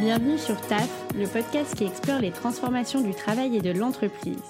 Bienvenue 0.00 0.38
sur 0.38 0.58
TAF, 0.62 0.88
le 1.14 1.26
podcast 1.26 1.74
qui 1.76 1.84
explore 1.84 2.20
les 2.20 2.30
transformations 2.30 3.02
du 3.02 3.12
travail 3.12 3.58
et 3.58 3.60
de 3.60 3.70
l'entreprise. 3.70 4.40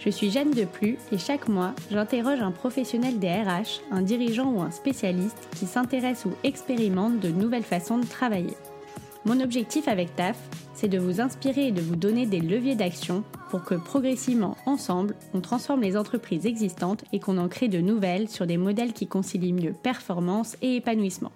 Je 0.00 0.10
suis 0.10 0.32
Jeanne 0.32 0.50
Deplu 0.50 0.98
et 1.12 1.18
chaque 1.18 1.46
mois, 1.46 1.74
j'interroge 1.92 2.40
un 2.40 2.50
professionnel 2.50 3.20
des 3.20 3.30
RH, 3.30 3.82
un 3.92 4.02
dirigeant 4.02 4.50
ou 4.50 4.62
un 4.62 4.72
spécialiste 4.72 5.48
qui 5.54 5.66
s'intéresse 5.66 6.24
ou 6.24 6.32
expérimente 6.42 7.20
de 7.20 7.28
nouvelles 7.28 7.62
façons 7.62 7.98
de 7.98 8.06
travailler. 8.06 8.56
Mon 9.24 9.40
objectif 9.40 9.86
avec 9.86 10.16
TAF, 10.16 10.38
c'est 10.74 10.88
de 10.88 10.98
vous 10.98 11.20
inspirer 11.20 11.68
et 11.68 11.72
de 11.72 11.80
vous 11.80 11.94
donner 11.94 12.26
des 12.26 12.40
leviers 12.40 12.74
d'action 12.74 13.22
pour 13.50 13.62
que 13.62 13.76
progressivement, 13.76 14.56
ensemble, 14.66 15.14
on 15.34 15.40
transforme 15.40 15.82
les 15.82 15.96
entreprises 15.96 16.46
existantes 16.46 17.04
et 17.12 17.20
qu'on 17.20 17.38
en 17.38 17.46
crée 17.46 17.68
de 17.68 17.80
nouvelles 17.80 18.28
sur 18.28 18.44
des 18.44 18.56
modèles 18.56 18.92
qui 18.92 19.06
concilient 19.06 19.52
mieux 19.52 19.72
performance 19.72 20.56
et 20.62 20.74
épanouissement. 20.74 21.30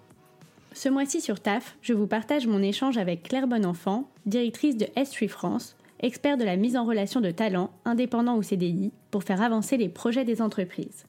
Ce 0.79 0.89
mois-ci 0.89 1.21
sur 1.21 1.41
TAF, 1.41 1.77
je 1.83 1.93
vous 1.93 2.07
partage 2.07 2.47
mon 2.47 2.63
échange 2.63 2.99
avec 2.99 3.25
Claire 3.25 3.49
Bonenfant, 3.49 4.09
directrice 4.27 4.77
de 4.77 4.85
S3 4.85 5.27
France, 5.27 5.77
expert 5.99 6.37
de 6.37 6.45
la 6.45 6.55
mise 6.55 6.77
en 6.77 6.85
relation 6.85 7.21
de 7.21 7.33
talents, 7.33 7.73
indépendants 7.85 8.37
ou 8.37 8.45
CDI, 8.45 8.93
pour 9.11 9.25
faire 9.25 9.43
avancer 9.43 9.77
les 9.77 9.89
projets 9.89 10.25
des 10.25 10.41
entreprises. 10.41 11.07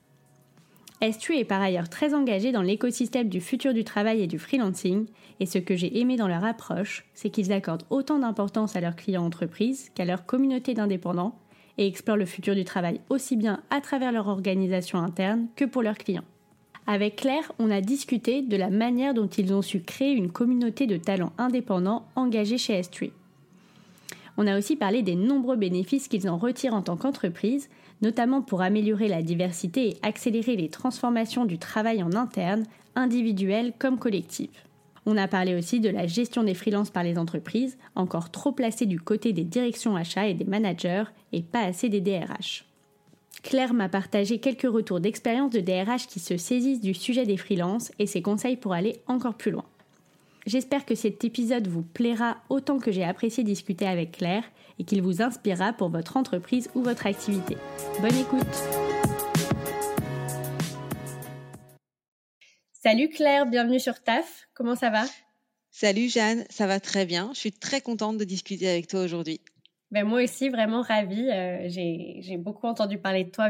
S3 1.03 1.41
est 1.41 1.45
par 1.45 1.61
ailleurs 1.61 1.87
très 1.87 2.15
engagé 2.15 2.51
dans 2.51 2.63
l'écosystème 2.63 3.29
du 3.29 3.41
futur 3.41 3.75
du 3.75 3.83
travail 3.83 4.23
et 4.23 4.27
du 4.27 4.39
freelancing, 4.39 5.05
et 5.39 5.45
ce 5.45 5.59
que 5.59 5.75
j'ai 5.75 5.99
aimé 5.99 6.15
dans 6.15 6.27
leur 6.27 6.45
approche, 6.45 7.05
c'est 7.13 7.29
qu'ils 7.29 7.53
accordent 7.53 7.85
autant 7.91 8.17
d'importance 8.17 8.75
à 8.75 8.81
leurs 8.81 8.95
clients 8.95 9.23
entreprises 9.23 9.91
qu'à 9.93 10.03
leur 10.03 10.25
communauté 10.25 10.73
d'indépendants, 10.73 11.37
et 11.77 11.85
explorent 11.85 12.17
le 12.17 12.25
futur 12.25 12.55
du 12.55 12.63
travail 12.63 13.01
aussi 13.09 13.35
bien 13.35 13.61
à 13.69 13.81
travers 13.81 14.11
leur 14.13 14.29
organisation 14.29 14.97
interne 14.97 15.45
que 15.55 15.65
pour 15.65 15.83
leurs 15.83 15.99
clients. 15.99 16.25
Avec 16.87 17.17
Claire, 17.17 17.51
on 17.59 17.69
a 17.69 17.81
discuté 17.81 18.41
de 18.41 18.57
la 18.57 18.69
manière 18.69 19.13
dont 19.13 19.27
ils 19.27 19.53
ont 19.53 19.61
su 19.61 19.81
créer 19.81 20.13
une 20.13 20.31
communauté 20.31 20.87
de 20.87 20.97
talents 20.97 21.33
indépendants 21.37 22.05
engagés 22.15 22.57
chez 22.57 22.79
S3. 22.81 23.11
On 24.37 24.47
a 24.47 24.57
aussi 24.57 24.75
parlé 24.75 25.03
des 25.03 25.15
nombreux 25.15 25.57
bénéfices 25.57 26.07
qu'ils 26.07 26.29
en 26.29 26.37
retirent 26.37 26.73
en 26.73 26.81
tant 26.81 26.95
qu'entreprise, 26.95 27.69
notamment 28.01 28.41
pour 28.41 28.61
améliorer 28.61 29.07
la 29.07 29.21
diversité 29.21 29.89
et 29.89 29.97
accélérer 30.01 30.55
les 30.55 30.69
transformations 30.69 31.45
du 31.45 31.57
travail 31.57 32.01
en 32.01 32.13
interne, 32.13 32.63
individuel 32.95 33.73
comme 33.77 33.99
collectif. 33.99 34.49
On 35.05 35.17
a 35.17 35.27
parlé 35.27 35.55
aussi 35.55 35.79
de 35.79 35.89
la 35.89 36.07
gestion 36.07 36.43
des 36.43 36.53
freelances 36.53 36.89
par 36.89 37.03
les 37.03 37.17
entreprises, 37.17 37.77
encore 37.95 38.31
trop 38.31 38.51
placée 38.51 38.85
du 38.85 38.99
côté 38.99 39.33
des 39.33 39.43
directions 39.43 39.95
achats 39.95 40.27
et 40.27 40.33
des 40.33 40.45
managers 40.45 41.05
et 41.33 41.41
pas 41.41 41.61
assez 41.61 41.89
des 41.89 42.01
DRH. 42.01 42.68
Claire 43.43 43.73
m'a 43.73 43.89
partagé 43.89 44.39
quelques 44.39 44.71
retours 44.71 44.99
d'expérience 44.99 45.51
de 45.51 45.61
DRH 45.61 46.07
qui 46.07 46.19
se 46.19 46.37
saisissent 46.37 46.81
du 46.81 46.93
sujet 46.93 47.25
des 47.25 47.37
freelances 47.37 47.91
et 47.99 48.05
ses 48.05 48.21
conseils 48.21 48.57
pour 48.57 48.73
aller 48.73 49.01
encore 49.07 49.35
plus 49.35 49.51
loin. 49.51 49.65
J'espère 50.45 50.85
que 50.85 50.95
cet 50.95 51.23
épisode 51.23 51.67
vous 51.67 51.83
plaira 51.83 52.37
autant 52.49 52.79
que 52.79 52.91
j'ai 52.91 53.03
apprécié 53.03 53.43
discuter 53.43 53.87
avec 53.87 54.13
Claire 54.13 54.43
et 54.77 54.83
qu'il 54.83 55.01
vous 55.01 55.21
inspirera 55.21 55.73
pour 55.73 55.89
votre 55.89 56.17
entreprise 56.17 56.69
ou 56.75 56.81
votre 56.81 57.05
activité. 57.05 57.57
Bonne 58.01 58.15
écoute 58.15 58.47
Salut 62.73 63.09
Claire, 63.09 63.45
bienvenue 63.45 63.79
sur 63.79 64.01
TAF, 64.01 64.47
comment 64.53 64.75
ça 64.75 64.89
va? 64.89 65.03
Salut 65.69 66.09
Jeanne, 66.09 66.45
ça 66.49 66.65
va 66.65 66.79
très 66.79 67.05
bien, 67.05 67.29
je 67.33 67.39
suis 67.39 67.51
très 67.51 67.81
contente 67.81 68.17
de 68.17 68.23
discuter 68.23 68.69
avec 68.69 68.87
toi 68.87 69.01
aujourd'hui. 69.01 69.41
Ben 69.91 70.05
moi 70.05 70.23
aussi, 70.23 70.49
vraiment 70.49 70.81
ravie. 70.81 71.29
Euh, 71.31 71.65
j'ai 71.67 72.37
beaucoup 72.37 72.67
entendu 72.67 72.99
parler 72.99 73.23
de 73.23 73.31
toi 73.31 73.49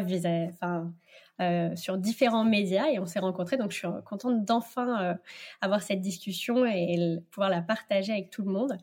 enfin, 0.50 0.94
euh, 1.42 1.76
sur 1.76 1.98
différents 1.98 2.46
médias 2.46 2.88
et 2.90 3.00
on 3.00 3.06
s'est 3.06 3.20
rencontrés. 3.20 3.58
Donc, 3.58 3.72
je 3.72 3.78
suis 3.78 3.88
contente 4.06 4.46
d'enfin 4.46 5.04
euh, 5.04 5.14
avoir 5.62 5.82
cette 5.82 6.00
discussion 6.02 6.66
et, 6.66 7.20
pouvoir 7.32 7.50
la 7.50 7.62
partager 7.62 8.14
avec 8.14 8.30
tout 8.30 8.44
le 8.44 8.52
monde. 8.52 8.78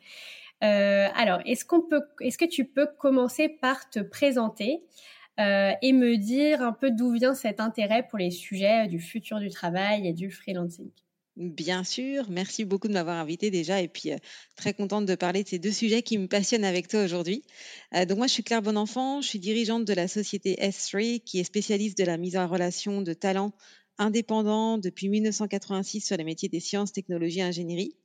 alors, 0.61 1.41
est-ce 1.47 1.65
qu'on 1.65 1.83
peut, 1.83 2.03
est-ce 2.21 2.39
que 2.39 2.45
tu 2.45 2.67
peux 2.67 2.87
commencer 2.87 3.49
par 3.49 3.89
te 3.91 4.01
présenter 4.01 4.83
et 5.39 5.93
me 5.93 6.17
dire 6.17 6.63
un 6.63 6.73
peu 6.73 6.91
d'où 6.91 7.13
vient 7.13 7.35
cet 7.35 7.61
intérêt 7.61 8.07
pour 8.09 8.19
les 8.19 8.31
sujets 8.31 8.89
du 8.89 9.01
futur 9.01 9.39
du 9.41 9.51
travail 9.51 10.07
et 10.09 10.13
du 10.15 10.31
freelancing? 10.31 10.91
Bien 11.37 11.85
sûr, 11.85 12.31
merci 12.31 12.65
beaucoup 12.65 12.89
de 12.89 12.95
m'avoir 12.95 13.17
invité 13.19 13.51
déjà 13.51 13.83
et 13.83 13.89
puis 13.89 14.11
euh, 14.11 14.17
très 14.57 14.73
contente 14.73 15.05
de 15.05 15.15
parler 15.15 15.43
de 15.43 15.49
ces 15.49 15.59
deux 15.59 15.71
sujets 15.71 16.03
qui 16.03 16.17
me 16.17 16.29
passionnent 16.29 16.65
avec 16.65 16.89
toi 16.89 17.05
aujourd'hui. 17.05 17.45
Euh, 17.95 18.07
donc 18.07 18.17
moi 18.17 18.27
je 18.27 18.33
suis 18.33 18.43
Claire 18.43 18.63
Bonenfant, 18.63 19.21
je 19.21 19.29
suis 19.29 19.39
dirigeante 19.39 19.85
de 19.85 19.93
la 19.93 20.09
société 20.09 20.55
S3 20.55 21.21
qui 21.23 21.39
est 21.39 21.45
spécialiste 21.45 21.99
de 21.99 22.05
la 22.05 22.17
mise 22.17 22.39
en 22.39 22.47
relation 22.49 23.03
de 23.03 23.13
talents 23.13 23.53
indépendants 23.99 24.79
depuis 24.79 25.11
1986 25.11 26.01
sur 26.01 26.17
les 26.17 26.25
métiers 26.25 26.49
des 26.49 26.61
sciences, 26.61 26.93
technologies 26.93 27.41
et 27.41 27.43
ingénierie. 27.43 27.97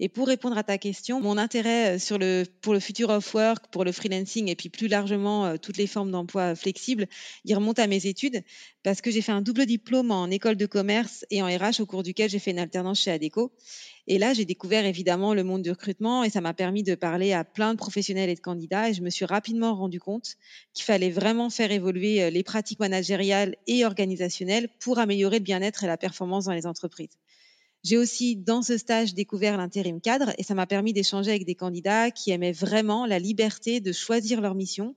Et 0.00 0.08
pour 0.08 0.26
répondre 0.26 0.58
à 0.58 0.64
ta 0.64 0.78
question, 0.78 1.20
mon 1.20 1.38
intérêt 1.38 1.98
euh, 2.10 2.44
pour 2.60 2.74
le 2.74 2.80
futur 2.80 3.10
of 3.10 3.34
work, 3.34 3.66
pour 3.70 3.84
le 3.84 3.92
freelancing 3.92 4.48
et 4.48 4.56
puis 4.56 4.68
plus 4.68 4.88
largement 4.88 5.46
euh, 5.46 5.56
toutes 5.56 5.76
les 5.76 5.86
formes 5.86 6.10
d'emploi 6.10 6.54
flexibles, 6.54 7.06
il 7.44 7.54
remonte 7.54 7.78
à 7.78 7.86
mes 7.86 8.06
études 8.06 8.42
parce 8.82 9.00
que 9.00 9.10
j'ai 9.10 9.22
fait 9.22 9.32
un 9.32 9.42
double 9.42 9.66
diplôme 9.66 10.10
en 10.10 10.28
école 10.28 10.56
de 10.56 10.66
commerce 10.66 11.24
et 11.30 11.42
en 11.42 11.46
RH 11.46 11.80
au 11.80 11.86
cours 11.86 12.02
duquel 12.02 12.28
j'ai 12.28 12.38
fait 12.38 12.50
une 12.50 12.58
alternance 12.58 13.00
chez 13.00 13.10
ADECO. 13.12 13.52
Et 14.08 14.18
là, 14.18 14.34
j'ai 14.34 14.44
découvert 14.44 14.84
évidemment 14.84 15.34
le 15.34 15.44
monde 15.44 15.62
du 15.62 15.70
recrutement 15.70 16.24
et 16.24 16.30
ça 16.30 16.40
m'a 16.40 16.54
permis 16.54 16.82
de 16.82 16.96
parler 16.96 17.32
à 17.32 17.44
plein 17.44 17.72
de 17.72 17.78
professionnels 17.78 18.30
et 18.30 18.34
de 18.34 18.40
candidats 18.40 18.90
et 18.90 18.94
je 18.94 19.02
me 19.02 19.10
suis 19.10 19.24
rapidement 19.24 19.74
rendu 19.76 20.00
compte 20.00 20.36
qu'il 20.74 20.84
fallait 20.84 21.10
vraiment 21.10 21.50
faire 21.50 21.70
évoluer 21.70 22.22
euh, 22.22 22.30
les 22.30 22.42
pratiques 22.42 22.80
managériales 22.80 23.56
et 23.68 23.84
organisationnelles 23.84 24.68
pour 24.80 24.98
améliorer 24.98 25.38
le 25.38 25.44
bien-être 25.44 25.84
et 25.84 25.86
la 25.86 25.96
performance 25.96 26.46
dans 26.46 26.52
les 26.52 26.66
entreprises. 26.66 27.16
J'ai 27.84 27.98
aussi, 27.98 28.36
dans 28.36 28.62
ce 28.62 28.78
stage, 28.78 29.14
découvert 29.14 29.56
l'intérim 29.56 30.00
cadre 30.00 30.32
et 30.38 30.44
ça 30.44 30.54
m'a 30.54 30.66
permis 30.66 30.92
d'échanger 30.92 31.30
avec 31.30 31.44
des 31.44 31.56
candidats 31.56 32.12
qui 32.12 32.30
aimaient 32.30 32.52
vraiment 32.52 33.06
la 33.06 33.18
liberté 33.18 33.80
de 33.80 33.90
choisir 33.92 34.40
leur 34.40 34.54
mission, 34.54 34.94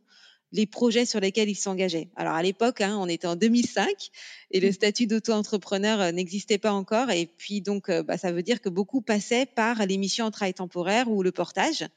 les 0.52 0.68
projets 0.68 1.06
sur 1.06 1.20
lesquels 1.20 1.50
ils 1.50 1.56
s'engageaient. 1.56 2.10
Alors 2.16 2.34
à 2.34 2.44
l'époque, 2.44 2.82
hein, 2.82 2.96
on 3.00 3.08
était 3.08 3.26
en 3.26 3.36
2005 3.36 3.88
et 4.52 4.60
le 4.60 4.70
mmh. 4.70 4.74
statut 4.74 5.08
d'auto-entrepreneur 5.08 6.00
euh, 6.00 6.12
n'existait 6.12 6.60
pas 6.60 6.74
encore. 6.74 7.10
Et 7.10 7.26
puis 7.26 7.62
donc, 7.62 7.90
euh, 7.90 8.04
bah, 8.04 8.18
ça 8.18 8.32
veut 8.32 8.44
dire 8.44 8.62
que 8.62 8.70
beaucoup 8.70 9.02
passaient 9.02 9.48
par 9.48 9.84
les 9.88 9.98
missions 9.98 10.26
en 10.26 10.32
travail 10.32 10.54
temporaire 10.54 11.10
ou 11.10 11.24
le 11.24 11.32
portage. 11.32 11.88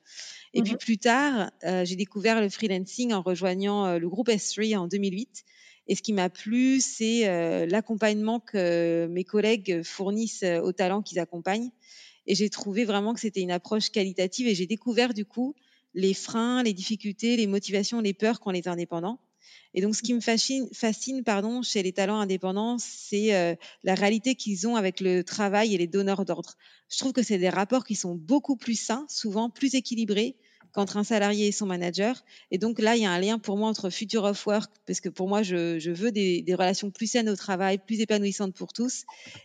Et 0.55 0.63
puis 0.63 0.73
mmh 0.73 0.79
plus 0.79 0.99
tard, 0.99 1.51
euh, 1.65 1.85
j'ai 1.85 1.97
découvert 1.97 2.41
le 2.41 2.49
freelancing 2.49 3.13
en 3.13 3.21
rejoignant 3.21 3.99
le 3.99 4.09
groupe 4.09 4.31
S3 4.31 4.79
en 4.79 4.87
2008 4.87 5.45
et 5.89 5.95
ce 5.95 6.03
qui 6.03 6.13
m'a 6.13 6.29
plu, 6.29 6.81
c'est 6.81 7.29
euh, 7.29 7.67
l'accompagnement 7.67 8.41
que 8.41 9.07
mes 9.11 9.25
collègues 9.25 9.83
fournissent 9.83 10.43
euh, 10.43 10.61
aux 10.61 10.73
talents 10.73 11.03
qu'ils 11.03 11.19
accompagnent. 11.19 11.71
Et 12.27 12.35
j'ai 12.35 12.51
trouvé 12.51 12.85
vraiment 12.85 13.15
que 13.15 13.21
c'était 13.21 13.41
une 13.41 13.51
approche 13.51 13.89
qualitative 13.89 14.47
et 14.47 14.55
j'ai 14.55 14.67
découvert 14.67 15.15
du 15.15 15.25
coup 15.25 15.55
les 15.95 16.13
freins, 16.13 16.63
les 16.63 16.75
difficultés, 16.75 17.39
les 17.39 17.47
motivations, 17.47 18.01
les 18.03 18.13
peurs 18.13 18.39
qu'ont 18.41 18.51
les 18.51 18.69
indépendants. 18.69 19.19
Et 19.73 19.81
donc, 19.81 19.95
ce 19.95 20.03
qui 20.03 20.13
me 20.13 20.21
fascine, 20.21 21.25
pardon, 21.25 21.63
chez 21.63 21.83
les 21.83 21.93
talents 21.93 22.21
indépendants, 22.21 22.77
c'est 22.79 23.35
euh, 23.35 23.55
la 23.83 23.95
réalité 23.95 24.35
qu'ils 24.35 24.67
ont 24.67 24.77
avec 24.77 25.01
le 25.01 25.25
travail 25.25 25.75
et 25.75 25.79
les 25.79 25.87
donneurs 25.87 26.25
d'ordre. 26.27 26.55
Je 26.91 26.99
trouve 26.99 27.13
que 27.13 27.23
c'est 27.23 27.39
des 27.39 27.49
rapports 27.49 27.85
qui 27.85 27.95
sont 27.95 28.15
beaucoup 28.15 28.57
plus 28.57 28.79
sains, 28.79 29.07
souvent 29.09 29.49
plus 29.49 29.75
équilibrés, 29.75 30.37
qu'entre 30.79 30.97
un 30.97 31.03
salarié 31.03 31.49
et 31.49 31.53
son 31.53 31.67
manager. 31.67 32.25
Et 32.53 32.59
donc 32.59 32.79
là, 32.79 32.95
il 32.95 33.03
y 33.03 33.05
a 33.05 33.11
un 33.11 33.19
lien 33.19 33.41
pour 33.41 33.57
moi 33.57 33.69
entre 33.69 33.91
future 33.91 34.23
of 34.23 34.47
work, 34.47 34.71
parce 34.87 35.01
que 35.01 35.09
pour 35.09 35.27
moi, 35.27 35.43
je, 35.43 35.91
veux 35.91 36.13
des, 36.13 36.45
relations 36.57 36.93
plus 36.93 37.09
saines 37.09 37.29
au 37.29 37.35
travail, 37.35 37.79
plus 37.79 38.01
épanouissantes 38.01 38.55
pour 38.55 38.73
tous, 38.73 39.05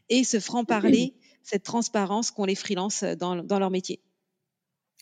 et 0.10 0.24
ce 0.24 0.40
franc-parler, 0.40 1.16
cette 1.42 1.64
transparence 1.64 2.30
qu'ont 2.30 2.46
les 2.46 2.54
freelances 2.54 3.04
dans, 3.04 3.34
leur 3.36 3.72
métier. 3.72 4.00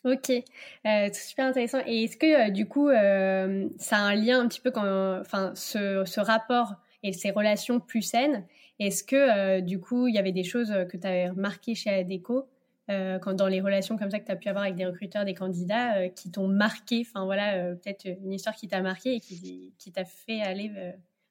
Ok, 0.06 0.30
euh, 0.30 1.09
super 1.12 1.47
intéressant. 1.47 1.80
Et 1.86 2.06
est-ce 2.06 2.16
que 2.16 2.47
euh, 2.47 2.50
du 2.50 2.66
coup, 2.66 2.88
euh, 2.88 3.68
ça 3.78 3.97
a 3.97 4.00
un 4.00 4.16
lien 4.16 4.40
un 4.40 4.47
petit 4.47 4.62
peu 4.62 4.72
quand, 4.72 5.20
enfin, 5.20 5.52
ce, 5.53 6.03
ce 6.06 6.22
rapport 6.22 6.75
et 7.03 7.12
ces 7.12 7.31
relations 7.31 7.81
plus 7.81 8.03
saines, 8.03 8.46
est-ce 8.80 9.03
que 9.03 9.59
du 9.59 9.81
coup, 9.81 10.08
il 10.08 10.16
y 10.16 10.18
avait 10.18 10.31
des 10.31 10.46
choses 10.46 10.74
que 10.90 10.96
tu 10.96 11.06
avais 11.06 11.28
remarquées 11.28 11.75
chez 11.75 11.90
Adeco? 11.90 12.47
Euh, 12.91 13.19
quand 13.19 13.34
dans 13.34 13.47
les 13.47 13.61
relations 13.61 13.97
comme 13.97 14.11
ça 14.11 14.20
que 14.20 14.26
tu 14.26 14.32
as 14.32 14.35
pu 14.35 14.49
avoir 14.49 14.66
avec 14.66 14.76
des 14.76 14.85
recruteurs, 14.85 15.26
des 15.26 15.34
candidats 15.34 15.97
euh, 15.97 16.09
qui 16.09 16.29
t'ont 16.29 16.47
marqué, 16.47 17.03
enfin 17.08 17.26
voilà, 17.26 17.55
euh, 17.55 17.76
peut-être 17.76 18.05
une 18.05 18.34
histoire 18.34 18.55
qui 18.55 18.67
t'a 18.67 18.82
marqué 18.82 19.16
et 19.16 19.20
qui, 19.20 19.73
qui 19.78 19.91
t'a 19.91 20.05
fait 20.05 20.41
aller 20.41 20.72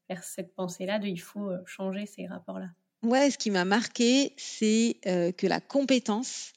vers 0.08 0.24
cette 0.24 0.54
pensée-là 0.54 0.98
de 0.98 1.06
il 1.06 1.20
faut 1.20 1.50
changer 1.66 2.06
ces 2.06 2.26
rapports-là? 2.26 2.68
Ouais, 3.02 3.30
ce 3.30 3.38
qui 3.38 3.50
m'a 3.50 3.64
marqué, 3.64 4.34
c'est 4.36 4.98
que 5.04 5.46
la 5.46 5.60
compétence, 5.60 6.52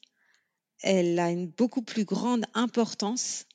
elle 0.81 1.19
a 1.19 1.29
une 1.29 1.47
beaucoup 1.47 1.81
plus 1.81 2.03
grande 2.03 2.45
importance 2.53 3.45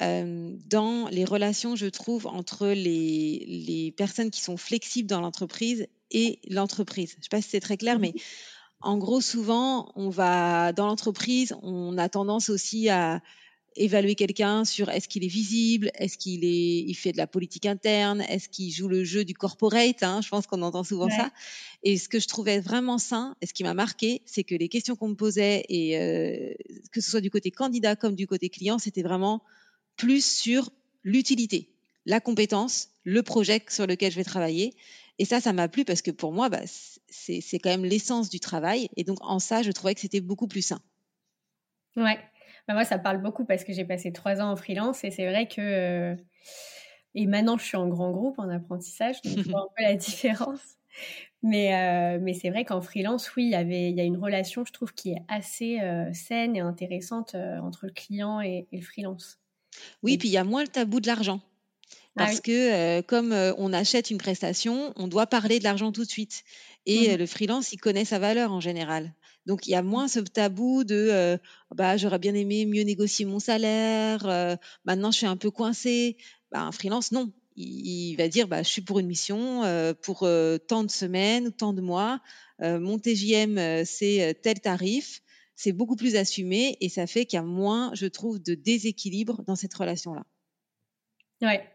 dans 0.00 1.08
les 1.10 1.24
relations, 1.24 1.76
je 1.76 1.86
trouve, 1.86 2.26
entre 2.26 2.68
les, 2.68 3.44
les 3.46 3.92
personnes 3.92 4.30
qui 4.30 4.40
sont 4.40 4.56
flexibles 4.56 5.08
dans 5.08 5.20
l'entreprise 5.20 5.86
et 6.10 6.40
l'entreprise. 6.48 7.12
Je 7.12 7.18
ne 7.18 7.22
sais 7.22 7.28
pas 7.28 7.42
si 7.42 7.50
c'est 7.50 7.60
très 7.60 7.76
clair, 7.76 7.98
mais 7.98 8.14
en 8.84 8.98
gros, 8.98 9.20
souvent, 9.20 9.92
on 9.96 10.10
va 10.10 10.72
dans 10.72 10.86
l'entreprise, 10.86 11.54
on 11.62 11.96
a 11.98 12.08
tendance 12.08 12.50
aussi 12.50 12.88
à 12.88 13.22
évaluer 13.76 14.14
quelqu'un 14.14 14.64
sur 14.64 14.88
est-ce 14.88 15.08
qu'il 15.08 15.24
est 15.24 15.28
visible, 15.28 15.90
est-ce 15.94 16.16
qu'il 16.16 16.44
est, 16.44 16.78
il 16.86 16.94
fait 16.94 17.12
de 17.12 17.16
la 17.16 17.26
politique 17.26 17.66
interne, 17.66 18.20
est-ce 18.28 18.48
qu'il 18.48 18.70
joue 18.70 18.88
le 18.88 19.04
jeu 19.04 19.24
du 19.24 19.34
corporate. 19.34 20.02
Hein, 20.02 20.20
je 20.22 20.28
pense 20.28 20.46
qu'on 20.46 20.62
entend 20.62 20.84
souvent 20.84 21.10
ça. 21.10 21.30
Et 21.82 21.98
ce 21.98 22.08
que 22.08 22.20
je 22.20 22.28
trouvais 22.28 22.60
vraiment 22.60 22.98
sain 22.98 23.34
et 23.40 23.46
ce 23.46 23.52
qui 23.52 23.64
m'a 23.64 23.74
marqué, 23.74 24.22
c'est 24.26 24.44
que 24.44 24.54
les 24.54 24.68
questions 24.68 24.96
qu'on 24.96 25.08
me 25.08 25.16
posait 25.16 25.64
et 25.68 25.98
euh, 25.98 26.54
que 26.92 27.00
ce 27.00 27.10
soit 27.10 27.20
du 27.20 27.30
côté 27.30 27.50
candidat 27.50 27.96
comme 27.96 28.14
du 28.14 28.26
côté 28.26 28.48
client, 28.48 28.78
c'était 28.78 29.02
vraiment 29.02 29.42
plus 29.96 30.24
sur 30.24 30.70
l'utilité, 31.02 31.68
la 32.06 32.20
compétence, 32.20 32.90
le 33.02 33.22
projet 33.22 33.62
sur 33.68 33.86
lequel 33.86 34.12
je 34.12 34.16
vais 34.16 34.24
travailler. 34.24 34.74
Et 35.18 35.24
ça, 35.24 35.40
ça 35.40 35.52
m'a 35.52 35.68
plu 35.68 35.84
parce 35.84 36.02
que 36.02 36.10
pour 36.10 36.32
moi, 36.32 36.48
bah, 36.48 36.60
c'est 37.08 37.58
quand 37.58 37.70
même 37.70 37.84
l'essence 37.84 38.28
du 38.30 38.40
travail. 38.40 38.88
Et 38.96 39.04
donc, 39.04 39.18
en 39.20 39.38
ça, 39.38 39.62
je 39.62 39.70
trouvais 39.70 39.94
que 39.94 40.00
c'était 40.00 40.20
beaucoup 40.20 40.48
plus 40.48 40.62
sain. 40.62 40.80
Ouais, 41.96 42.18
bah, 42.66 42.74
moi, 42.74 42.84
ça 42.84 42.98
parle 42.98 43.22
beaucoup 43.22 43.44
parce 43.44 43.64
que 43.64 43.72
j'ai 43.72 43.84
passé 43.84 44.12
trois 44.12 44.40
ans 44.40 44.50
en 44.50 44.56
freelance 44.56 45.04
et 45.04 45.10
c'est 45.10 45.28
vrai 45.28 45.46
que. 45.46 45.60
Euh, 45.60 46.16
et 47.14 47.26
maintenant, 47.26 47.56
je 47.56 47.64
suis 47.64 47.76
en 47.76 47.86
grand 47.86 48.10
groupe 48.10 48.40
en 48.40 48.48
apprentissage, 48.48 49.22
donc 49.22 49.38
je 49.38 49.50
vois 49.50 49.60
un 49.60 49.68
peu 49.76 49.84
la 49.84 49.94
différence. 49.94 50.60
Mais, 51.42 51.74
euh, 51.74 52.18
mais 52.20 52.34
c'est 52.34 52.50
vrai 52.50 52.64
qu'en 52.64 52.80
freelance, 52.80 53.36
oui, 53.36 53.44
il 53.44 53.50
y, 53.50 53.54
avait, 53.54 53.90
il 53.90 53.96
y 53.96 54.00
a 54.00 54.04
une 54.04 54.16
relation, 54.16 54.64
je 54.64 54.72
trouve, 54.72 54.92
qui 54.94 55.10
est 55.12 55.22
assez 55.28 55.80
euh, 55.80 56.12
saine 56.12 56.56
et 56.56 56.60
intéressante 56.60 57.36
entre 57.62 57.86
le 57.86 57.92
client 57.92 58.40
et, 58.40 58.66
le 58.72 58.80
freelance. 58.80 59.38
Oui, 60.02 60.18
puis 60.18 60.28
il 60.28 60.32
y 60.32 60.38
a 60.38 60.44
moins 60.44 60.62
le 60.62 60.68
tabou 60.68 61.00
de 61.00 61.06
l'argent. 61.06 61.40
Ah 62.16 62.26
parce 62.26 62.40
que 62.40 63.00
comme 63.02 63.32
on 63.32 63.72
achète 63.72 64.10
une 64.10 64.18
prestation, 64.18 64.92
on 64.96 65.08
doit 65.08 65.26
parler 65.26 65.58
de 65.58 65.64
l'argent 65.64 65.90
tout 65.90 66.04
de 66.04 66.10
suite. 66.10 66.44
Et 66.86 67.14
mmh 67.14 67.16
le 67.16 67.26
freelance, 67.26 67.72
il 67.72 67.78
connaît 67.78 68.04
sa 68.04 68.18
valeur 68.18 68.52
en 68.52 68.60
général. 68.60 69.14
Donc 69.46 69.66
il 69.66 69.70
y 69.70 69.74
a 69.74 69.82
moins 69.82 70.08
ce 70.08 70.20
tabou 70.20 70.84
de 70.84 71.38
bah 71.74 71.96
j'aurais 71.96 72.18
bien 72.18 72.34
aimé 72.34 72.66
mieux 72.66 72.82
négocier 72.82 73.24
mon 73.26 73.40
salaire, 73.40 74.58
maintenant 74.84 75.10
je 75.10 75.18
suis 75.18 75.26
un 75.26 75.36
peu 75.36 75.50
coincé. 75.50 76.16
Bah, 76.50 76.60
un 76.60 76.72
freelance 76.72 77.10
non, 77.10 77.32
il, 77.56 78.14
va 78.16 78.28
dire 78.28 78.48
bah 78.48 78.62
je 78.62 78.68
suis 78.68 78.82
pour 78.82 78.98
une 79.00 79.06
mission 79.06 79.62
pour 80.02 80.28
tant 80.68 80.84
de 80.84 80.90
semaines 80.90 81.48
ou 81.48 81.50
tant 81.50 81.72
de 81.72 81.80
mois, 81.80 82.20
mon 82.60 82.98
TJM 82.98 83.84
c'est 83.84 84.38
tel 84.42 84.60
tarif, 84.60 85.20
c'est 85.56 85.72
beaucoup 85.72 85.96
plus 85.96 86.16
assumé 86.16 86.76
et 86.80 86.88
ça 86.88 87.06
fait 87.06 87.26
qu'il 87.26 87.36
y 87.36 87.40
a 87.40 87.44
moins 87.44 87.90
je 87.94 88.06
trouve 88.06 88.42
de 88.42 88.54
déséquilibre 88.54 89.42
dans 89.46 89.56
cette 89.56 89.74
relation 89.74 90.14
là. 90.14 90.24
Ouais, 91.42 91.68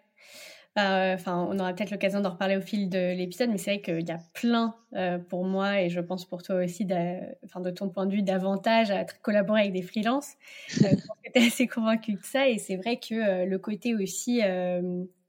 enfin, 0.77 1.47
on 1.49 1.59
aura 1.59 1.73
peut-être 1.73 1.91
l'occasion 1.91 2.21
d'en 2.21 2.31
reparler 2.31 2.57
au 2.57 2.61
fil 2.61 2.89
de 2.89 3.13
l'épisode, 3.13 3.49
mais 3.49 3.57
c'est 3.57 3.71
vrai 3.71 3.81
qu'il 3.81 4.07
y 4.07 4.11
a 4.11 4.19
plein 4.33 4.75
euh, 4.93 5.17
pour 5.17 5.45
moi 5.45 5.81
et 5.81 5.89
je 5.89 5.99
pense 5.99 6.25
pour 6.25 6.43
toi 6.43 6.63
aussi, 6.63 6.87
enfin, 7.43 7.59
de 7.61 7.69
ton 7.69 7.89
point 7.89 8.05
de 8.05 8.13
vue, 8.13 8.21
d'avantages 8.21 8.91
à 8.91 9.03
collaborer 9.05 9.61
avec 9.61 9.73
des 9.73 9.81
freelances. 9.81 10.35
Euh, 10.83 10.89
je 10.91 10.95
pense 10.95 11.17
que 11.23 11.31
tu 11.33 11.39
es 11.39 11.47
assez 11.47 11.67
convaincu 11.67 12.13
de 12.13 12.23
ça 12.23 12.47
et 12.47 12.57
c'est 12.57 12.77
vrai 12.77 12.97
que 12.97 13.15
euh, 13.15 13.45
le 13.45 13.59
côté 13.59 13.95
aussi 13.95 14.41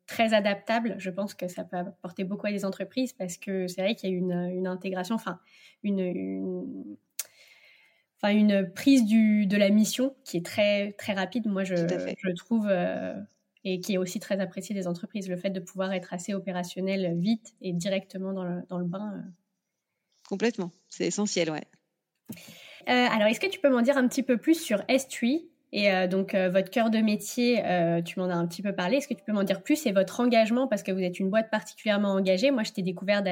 très 0.06 0.34
adaptable, 0.34 0.96
je 0.98 1.10
pense 1.10 1.34
que 1.34 1.46
ça 1.46 1.64
peut 1.64 1.76
apporter 1.76 2.25
beaucoup 2.25 2.46
à 2.46 2.52
des 2.52 2.64
entreprises 2.64 3.12
parce 3.12 3.36
que 3.36 3.69
c'est 3.69 3.81
vrai 3.81 3.94
qu'il 3.94 4.10
y 4.10 4.12
a 4.12 4.16
une, 4.16 4.32
une 4.32 4.66
intégration, 4.66 5.14
enfin, 5.14 5.38
une, 5.84 6.96
enfin 8.20 8.34
une 8.34 8.69
prise 8.72 9.04
du, 9.04 9.46
de 9.46 9.56
la 9.56 9.70
mission 9.70 10.14
qui 10.25 10.36
est 10.36 10.44
très 10.44 10.93
très 10.93 11.12
rapide. 11.12 11.46
Moi, 11.46 11.62
je, 11.62 11.76
je 11.76 12.31
trouve 12.34 12.69
et 13.64 13.80
qui 13.80 13.94
est 13.94 13.98
aussi 13.98 14.20
très 14.20 14.40
apprécié 14.40 14.74
des 14.74 14.86
entreprises, 14.86 15.28
le 15.28 15.36
fait 15.36 15.50
de 15.50 15.60
pouvoir 15.60 15.92
être 15.92 16.14
assez 16.14 16.34
opérationnel 16.34 17.18
vite 17.18 17.54
et 17.60 17.72
directement 17.72 18.32
dans 18.32 18.44
le, 18.44 18.62
dans 18.68 18.78
le 18.78 18.86
bain. 18.86 19.12
Euh. 19.14 19.30
Complètement, 20.28 20.70
c'est 20.88 21.06
essentiel, 21.06 21.50
ouais. 21.50 21.64
Euh, 22.88 23.06
alors, 23.10 23.28
est-ce 23.28 23.40
que 23.40 23.48
tu 23.48 23.60
peux 23.60 23.68
m'en 23.68 23.82
dire 23.82 23.98
un 23.98 24.08
petit 24.08 24.22
peu 24.22 24.38
plus 24.38 24.60
sur 24.60 24.78
S3 24.82 25.44
et 25.72 25.92
euh, 25.92 26.08
donc 26.08 26.34
votre 26.34 26.68
cœur 26.68 26.90
de 26.90 26.98
métier, 26.98 27.62
tu 28.04 28.18
m'en 28.18 28.28
as 28.28 28.34
un 28.34 28.46
petit 28.48 28.60
peu 28.60 28.74
parlé. 28.74 28.96
Est-ce 28.96 29.06
que 29.06 29.14
tu 29.14 29.22
peux 29.24 29.32
m'en 29.32 29.44
dire 29.44 29.62
plus 29.62 29.86
et 29.86 29.92
votre 29.92 30.18
engagement? 30.18 30.66
Parce 30.66 30.82
que 30.82 30.90
vous 30.90 31.00
êtes 31.00 31.20
une 31.20 31.30
boîte 31.30 31.48
particulièrement 31.48 32.12
engagée. 32.12 32.50
Moi, 32.50 32.64
je 32.64 32.72
t'ai 32.72 32.82
découverte, 32.82 33.24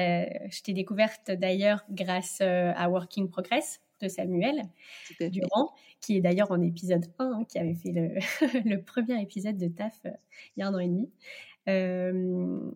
découverte 0.67 1.31
d'ailleurs 1.31 1.83
grâce 1.89 2.39
à 2.39 2.89
Working 2.89 3.29
Progress 3.29 3.81
de 4.01 4.07
Samuel 4.07 4.63
Durand, 5.19 5.73
qui 6.01 6.17
est 6.17 6.21
d'ailleurs 6.21 6.51
en 6.51 6.61
épisode 6.61 7.05
1, 7.19 7.25
hein, 7.25 7.45
qui 7.49 7.59
avait 7.59 7.75
fait 7.75 7.91
le, 8.65 8.81
premier 8.81 9.21
épisode 9.21 9.57
de 9.57 9.67
TAF 9.67 9.93
euh, 10.05 10.11
il 10.55 10.61
y 10.61 10.63
a 10.63 10.67
un 10.67 10.73
an 10.73 10.79
et 10.79 10.87
demi. 10.87 11.09
Euh, 11.67 12.71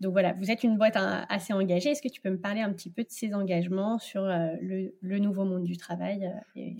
donc 0.00 0.12
voilà, 0.12 0.34
vous 0.34 0.50
êtes 0.50 0.62
une 0.62 0.76
boîte 0.76 0.96
hein, 0.96 1.26
assez 1.28 1.52
engagée. 1.52 1.90
Est-ce 1.90 2.02
que 2.02 2.08
tu 2.08 2.20
peux 2.20 2.30
me 2.30 2.38
parler 2.38 2.60
un 2.60 2.72
petit 2.72 2.90
peu 2.90 3.02
de 3.02 3.10
ces 3.10 3.34
engagements 3.34 3.98
sur 3.98 4.22
euh, 4.22 4.48
le, 4.60 5.18
nouveau 5.18 5.44
monde 5.44 5.64
du 5.64 5.76
travail 5.76 6.30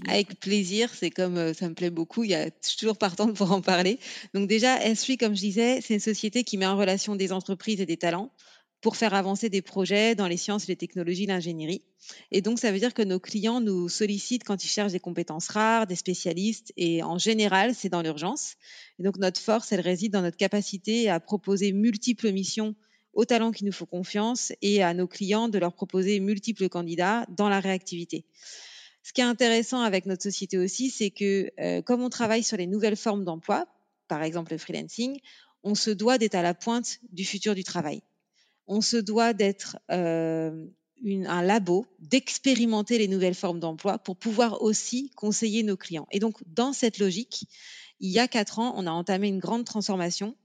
Avec 0.07 0.39
plaisir, 0.39 0.91
c'est 0.95 1.11
comme 1.11 1.55
ça 1.55 1.69
me 1.69 1.75
plaît 1.75 1.91
beaucoup. 1.91 2.23
Il 2.23 2.31
y 2.31 2.35
a, 2.35 2.51
toujours 2.51 2.99
partante 2.99 3.35
pour 3.35 3.51
en 3.51 3.63
parler. 3.63 3.99
Donc 4.33 4.49
déjà, 4.49 4.79
S3, 4.79 5.17
comme 5.17 5.35
je 5.35 5.41
disais, 5.41 5.81
c'est 5.81 5.95
une 5.95 6.01
société 6.01 6.45
qui 6.45 6.57
met 6.59 6.67
en 6.67 6.77
relation 6.77 7.17
des 7.17 7.33
entreprises 7.33 7.81
et 7.81 7.87
des 7.87 7.97
talents 7.97 8.31
pour 8.81 8.97
faire 8.97 9.15
avancer 9.15 9.49
des 9.49 9.63
projets 9.63 10.15
dans 10.15 10.29
les 10.29 10.37
sciences, 10.37 10.67
les 10.67 10.77
technologies, 10.77 11.27
l'ingénierie. 11.27 11.83
Et 12.31 12.41
donc, 12.41 12.59
ça 12.59 12.71
veut 12.71 12.79
dire 12.79 12.95
que 12.95 13.03
nos 13.03 13.19
clients 13.19 13.61
nous 13.61 13.89
sollicitent 13.89 14.45
quand 14.45 14.65
ils 14.65 14.69
cherchent 14.69 14.93
des 14.93 15.01
compétences 15.01 15.49
rares, 15.49 15.87
des 15.87 15.97
spécialistes, 15.97 16.73
et 16.77 17.03
en 17.03 17.19
général, 17.19 17.75
c'est 17.75 17.89
dans 17.89 18.03
l'urgence. 18.03 18.55
Et 18.99 19.03
donc, 19.03 19.17
notre 19.19 19.41
force, 19.41 19.73
elle 19.73 19.81
réside 19.81 20.13
dans 20.13 20.23
notre 20.23 20.37
capacité 20.37 21.09
à 21.09 21.21
proposer 21.21 21.73
multiples 21.73 22.31
missions 22.33 22.75
aux 23.13 23.25
talents 23.25 23.51
qui 23.51 23.65
nous 23.65 23.73
font 23.73 23.87
confiance 23.87 24.53
et 24.61 24.83
à 24.83 24.93
nos 24.93 25.09
clients 25.09 25.49
de 25.49 25.59
leur 25.59 25.73
proposer 25.73 26.21
multiples 26.21 26.69
candidats 26.69 27.27
dans 27.31 27.49
la 27.49 27.61
réactivité. 27.61 28.27
Ce 29.03 29.13
qui 29.13 29.23
est 29.23 29.25
intéressant 29.25 29.81
avec 29.81 30.05
notre 30.05 30.23
société 30.23 30.59
aussi, 30.59 30.91
c'est 30.91 31.11
que 31.11 31.51
euh, 31.59 31.81
comme 31.81 32.03
on 32.03 32.11
travaille 32.11 32.43
sur 32.43 32.59
les 32.59 32.67
nouvelles 32.67 32.97
formes 32.97 33.25
d'emploi, 33.25 33.67
par 34.07 34.23
exemple 34.23 34.53
le 34.53 34.59
freelancing, 34.59 35.19
on 35.63 35.75
se 35.75 35.91
doit 35.91 36.19
d'être 36.19 36.35
à 36.35 36.43
la 36.43 36.55
pointe 36.55 36.99
du 37.11 37.25
futur 37.25 37.55
du 37.55 37.65
travail 37.65 38.03
on 38.67 38.81
se 38.81 38.97
doit 38.97 39.33
d'être 39.33 39.79
euh, 39.91 40.67
un 41.05 41.43
labo, 41.43 41.87
d'expérimenter 42.01 42.99
les 42.99 43.09
nouvelles 43.09 43.35
formes 43.35 43.61
d'emploi 43.61 43.99
pour 43.99 44.17
pouvoir 44.17 44.63
aussi 44.63 45.11
conseiller 45.15 45.63
nos 45.63 45.77
clients. 45.77 46.07
Et 46.11 46.19
donc, 46.19 46.39
dans 46.47 46.73
cette 46.73 46.99
logique, 46.99 47.47
il 48.01 48.11
y 48.11 48.19
a 48.19 48.29
quatre 48.29 48.59
ans, 48.59 48.75
on 48.77 48.87
a 48.87 48.91
entamé 48.91 49.29
une 49.29 49.39
grande 49.39 49.65
transformation 49.65 50.37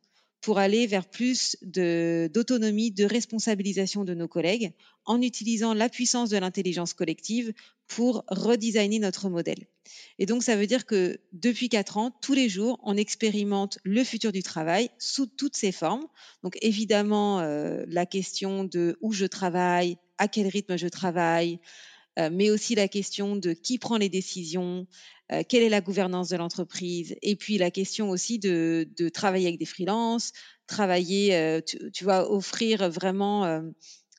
pour 0.41 0.57
aller 0.57 0.87
vers 0.87 1.07
plus 1.07 1.55
d'autonomie, 1.61 2.91
de, 2.91 3.05
responsabilisation 3.05 4.03
de 4.03 4.15
nos 4.15 4.27
collègues 4.27 4.73
en 5.05 5.21
utilisant 5.21 5.73
la 5.73 5.87
puissance 5.87 6.29
de 6.29 6.37
l'intelligence 6.37 6.93
collective 6.93 7.53
pour 7.95 8.23
redesigner 8.29 8.99
notre 8.99 9.29
modèle. 9.29 9.67
Et 10.17 10.25
donc, 10.25 10.43
ça 10.43 10.55
veut 10.55 10.65
dire 10.65 10.85
que 10.85 11.19
depuis 11.33 11.67
quatre 11.67 11.97
ans, 11.97 12.11
tous 12.21 12.33
les 12.33 12.47
jours, 12.47 12.79
on 12.83 12.95
expérimente 12.95 13.79
le 13.83 14.05
futur 14.05 14.31
du 14.31 14.43
travail 14.43 14.89
sous 14.97 15.25
toutes 15.25 15.57
ses 15.57 15.73
formes. 15.73 16.07
Donc, 16.41 16.57
évidemment, 16.61 17.41
euh, 17.41 17.83
la 17.87 18.05
question 18.05 18.63
de 18.63 18.97
où 19.01 19.11
je 19.11 19.25
travaille, 19.25 19.97
à 20.17 20.29
quel 20.29 20.47
rythme 20.47 20.77
je 20.77 20.87
travaille, 20.87 21.59
euh, 22.17 22.29
mais 22.31 22.49
aussi 22.49 22.75
la 22.75 22.87
question 22.87 23.35
de 23.35 23.51
qui 23.51 23.77
prend 23.77 23.97
les 23.97 24.09
décisions, 24.09 24.87
euh, 25.33 25.43
quelle 25.47 25.63
est 25.63 25.69
la 25.69 25.81
gouvernance 25.81 26.29
de 26.29 26.37
l'entreprise, 26.37 27.15
et 27.21 27.35
puis 27.35 27.57
la 27.57 27.71
question 27.71 28.09
aussi 28.09 28.39
de, 28.39 28.87
travailler 29.13 29.47
avec 29.47 29.59
des 29.59 29.65
freelances, 29.65 30.31
travailler, 30.65 31.35
euh, 31.35 31.59
tu, 31.61 32.03
vois, 32.05 32.31
offrir 32.31 32.89
vraiment 32.89 33.61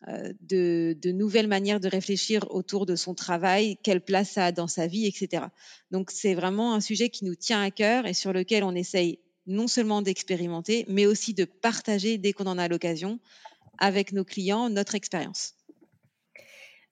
de, 0.08 1.10
nouvelles 1.12 1.48
manières 1.48 1.80
de 1.80 1.88
réfléchir 1.88 2.46
autour 2.50 2.86
de 2.86 2.96
son 2.96 3.14
travail, 3.14 3.76
quelle 3.82 4.00
place 4.00 4.30
ça 4.30 4.46
a 4.46 4.52
dans 4.52 4.66
sa 4.66 4.86
vie, 4.86 5.06
etc. 5.06 5.44
Donc 5.90 6.10
c'est 6.10 6.34
vraiment 6.34 6.74
un 6.74 6.80
sujet 6.80 7.08
qui 7.08 7.24
nous 7.24 7.34
tient 7.34 7.62
à 7.62 7.70
cœur 7.70 8.06
et 8.06 8.14
sur 8.14 8.32
lequel 8.32 8.64
on 8.64 8.74
essaye 8.74 9.18
non 9.46 9.68
seulement 9.68 10.02
d'expérimenter, 10.02 10.84
mais 10.88 11.06
aussi 11.06 11.34
de 11.34 11.44
partager 11.44 12.18
dès 12.18 12.32
qu'on 12.32 12.46
en 12.46 12.58
a 12.58 12.68
l'occasion 12.68 13.18
avec 13.78 14.12
nos 14.12 14.24
clients 14.24 14.70
notre 14.70 14.94
expérience. 14.94 15.54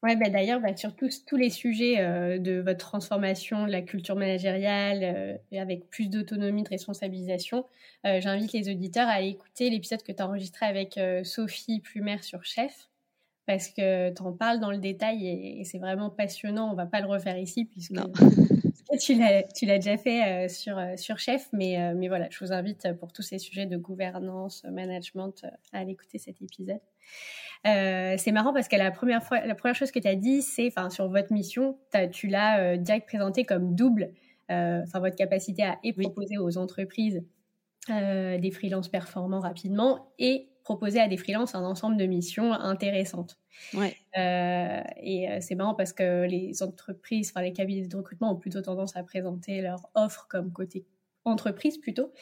Ouais, 0.02 0.16
bah 0.16 0.30
d'ailleurs, 0.30 0.60
bah, 0.60 0.74
sur 0.74 0.96
tous, 0.96 1.26
tous 1.26 1.36
les 1.36 1.50
sujets 1.50 2.00
euh, 2.00 2.38
de 2.38 2.60
votre 2.60 2.78
transformation, 2.78 3.66
de 3.66 3.70
la 3.70 3.82
culture 3.82 4.16
managériale, 4.16 5.00
euh, 5.52 5.60
avec 5.60 5.90
plus 5.90 6.08
d'autonomie, 6.08 6.62
de 6.62 6.70
responsabilisation, 6.70 7.66
euh, 8.06 8.18
j'invite 8.18 8.54
les 8.54 8.70
auditeurs 8.70 9.08
à 9.08 9.20
écouter 9.20 9.68
l'épisode 9.68 10.02
que 10.02 10.12
tu 10.12 10.22
as 10.22 10.26
enregistré 10.26 10.64
avec 10.64 10.98
Sophie 11.24 11.80
Plumer 11.80 12.22
sur 12.22 12.44
Chef, 12.44 12.88
parce 13.46 13.68
que 13.68 14.12
tu 14.14 14.22
en 14.22 14.32
parles 14.32 14.60
dans 14.60 14.70
le 14.70 14.78
détail 14.78 15.26
et, 15.26 15.64
c'est 15.64 15.78
vraiment 15.78 16.10
passionnant. 16.10 16.70
On 16.70 16.74
va 16.74 16.86
pas 16.86 17.00
le 17.00 17.06
refaire 17.06 17.38
ici, 17.38 17.64
puisque 17.64 17.94
tu 19.00 19.14
l'as 19.14 19.78
déjà 19.78 19.96
fait 19.96 20.48
sur, 20.48 20.80
sur 20.96 21.18
Chef, 21.18 21.48
mais, 21.52 21.94
mais 21.94 22.08
voilà, 22.08 22.28
je 22.30 22.44
vous 22.44 22.52
invite 22.52 22.92
pour 22.98 23.12
tous 23.12 23.22
ces 23.22 23.38
sujets 23.38 23.66
de 23.66 23.76
gouvernance, 23.76 24.64
management, 24.64 25.44
à 25.72 25.78
aller 25.78 25.92
écouter 25.92 26.18
cet 26.18 26.40
épisode. 26.42 26.80
Euh, 27.66 28.14
c'est 28.16 28.32
marrant 28.32 28.52
parce 28.52 28.68
que 28.68 28.76
la 28.76 28.90
première 28.90 29.22
fois, 29.22 29.44
la 29.44 29.54
première 29.54 29.74
chose 29.74 29.90
que 29.90 29.98
tu 29.98 30.08
as 30.08 30.14
dit, 30.14 30.42
c'est, 30.42 30.72
sur 30.90 31.08
votre 31.08 31.32
mission, 31.32 31.78
tu 32.12 32.28
l'as 32.28 32.60
euh, 32.60 32.76
direct 32.76 33.06
présenté 33.06 33.44
comme 33.44 33.74
double, 33.74 34.12
euh, 34.50 34.80
enfin, 34.82 35.00
votre 35.00 35.16
capacité 35.16 35.62
à 35.62 35.78
et 35.84 35.92
proposer 35.92 36.38
aux 36.38 36.58
entreprises 36.58 37.22
des 37.88 38.50
freelances 38.52 38.88
performants 38.88 39.40
rapidement 39.40 40.12
et 40.20 40.49
proposer 40.62 41.00
à 41.00 41.08
des 41.08 41.16
freelances 41.16 41.54
un 41.54 41.64
ensemble 41.64 41.96
de 41.96 42.06
missions 42.06 42.52
intéressantes. 42.52 43.38
Ouais. 43.74 43.96
et 44.14 45.28
c'est 45.40 45.54
marrant 45.54 45.74
parce 45.74 45.92
que 45.92 46.24
les 46.26 46.62
entreprises, 46.62 47.30
enfin 47.30 47.42
les 47.42 47.52
cabinets 47.52 47.86
de 47.86 47.96
recrutement 47.96 48.32
ont 48.32 48.36
plutôt 48.36 48.62
tendance 48.62 48.96
à 48.96 49.02
présenter 49.02 49.60
leur 49.60 49.90
offre 49.94 50.26
comme 50.28 50.52
côté 50.52 50.84
entreprise 51.24 51.78
plutôt. 51.78 52.12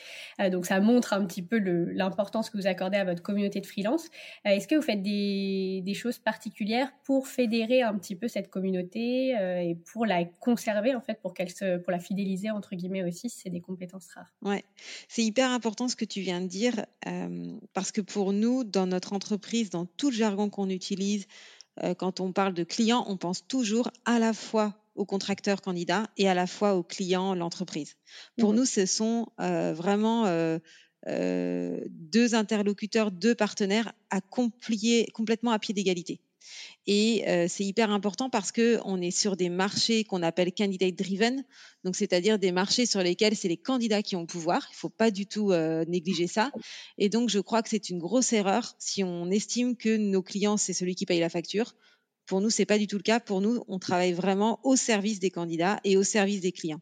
Euh, 0.40 0.50
donc 0.50 0.66
ça 0.66 0.80
montre 0.80 1.12
un 1.12 1.24
petit 1.24 1.42
peu 1.42 1.58
l'importance 1.58 2.50
que 2.50 2.56
vous 2.56 2.66
accordez 2.66 2.96
à 2.96 3.04
votre 3.04 3.22
communauté 3.22 3.60
de 3.60 3.66
freelance. 3.66 4.06
Euh, 4.46 4.50
est-ce 4.50 4.66
que 4.66 4.74
vous 4.74 4.82
faites 4.82 5.02
des, 5.02 5.94
choses 5.94 6.18
particulières 6.18 6.92
pour 7.04 7.26
fédérer 7.26 7.82
un 7.82 7.96
petit 7.98 8.14
peu 8.14 8.28
cette 8.28 8.50
communauté 8.50 9.36
euh, 9.36 9.58
et 9.58 9.74
pour 9.74 10.06
la 10.06 10.24
conserver 10.24 10.94
en 10.94 11.00
fait, 11.00 11.20
pour 11.20 11.34
qu'elle 11.34 11.50
se, 11.50 11.78
pour 11.78 11.90
la 11.90 11.98
fidéliser 11.98 12.50
entre 12.50 12.76
guillemets 12.76 13.02
aussi, 13.02 13.28
si 13.30 13.40
c'est 13.40 13.50
des 13.50 13.60
compétences 13.60 14.06
rares? 14.14 14.32
Ouais, 14.42 14.64
c'est 15.08 15.24
hyper 15.24 15.50
important 15.50 15.88
ce 15.88 15.96
que 15.96 16.04
tu 16.04 16.20
viens 16.20 16.40
de 16.40 16.46
dire 16.46 16.86
parce 17.72 17.90
que 17.90 18.00
pour 18.00 18.32
nous, 18.32 18.64
dans 18.64 18.86
notre 18.86 19.12
entreprise, 19.12 19.70
dans 19.70 19.86
tout 19.86 20.10
le 20.10 20.16
jargon 20.16 20.50
qu'on 20.50 20.68
utilise, 20.68 21.26
quand 21.96 22.20
on 22.20 22.32
parle 22.32 22.54
de 22.54 22.64
clients, 22.64 23.04
on 23.08 23.16
pense 23.16 23.46
toujours 23.46 23.90
à 24.04 24.18
la 24.18 24.32
fois 24.32 24.74
au 24.98 25.04
contracteur 25.04 25.62
candidat 25.62 26.10
et 26.16 26.28
à 26.28 26.34
la 26.34 26.46
fois 26.46 26.74
au 26.74 26.82
client, 26.82 27.34
l'entreprise. 27.34 27.94
Pour 28.36 28.52
mmh 28.52 28.56
nous, 28.56 28.64
ce 28.64 28.84
sont 28.84 29.28
euh, 29.40 29.72
vraiment 29.72 30.26
euh, 30.26 30.58
euh, 31.06 31.80
deux 31.88 32.34
interlocuteurs, 32.34 33.12
deux 33.12 33.36
partenaires 33.36 33.92
à 34.10 34.20
complètement 34.20 35.52
à 35.52 35.58
pied 35.58 35.72
d'égalité. 35.72 36.20
Et 36.86 37.24
c'est 37.48 37.64
hyper 37.64 37.90
important 37.90 38.30
parce 38.30 38.52
que 38.52 38.80
on 38.86 39.02
est 39.02 39.10
sur 39.10 39.36
des 39.36 39.50
marchés 39.50 40.04
qu'on 40.04 40.22
appelle 40.22 40.50
candidate 40.50 40.94
driven, 40.94 41.44
donc 41.84 41.94
c'est-à-dire 41.94 42.38
des 42.38 42.52
marchés 42.52 42.86
sur 42.86 43.02
lesquels 43.02 43.36
c'est 43.36 43.48
les 43.48 43.58
candidats 43.58 44.02
qui 44.02 44.16
ont 44.16 44.22
le 44.22 44.26
pouvoir. 44.26 44.66
Il 44.70 44.72
ne 44.72 44.78
faut 44.78 44.88
pas 44.88 45.10
du 45.10 45.26
tout 45.26 45.52
négliger 45.86 46.26
ça. 46.26 46.50
Et 46.96 47.10
donc 47.10 47.28
je 47.28 47.38
crois 47.40 47.62
que 47.62 47.68
c'est 47.68 47.90
une 47.90 47.98
grosse 47.98 48.32
erreur 48.32 48.74
si 48.78 49.04
on 49.04 49.30
estime 49.30 49.76
que 49.76 49.98
nos 49.98 50.22
clients 50.22 50.56
c'est 50.56 50.72
celui 50.72 50.94
qui 50.94 51.04
paye 51.04 51.20
la 51.20 51.28
facture. 51.28 51.74
Pour 52.28 52.42
nous, 52.42 52.50
c'est 52.50 52.66
pas 52.66 52.78
du 52.78 52.86
tout 52.86 52.98
le 52.98 53.02
cas. 53.02 53.20
Pour 53.20 53.40
nous, 53.40 53.64
on 53.68 53.78
travaille 53.78 54.12
vraiment 54.12 54.60
au 54.62 54.76
service 54.76 55.18
des 55.18 55.30
candidats 55.30 55.80
et 55.82 55.96
au 55.96 56.04
service 56.04 56.42
des 56.42 56.52
clients. 56.52 56.80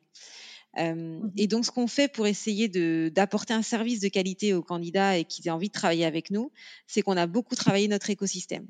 Euh, 0.78 0.94
mmh 0.94 1.32
et 1.38 1.46
donc, 1.46 1.64
ce 1.64 1.70
qu'on 1.70 1.86
fait 1.86 2.08
pour 2.08 2.26
essayer 2.26 2.68
d'apporter 3.10 3.54
un 3.54 3.62
service 3.62 4.00
de 4.00 4.08
qualité 4.08 4.52
aux 4.52 4.62
candidats 4.62 5.16
et 5.16 5.24
qu'ils 5.24 5.46
aient 5.46 5.52
envie 5.52 5.68
de 5.68 5.72
travailler 5.72 6.04
avec 6.04 6.30
nous, 6.30 6.50
c'est 6.86 7.00
qu'on 7.00 7.16
a 7.16 7.26
beaucoup 7.26 7.54
travaillé 7.54 7.88
notre 7.88 8.10
écosystème. 8.10 8.66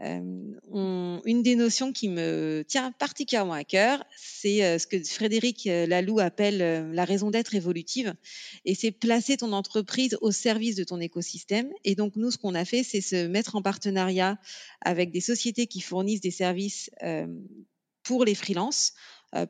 Euh, 0.00 1.20
une 1.24 1.42
des 1.42 1.56
notions 1.56 1.92
qui 1.92 2.08
me 2.08 2.64
tient 2.66 2.92
particulièrement 2.92 3.54
à 3.54 3.64
cœur, 3.64 4.04
c'est 4.16 4.64
euh, 4.64 4.78
ce 4.78 4.86
que 4.86 5.02
Frédéric 5.02 5.66
euh, 5.66 5.86
Laloux 5.86 6.20
appelle 6.20 6.92
la 6.92 7.04
raison 7.04 7.30
d'être 7.30 7.54
évolutive, 7.54 8.14
et 8.64 8.74
c'est 8.74 8.92
placer 8.92 9.36
ton 9.36 9.52
entreprise 9.52 10.16
au 10.20 10.30
service 10.30 10.76
de 10.76 10.84
ton 10.84 11.00
écosystème. 11.00 11.70
Et 11.84 11.94
donc 11.94 12.14
nous, 12.16 12.30
ce 12.30 12.38
qu'on 12.38 12.54
a 12.54 12.64
fait, 12.64 12.82
c'est 12.82 13.00
se 13.00 13.26
mettre 13.26 13.56
en 13.56 13.62
partenariat 13.62 14.38
avec 14.80 15.10
des 15.10 15.20
sociétés 15.20 15.66
qui 15.66 15.80
fournissent 15.80 16.20
des 16.20 16.30
services 16.30 16.90
pour 18.02 18.24
les 18.24 18.34
freelances 18.34 18.94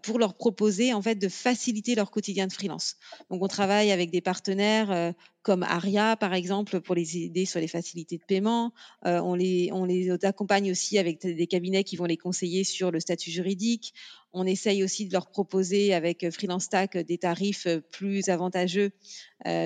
pour 0.02 0.18
leur 0.18 0.34
proposer 0.34 0.92
en 0.92 1.02
fait 1.02 1.14
de 1.14 1.28
faciliter 1.28 1.94
leur 1.94 2.10
quotidien 2.10 2.46
de 2.46 2.52
freelance. 2.52 2.96
Donc 3.30 3.42
on 3.42 3.48
travaille 3.48 3.92
avec 3.92 4.10
des 4.10 4.20
partenaires 4.20 4.90
euh, 4.90 5.12
comme 5.42 5.62
Aria 5.62 6.16
par 6.16 6.34
exemple 6.34 6.80
pour 6.80 6.94
les 6.94 7.16
aider 7.18 7.44
sur 7.44 7.60
les 7.60 7.68
facilités 7.68 8.18
de 8.18 8.24
paiement. 8.24 8.72
Euh, 9.06 9.20
on 9.20 9.34
les 9.34 9.70
on 9.72 9.84
les 9.84 10.10
accompagne 10.24 10.70
aussi 10.70 10.98
avec 10.98 11.20
des 11.24 11.46
cabinets 11.46 11.84
qui 11.84 11.96
vont 11.96 12.04
les 12.04 12.16
conseiller 12.16 12.64
sur 12.64 12.90
le 12.90 13.00
statut 13.00 13.30
juridique. 13.30 13.94
On 14.32 14.46
essaye 14.46 14.84
aussi 14.84 15.06
de 15.06 15.12
leur 15.12 15.30
proposer 15.30 15.94
avec 15.94 16.30
Freelance 16.30 16.64
Stack 16.64 16.96
des 16.98 17.18
tarifs 17.18 17.66
plus 17.90 18.28
avantageux, 18.28 18.90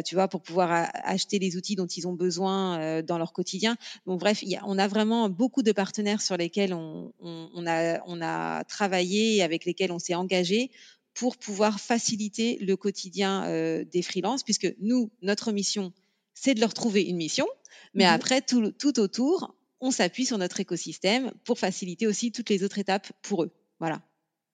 tu 0.05 0.15
vois, 0.15 0.29
pour 0.29 0.43
pouvoir 0.43 0.89
acheter 0.95 1.39
les 1.39 1.57
outils 1.57 1.75
dont 1.75 1.87
ils 1.87 2.07
ont 2.07 2.13
besoin 2.13 3.03
dans 3.03 3.19
leur 3.19 3.33
quotidien. 3.33 3.77
Donc 4.07 4.21
bref, 4.21 4.45
on 4.65 4.79
a 4.79 4.87
vraiment 4.87 5.29
beaucoup 5.29 5.63
de 5.63 5.73
partenaires 5.73 6.23
sur 6.23 6.37
lesquels 6.37 6.75
on, 6.75 7.13
on, 7.21 7.67
a, 7.67 8.01
on 8.07 8.23
a 8.23 8.65
travaillé 8.65 9.37
et 9.37 9.43
avec 9.43 9.65
lesquels 9.65 9.91
on 9.91 9.99
s'est 9.99 10.15
engagé 10.15 10.71
pour 11.15 11.37
pouvoir 11.37 11.81
faciliter 11.81 12.59
le 12.61 12.77
quotidien 12.77 13.83
des 13.85 14.03
freelances, 14.03 14.43
puisque 14.43 14.73
nous, 14.81 15.11
notre 15.23 15.53
mission, 15.53 15.93
c'est 16.35 16.55
de 16.55 16.61
leur 16.61 16.73
trouver 16.73 17.03
une 17.03 17.17
mission, 17.17 17.47
mais 17.95 18.05
mmh 18.05 18.09
après, 18.09 18.41
tout, 18.43 18.71
tout 18.73 19.01
autour, 19.01 19.55
on 19.81 19.91
s'appuie 19.91 20.25
sur 20.25 20.39
notre 20.39 20.61
écosystème 20.61 21.33
pour 21.45 21.59
faciliter 21.59 22.07
aussi 22.07 22.33
toutes 22.33 22.49
les 22.49 22.63
autres 22.63 22.79
étapes 22.79 23.13
pour 23.23 23.43
eux. 23.43 23.51
Voilà. 23.81 24.01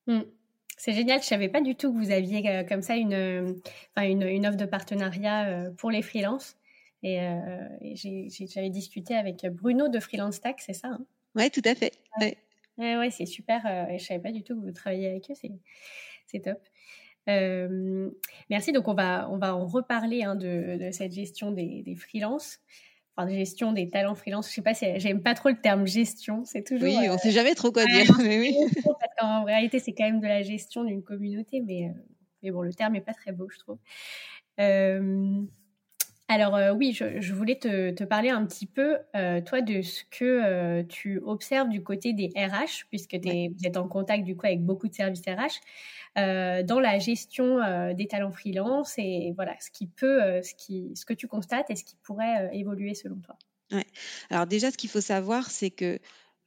Mm. 0.08 0.22
C'est 0.78 0.92
génial, 0.92 1.20
je 1.20 1.26
savais 1.26 1.48
pas 1.48 1.60
du 1.60 1.74
tout 1.74 1.92
que 1.92 1.98
vous 1.98 2.12
aviez 2.12 2.48
euh, 2.48 2.62
comme 2.62 2.82
ça 2.82 2.96
une, 2.96 3.12
euh, 3.12 3.52
une, 3.96 4.22
une, 4.22 4.46
offre 4.46 4.56
de 4.56 4.64
partenariat 4.64 5.48
euh, 5.48 5.70
pour 5.72 5.90
les 5.90 6.02
freelances. 6.02 6.56
Et, 7.02 7.20
j'avais 7.94 8.70
discuté 8.70 9.14
avec 9.14 9.46
Bruno 9.46 9.88
de 9.88 10.00
Freelance 10.00 10.36
Stack, 10.36 10.60
c'est 10.60 10.72
ça 10.72 10.88
hein? 10.88 11.00
Oui, 11.36 11.48
tout 11.50 11.62
à 11.64 11.76
fait. 11.76 11.92
Ouais, 12.20 12.96
ouais, 12.96 13.10
c'est 13.10 13.26
super. 13.26 13.64
et 13.88 13.98
je 13.98 14.04
savais 14.04 14.20
pas 14.20 14.32
du 14.32 14.42
tout 14.42 14.56
que 14.56 14.66
vous 14.66 14.72
travailliez 14.72 15.08
avec 15.08 15.30
eux, 15.30 15.34
c'est 16.26 16.40
top. 16.40 16.58
merci. 18.48 18.72
Donc 18.72 18.88
on 18.88 18.94
va 18.94 19.28
on 19.30 19.36
va 19.36 19.54
en 19.54 19.66
reparler 19.66 20.24
hein, 20.24 20.34
de, 20.34 20.76
de, 20.76 20.90
cette 20.90 21.12
gestion 21.12 21.52
des, 21.52 21.82
des 21.82 21.94
freelances 21.94 22.60
enfin, 23.18 23.28
gestion 23.28 23.72
des 23.72 23.88
talents 23.88 24.14
freelance. 24.14 24.48
Je 24.48 24.54
sais 24.54 24.62
pas 24.62 24.74
si 24.74 24.86
j'aime 24.98 25.22
pas 25.22 25.34
trop 25.34 25.48
le 25.48 25.60
terme 25.60 25.86
gestion. 25.86 26.44
C'est 26.44 26.62
toujours. 26.62 26.88
Oui, 26.88 26.96
on 27.08 27.14
ne 27.14 27.18
sait 27.18 27.30
jamais 27.30 27.54
trop 27.54 27.72
quoi 27.72 27.84
dire. 27.84 28.06
Mais 28.18 28.38
oui. 28.38 28.56
Parce 28.84 29.14
qu'en 29.18 29.44
réalité, 29.44 29.78
c'est 29.78 29.92
quand 29.92 30.04
même 30.04 30.20
de 30.20 30.26
la 30.26 30.42
gestion 30.42 30.84
d'une 30.84 31.02
communauté, 31.02 31.60
mais, 31.60 31.88
euh, 31.88 31.92
mais 32.42 32.50
bon, 32.50 32.62
le 32.62 32.72
terme 32.72 32.94
est 32.94 33.00
pas 33.00 33.14
très 33.14 33.32
beau, 33.32 33.48
je 33.48 33.58
trouve. 33.58 33.78
Euh, 36.30 36.34
alors 36.34 36.56
euh, 36.56 36.72
oui, 36.72 36.92
je, 36.92 37.32
voulais 37.32 37.58
te, 37.58 38.04
parler 38.04 38.28
un 38.30 38.44
petit 38.44 38.66
peu, 38.66 38.96
toi, 39.46 39.60
de 39.60 39.82
ce 39.82 40.04
que 40.10 40.82
tu 40.82 41.20
observes 41.24 41.68
du 41.68 41.82
côté 41.82 42.12
des 42.12 42.30
RH, 42.36 42.86
puisque 42.90 43.14
vous 43.14 43.66
êtes 43.66 43.76
en 43.76 43.88
contact 43.88 44.24
du 44.24 44.36
coup 44.36 44.46
avec 44.46 44.62
beaucoup 44.62 44.88
de 44.88 44.94
services 44.94 45.22
RH. 45.26 45.60
Euh, 46.18 46.62
dans 46.62 46.80
la 46.80 46.98
gestion 46.98 47.62
euh, 47.62 47.94
des 47.94 48.08
talents 48.08 48.32
freelance 48.32 48.94
et 48.98 49.32
voilà 49.36 49.54
ce 49.60 49.70
qui 49.70 49.86
peut, 49.86 50.22
euh, 50.22 50.42
ce, 50.42 50.54
qui, 50.54 50.90
ce 50.94 51.04
que 51.04 51.12
tu 51.12 51.28
constates 51.28 51.70
et 51.70 51.76
ce 51.76 51.84
qui 51.84 51.96
pourrait 52.02 52.50
évoluer 52.52 52.94
selon 52.94 53.16
toi. 53.16 53.36
Ouais. 53.70 53.86
Alors 54.30 54.46
déjà, 54.46 54.70
ce 54.70 54.76
qu'il 54.76 54.90
faut 54.90 55.00
savoir, 55.00 55.50
c'est 55.50 55.70
que 55.70 55.98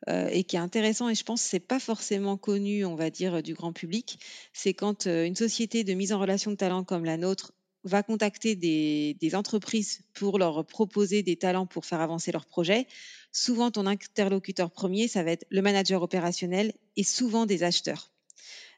et 0.08 0.46
qui 0.46 0.56
est 0.56 0.60
intéressant 0.60 1.10
et 1.10 1.14
je 1.14 1.24
pense 1.24 1.44
que 1.44 1.48
c'est 1.48 1.60
pas 1.60 1.80
forcément 1.80 2.36
connu, 2.36 2.86
on 2.86 2.96
va 2.96 3.12
dire, 3.12 3.44
du 3.44 3.54
grand 3.54 3.72
public, 3.72 4.18
c'est 4.52 4.74
quand 4.74 5.06
une 5.06 5.36
société 5.36 5.84
de 5.84 5.94
mise 5.94 6.12
en 6.12 6.18
relation 6.18 6.50
de 6.50 6.56
talents 6.56 6.84
comme 6.84 7.06
la 7.06 7.18
nôtre 7.18 7.54
va 7.84 8.04
contacter 8.04 8.56
des, 8.56 9.36
entreprises 9.36 10.02
pour 10.14 10.38
leur 10.38 10.66
proposer 10.66 11.24
des 11.24 11.36
talents 11.36 11.66
pour 11.66 11.86
faire 11.86 12.02
avancer 12.02 12.32
leur 12.32 12.46
projet. 12.46 12.88
Souvent, 13.32 13.72
ton 13.72 13.88
interlocuteur 13.88 14.72
premier, 14.72 15.08
ça 15.08 15.24
va 15.24 15.32
être 15.32 15.46
le 15.50 15.62
manager 15.62 16.02
opérationnel 16.02 16.74
et 16.96 17.04
souvent 17.04 17.46
des 17.46 17.64
acheteurs. 17.64 18.12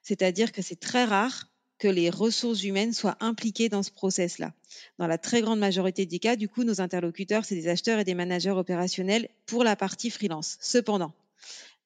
C'est-à-dire 0.04 0.52
que 0.52 0.62
c'est 0.62 0.80
très 0.80 1.06
rare 1.06 1.50
que 1.80 1.88
les 1.88 2.10
ressources 2.10 2.64
humaines 2.64 2.94
soient 2.94 3.18
impliquées 3.20 3.68
dans 3.68 3.84
ce 3.84 3.92
process-là. 3.92 4.54
Dans 5.00 5.08
la 5.08 5.18
très 5.18 5.42
grande 5.42 5.60
majorité 5.60 6.06
des 6.06 6.20
cas, 6.20 6.36
du 6.36 6.48
coup, 6.48 6.64
nos 6.64 6.80
interlocuteurs, 6.80 7.46
c'est 7.46 7.56
des 7.56 7.68
acheteurs 7.68 8.00
et 8.00 8.04
des 8.06 8.14
managers 8.14 8.52
opérationnels 8.52 9.28
pour 9.46 9.64
la 9.64 9.76
partie 9.76 10.10
freelance. 10.10 10.58
Cependant, 10.62 11.14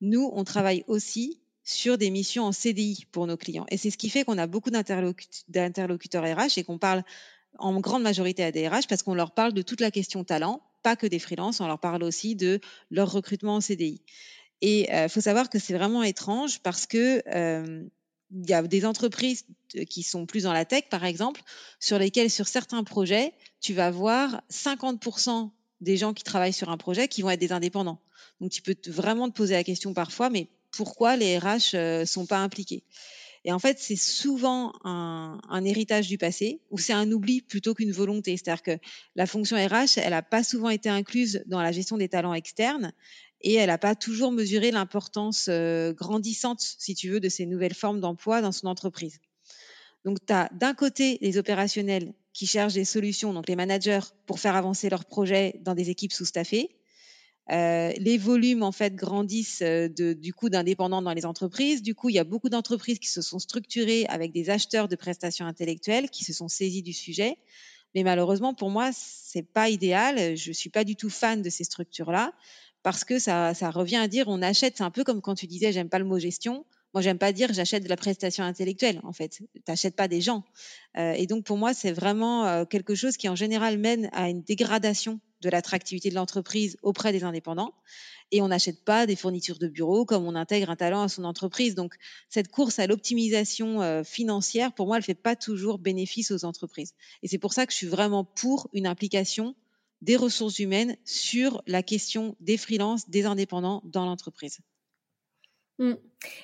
nous, 0.02 0.30
on 0.34 0.44
travaille 0.44 0.84
aussi 0.88 1.40
sur 1.68 1.98
des 1.98 2.10
missions 2.10 2.46
en 2.46 2.54
CDI 2.54 3.06
pour 3.12 3.28
nos 3.28 3.36
clients. 3.36 3.66
Et 3.70 3.76
c'est 3.76 3.92
ce 3.92 3.98
qui 3.98 4.10
fait 4.10 4.24
qu'on 4.24 4.38
a 4.38 4.48
beaucoup 4.48 4.70
d'interlocuteurs 4.72 6.24
RH 6.24 6.58
et 6.58 6.64
qu'on 6.64 6.78
parle 6.78 7.04
en 7.60 7.78
grande 7.82 8.04
majorité 8.04 8.46
à 8.46 8.54
des 8.54 8.70
RH 8.70 8.88
parce 8.88 9.04
qu'on 9.04 9.14
leur 9.14 9.34
parle 9.34 9.52
de 9.52 9.62
toute 9.62 9.82
la 9.82 9.92
question 9.92 10.24
talent, 10.24 10.62
pas 10.82 10.96
que 10.96 11.06
des 11.06 11.20
freelances, 11.20 11.60
on 11.60 11.68
leur 11.68 11.80
parle 11.80 12.04
aussi 12.04 12.38
de 12.38 12.62
leur 12.90 13.12
recrutement 13.12 13.56
en 13.56 13.62
CDI. 13.62 14.02
Et 14.62 14.84
il 14.84 14.96
euh, 14.96 15.10
faut 15.10 15.20
savoir 15.20 15.50
que 15.50 15.60
c'est 15.60 15.74
vraiment 15.74 16.04
étrange 16.04 16.62
parce 16.62 16.86
que 16.86 17.22
euh, 17.36 17.84
il 18.32 18.50
y 18.50 18.54
a 18.54 18.64
des 18.64 18.86
entreprises 18.86 19.46
qui 19.90 20.04
sont 20.04 20.26
plus 20.26 20.44
dans 20.44 20.54
la 20.54 20.64
tech, 20.64 20.84
par 20.90 21.04
exemple, 21.04 21.42
sur 21.82 22.00
lesquelles, 22.00 22.32
sur 22.32 22.48
certains 22.48 22.86
projets, 22.86 23.34
tu 23.60 23.74
vas 23.74 23.92
voir 23.92 24.42
50% 24.50 25.52
des 25.82 25.98
gens 25.98 26.14
qui 26.14 26.24
travaillent 26.24 26.54
sur 26.54 26.70
un 26.70 26.78
projet 26.78 27.10
qui 27.10 27.22
vont 27.24 27.30
être 27.30 27.42
des 27.42 27.52
indépendants. 27.52 28.00
Donc, 28.40 28.52
tu 28.52 28.62
peux 28.62 28.76
vraiment 28.88 29.30
te 29.30 29.36
poser 29.36 29.54
la 29.54 29.66
question 29.66 29.94
parfois, 29.94 30.30
mais 30.30 30.48
pourquoi 30.72 31.16
les 31.16 31.38
RH 31.38 31.76
euh, 31.76 32.06
sont 32.06 32.26
pas 32.26 32.38
impliqués 32.38 32.84
Et 33.46 33.52
en 33.52 33.60
fait, 33.60 33.78
c'est 33.80 33.96
souvent 33.96 34.74
un, 34.84 35.40
un, 35.50 35.64
héritage 35.64 36.08
du 36.08 36.18
passé 36.18 36.60
ou 36.72 36.78
c'est 36.78 36.94
un 36.94 37.12
oubli 37.12 37.42
plutôt 37.42 37.74
qu'une 37.74 37.92
volonté. 37.92 38.38
C'est-à-dire 38.38 38.64
que 38.64 38.78
la 39.16 39.26
fonction 39.26 39.58
RH, 39.58 39.98
elle 39.98 40.12
n'a 40.12 40.22
pas 40.22 40.44
souvent 40.44 40.70
été 40.70 40.90
incluse 40.90 41.44
dans 41.48 41.62
la 41.62 41.72
gestion 41.72 41.98
des 41.98 42.10
talents 42.10 42.34
externes 42.34 42.94
et 43.42 43.56
elle 43.56 43.68
n'a 43.68 43.78
pas 43.78 43.96
toujours 43.96 44.32
mesuré 44.32 44.72
l'importance 44.72 45.48
euh, 45.50 45.94
grandissante, 45.94 46.62
si 46.62 46.96
tu 46.96 47.10
veux, 47.10 47.20
de 47.20 47.30
ces 47.30 47.46
nouvelles 47.46 47.74
formes 47.74 48.00
d'emploi 48.00 48.42
dans 48.42 48.52
son 48.52 48.68
entreprise. 48.68 49.20
Donc, 50.06 50.26
tu 50.26 50.34
as 50.34 50.50
d'un 50.54 50.74
côté 50.74 51.18
les 51.22 51.38
opérationnels 51.38 52.14
qui 52.34 52.48
cherchent 52.48 52.74
des 52.74 52.86
solutions, 52.86 53.34
donc 53.34 53.48
les 53.48 53.56
managers, 53.56 54.00
pour 54.26 54.40
faire 54.40 54.56
avancer 54.56 54.90
leurs 54.90 55.06
projets 55.06 55.60
dans 55.62 55.76
des 55.76 55.90
équipes 55.90 56.14
sous-staffées. 56.14 56.70
Euh, 57.52 57.94
les 57.98 58.18
volumes 58.18 58.62
en 58.62 58.74
fait 58.74 58.94
grandissent 58.94 59.62
euh, 59.62 59.88
de, 59.88 60.12
du 60.12 60.34
coup 60.34 60.50
d'indépendants 60.50 61.02
dans 61.02 61.14
les 61.14 61.26
entreprises. 61.26 61.82
Du 61.82 61.96
coup, 61.96 62.10
il 62.10 62.16
y 62.16 62.20
a 62.20 62.26
beaucoup 62.26 62.50
d'entreprises 62.50 63.00
qui 63.00 63.08
se 63.08 63.22
sont 63.22 63.40
structurées 63.40 64.06
avec 64.08 64.34
des 64.34 64.50
acheteurs 64.50 64.88
de 64.90 64.96
prestations 64.96 65.46
intellectuelles 65.46 66.10
qui 66.10 66.26
se 66.26 66.34
sont 66.34 66.50
saisis 66.50 66.84
du 66.84 66.94
sujet. 66.94 67.38
Mais 67.96 68.04
malheureusement, 68.04 68.54
pour 68.54 68.70
moi, 68.70 68.92
c'est 68.94 69.48
pas 69.48 69.70
idéal. 69.70 70.36
Je 70.36 70.52
suis 70.52 70.70
pas 70.70 70.84
du 70.84 70.96
tout 70.96 71.10
fan 71.10 71.42
de 71.42 71.50
ces 71.50 71.64
structures-là 71.64 72.34
parce 72.84 73.04
que 73.04 73.18
ça, 73.18 73.54
revient 73.72 73.98
à 73.98 74.08
dire 74.08 74.26
on 74.28 74.42
achète, 74.42 74.78
c'est 74.78 74.84
un 74.84 74.92
peu 74.92 75.04
comme 75.04 75.22
quand 75.22 75.36
tu 75.36 75.48
disais 75.48 75.72
j'aime 75.72 75.90
pas 75.90 76.00
le 76.00 76.06
mot 76.06 76.20
gestion. 76.20 76.66
Moi, 76.94 77.02
j'aime 77.02 77.18
pas 77.18 77.32
dire 77.32 77.54
j'achète 77.54 77.84
de 77.84 77.90
la 77.90 77.98
prestation 77.98 78.44
intellectuelle. 78.44 79.02
En 79.04 79.14
fait, 79.14 79.42
t'achètes 79.66 79.96
pas 79.96 80.08
des 80.08 80.22
gens. 80.22 80.44
Euh, 80.98 81.12
et 81.14 81.28
donc, 81.28 81.44
pour 81.44 81.58
moi, 81.58 81.74
c'est 81.74 81.92
vraiment 81.92 82.46
euh, 82.46 82.66
quelque 82.66 82.96
chose 82.96 83.18
qui, 83.18 83.30
en 83.30 83.36
général, 83.36 83.78
mène 83.78 84.10
à 84.14 84.30
une 84.30 84.42
dégradation 84.42 85.20
de 85.42 85.50
l'attractivité 85.50 86.10
de 86.10 86.16
l'entreprise 86.16 86.78
auprès 86.82 87.12
des 87.12 87.24
indépendants. 87.24 87.74
Et 88.32 88.42
on 88.42 88.50
n'achète 88.50 88.84
pas 88.84 89.06
des 89.06 89.16
fournitures 89.16 89.60
de 89.60 89.68
bureau 89.68 90.06
comme 90.06 90.26
on 90.26 90.36
intègre 90.36 90.70
un 90.70 90.76
talent 90.76 91.02
à 91.02 91.08
son 91.08 91.24
entreprise. 91.24 91.76
Donc, 91.76 91.96
cette 92.30 92.50
course 92.50 92.80
à 92.80 92.88
l'optimisation 92.88 93.82
euh, 93.82 94.04
financière, 94.04 94.74
pour 94.74 94.88
moi, 94.88 94.98
elle 94.98 95.04
fait 95.04 95.14
pas 95.14 95.36
toujours 95.36 95.80
bénéfice 95.80 96.32
aux 96.32 96.44
entreprises. 96.44 96.94
Et 97.24 97.28
c'est 97.28 97.38
pour 97.38 97.54
ça 97.54 97.66
que 97.66 97.72
je 97.72 97.78
suis 97.78 97.88
vraiment 97.88 98.26
pour 98.26 98.70
une 98.74 98.88
implication 98.88 99.56
des 100.02 100.16
ressources 100.16 100.60
humaines 100.60 100.98
sur 101.06 101.64
la 101.68 101.84
question 101.84 102.36
des 102.40 102.58
freelances, 102.58 103.10
des 103.10 103.26
indépendants 103.26 103.82
dans 103.86 104.06
l'entreprise. 104.06 104.60
Mmh. 105.80 105.94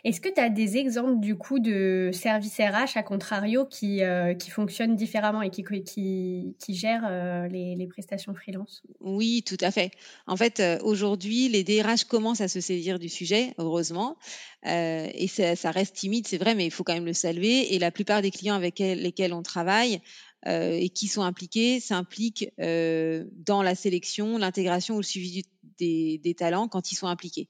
Est-ce 0.03 0.21
que 0.21 0.29
tu 0.29 0.39
as 0.39 0.49
des 0.49 0.77
exemples 0.77 1.19
du 1.19 1.35
coup 1.35 1.59
de 1.59 2.11
services 2.13 2.59
RH 2.59 2.95
à 2.97 3.03
contrario 3.03 3.65
qui, 3.65 4.03
euh, 4.03 4.35
qui 4.35 4.51
fonctionnent 4.51 4.95
différemment 4.95 5.41
et 5.41 5.49
qui, 5.49 5.63
qui, 5.63 6.55
qui 6.59 6.75
gèrent 6.75 7.07
euh, 7.09 7.47
les, 7.47 7.87
prestations 7.87 8.35
freelance? 8.35 8.83
Oui, 8.99 9.43
tout 9.45 9.57
à 9.61 9.71
fait. 9.71 9.91
En 10.27 10.37
fait, 10.37 10.59
euh, 10.59 10.77
aujourd'hui, 10.83 11.49
les 11.49 11.63
DRH 11.63 12.03
commencent 12.03 12.41
à 12.41 12.47
se 12.47 12.61
saisir 12.61 12.99
du 12.99 13.09
sujet, 13.09 13.53
heureusement. 13.57 14.17
et 14.63 15.27
ça, 15.27 15.55
ça, 15.55 15.71
reste 15.71 15.95
timide, 15.95 16.27
c'est 16.27 16.37
vrai, 16.37 16.53
mais 16.53 16.65
il 16.65 16.71
faut 16.71 16.83
quand 16.83 16.93
même 16.93 17.05
le 17.05 17.13
saluer. 17.13 17.73
Et 17.73 17.79
la 17.79 17.91
plupart 17.91 18.21
des 18.21 18.31
clients 18.31 18.55
avec 18.55 18.79
lesquels 18.79 19.33
on 19.33 19.41
travaille 19.41 20.01
et 20.45 20.89
qui 20.89 21.07
sont 21.07 21.23
impliqués 21.23 21.79
s'impliquent 21.79 22.51
dans 22.57 23.61
la 23.63 23.75
sélection, 23.75 24.37
l'intégration 24.37 24.95
ou 24.95 24.99
le 24.99 25.03
suivi 25.03 25.43
des, 25.77 26.35
talents 26.37 26.67
quand 26.67 26.91
ils 26.91 26.95
sont 26.95 27.07
impliqués. 27.07 27.47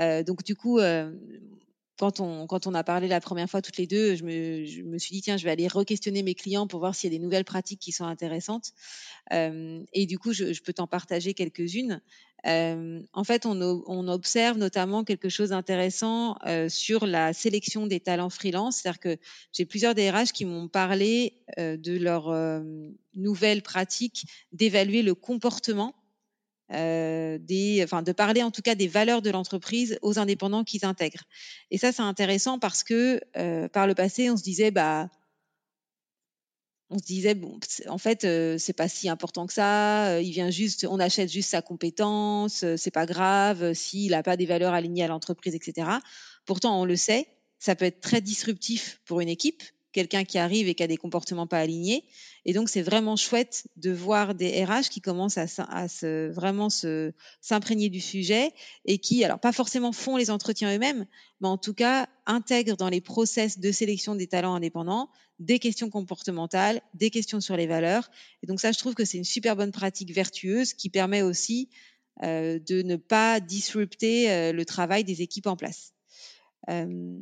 Euh, 0.00 0.22
donc 0.22 0.44
du 0.44 0.54
coup, 0.54 0.80
quand 1.98 2.20
on, 2.20 2.46
quand 2.46 2.66
on 2.66 2.74
a 2.74 2.84
parlé 2.84 3.08
la 3.08 3.20
première 3.20 3.50
fois 3.50 3.60
toutes 3.60 3.76
les 3.76 3.88
deux, 3.88 4.14
je 4.14 4.24
me, 4.24 4.98
suis 4.98 5.14
dit, 5.14 5.22
tiens, 5.22 5.36
je 5.36 5.44
vais 5.44 5.50
aller 5.50 5.66
re-questionner 5.66 6.22
mes 6.22 6.34
clients 6.34 6.68
pour 6.68 6.78
voir 6.78 6.94
s'il 6.94 7.12
y 7.12 7.14
a 7.14 7.18
des 7.18 7.22
nouvelles 7.22 7.44
pratiques 7.44 7.80
qui 7.80 7.90
sont 7.90 8.04
intéressantes. 8.04 8.72
Euh, 9.32 9.82
et 9.92 10.06
du 10.06 10.18
coup, 10.18 10.32
je, 10.32 10.62
peux 10.62 10.72
t'en 10.72 10.86
partager 10.86 11.34
quelques-unes. 11.34 12.00
Euh, 12.46 13.02
en 13.12 13.24
fait, 13.24 13.46
on, 13.46 14.08
observe 14.08 14.58
notamment 14.58 15.02
quelque 15.02 15.28
chose 15.28 15.48
d'intéressant 15.50 16.36
euh, 16.46 16.68
sur 16.68 17.04
la 17.04 17.32
sélection 17.32 17.88
des 17.88 17.98
talents 17.98 18.30
freelance. 18.30 18.76
C'est-à-dire 18.76 19.00
que 19.00 19.16
j'ai 19.52 19.64
plusieurs 19.64 19.96
DRH 19.96 20.32
qui 20.32 20.44
m'ont 20.44 20.68
parlé 20.68 21.34
euh, 21.58 21.76
de 21.76 21.98
leur 21.98 22.28
euh, 22.28 22.62
nouvelle 23.14 23.62
pratique 23.62 24.24
d'évaluer 24.52 25.02
le 25.02 25.16
comportement 25.16 25.96
euh, 26.72 27.38
des, 27.40 27.80
enfin, 27.82 28.02
de 28.02 28.12
parler 28.12 28.42
en 28.42 28.50
tout 28.50 28.62
cas 28.62 28.74
des 28.74 28.88
valeurs 28.88 29.22
de 29.22 29.30
l'entreprise 29.30 29.98
aux 30.02 30.18
indépendants 30.18 30.64
qu'ils 30.64 30.84
intègrent. 30.84 31.24
Et 31.70 31.78
ça, 31.78 31.92
c'est 31.92 32.02
intéressant 32.02 32.58
parce 32.58 32.82
que 32.82 33.20
euh, 33.36 33.68
par 33.68 33.86
le 33.86 33.94
passé, 33.94 34.30
on 34.30 34.36
se 34.36 34.42
disait, 34.42 34.70
bah, 34.70 35.08
on 36.90 36.98
se 36.98 37.04
disait 37.04 37.34
bon, 37.34 37.58
en 37.88 37.98
fait, 37.98 38.24
euh, 38.24 38.56
c'est 38.58 38.72
pas 38.72 38.88
si 38.88 39.08
important 39.08 39.46
que 39.46 39.52
ça. 39.52 40.12
Euh, 40.12 40.22
il 40.22 40.30
vient 40.30 40.50
juste, 40.50 40.86
on 40.88 40.98
achète 40.98 41.30
juste 41.30 41.50
sa 41.50 41.62
compétence, 41.62 42.62
euh, 42.64 42.76
c'est 42.76 42.90
pas 42.90 43.06
grave 43.06 43.74
s'il 43.74 44.14
a 44.14 44.22
pas 44.22 44.36
des 44.36 44.46
valeurs 44.46 44.72
alignées 44.72 45.04
à 45.04 45.08
l'entreprise, 45.08 45.54
etc. 45.54 45.88
Pourtant, 46.46 46.80
on 46.80 46.84
le 46.84 46.96
sait, 46.96 47.28
ça 47.58 47.76
peut 47.76 47.84
être 47.84 48.00
très 48.00 48.20
disruptif 48.20 49.00
pour 49.04 49.20
une 49.20 49.28
équipe 49.28 49.62
quelqu'un 49.92 50.24
qui 50.24 50.38
arrive 50.38 50.68
et 50.68 50.74
qui 50.74 50.82
a 50.82 50.86
des 50.86 50.96
comportements 50.96 51.46
pas 51.46 51.58
alignés. 51.58 52.04
Et 52.44 52.52
donc, 52.52 52.68
c'est 52.68 52.82
vraiment 52.82 53.16
chouette 53.16 53.66
de 53.76 53.90
voir 53.90 54.34
des 54.34 54.64
RH 54.64 54.88
qui 54.90 55.00
commencent 55.00 55.38
à, 55.38 55.46
à 55.68 55.88
se, 55.88 56.30
vraiment 56.30 56.70
se, 56.70 57.12
s'imprégner 57.40 57.88
du 57.88 58.00
sujet 58.00 58.52
et 58.84 58.98
qui, 58.98 59.24
alors 59.24 59.40
pas 59.40 59.52
forcément 59.52 59.92
font 59.92 60.16
les 60.16 60.30
entretiens 60.30 60.74
eux-mêmes, 60.74 61.06
mais 61.40 61.48
en 61.48 61.58
tout 61.58 61.74
cas 61.74 62.08
intègrent 62.26 62.76
dans 62.76 62.88
les 62.88 63.00
process 63.00 63.58
de 63.58 63.72
sélection 63.72 64.14
des 64.14 64.26
talents 64.26 64.54
indépendants 64.54 65.08
des 65.38 65.58
questions 65.58 65.90
comportementales, 65.90 66.80
des 66.94 67.10
questions 67.10 67.40
sur 67.40 67.56
les 67.56 67.66
valeurs. 67.66 68.10
Et 68.42 68.46
donc 68.46 68.60
ça, 68.60 68.72
je 68.72 68.78
trouve 68.78 68.94
que 68.94 69.04
c'est 69.04 69.18
une 69.18 69.24
super 69.24 69.56
bonne 69.56 69.72
pratique 69.72 70.12
vertueuse 70.12 70.72
qui 70.72 70.90
permet 70.90 71.22
aussi 71.22 71.68
euh, 72.22 72.58
de 72.58 72.82
ne 72.82 72.96
pas 72.96 73.40
disrupter 73.40 74.30
euh, 74.30 74.52
le 74.52 74.64
travail 74.64 75.04
des 75.04 75.22
équipes 75.22 75.46
en 75.46 75.56
place. 75.56 75.92
Euh, 76.68 77.16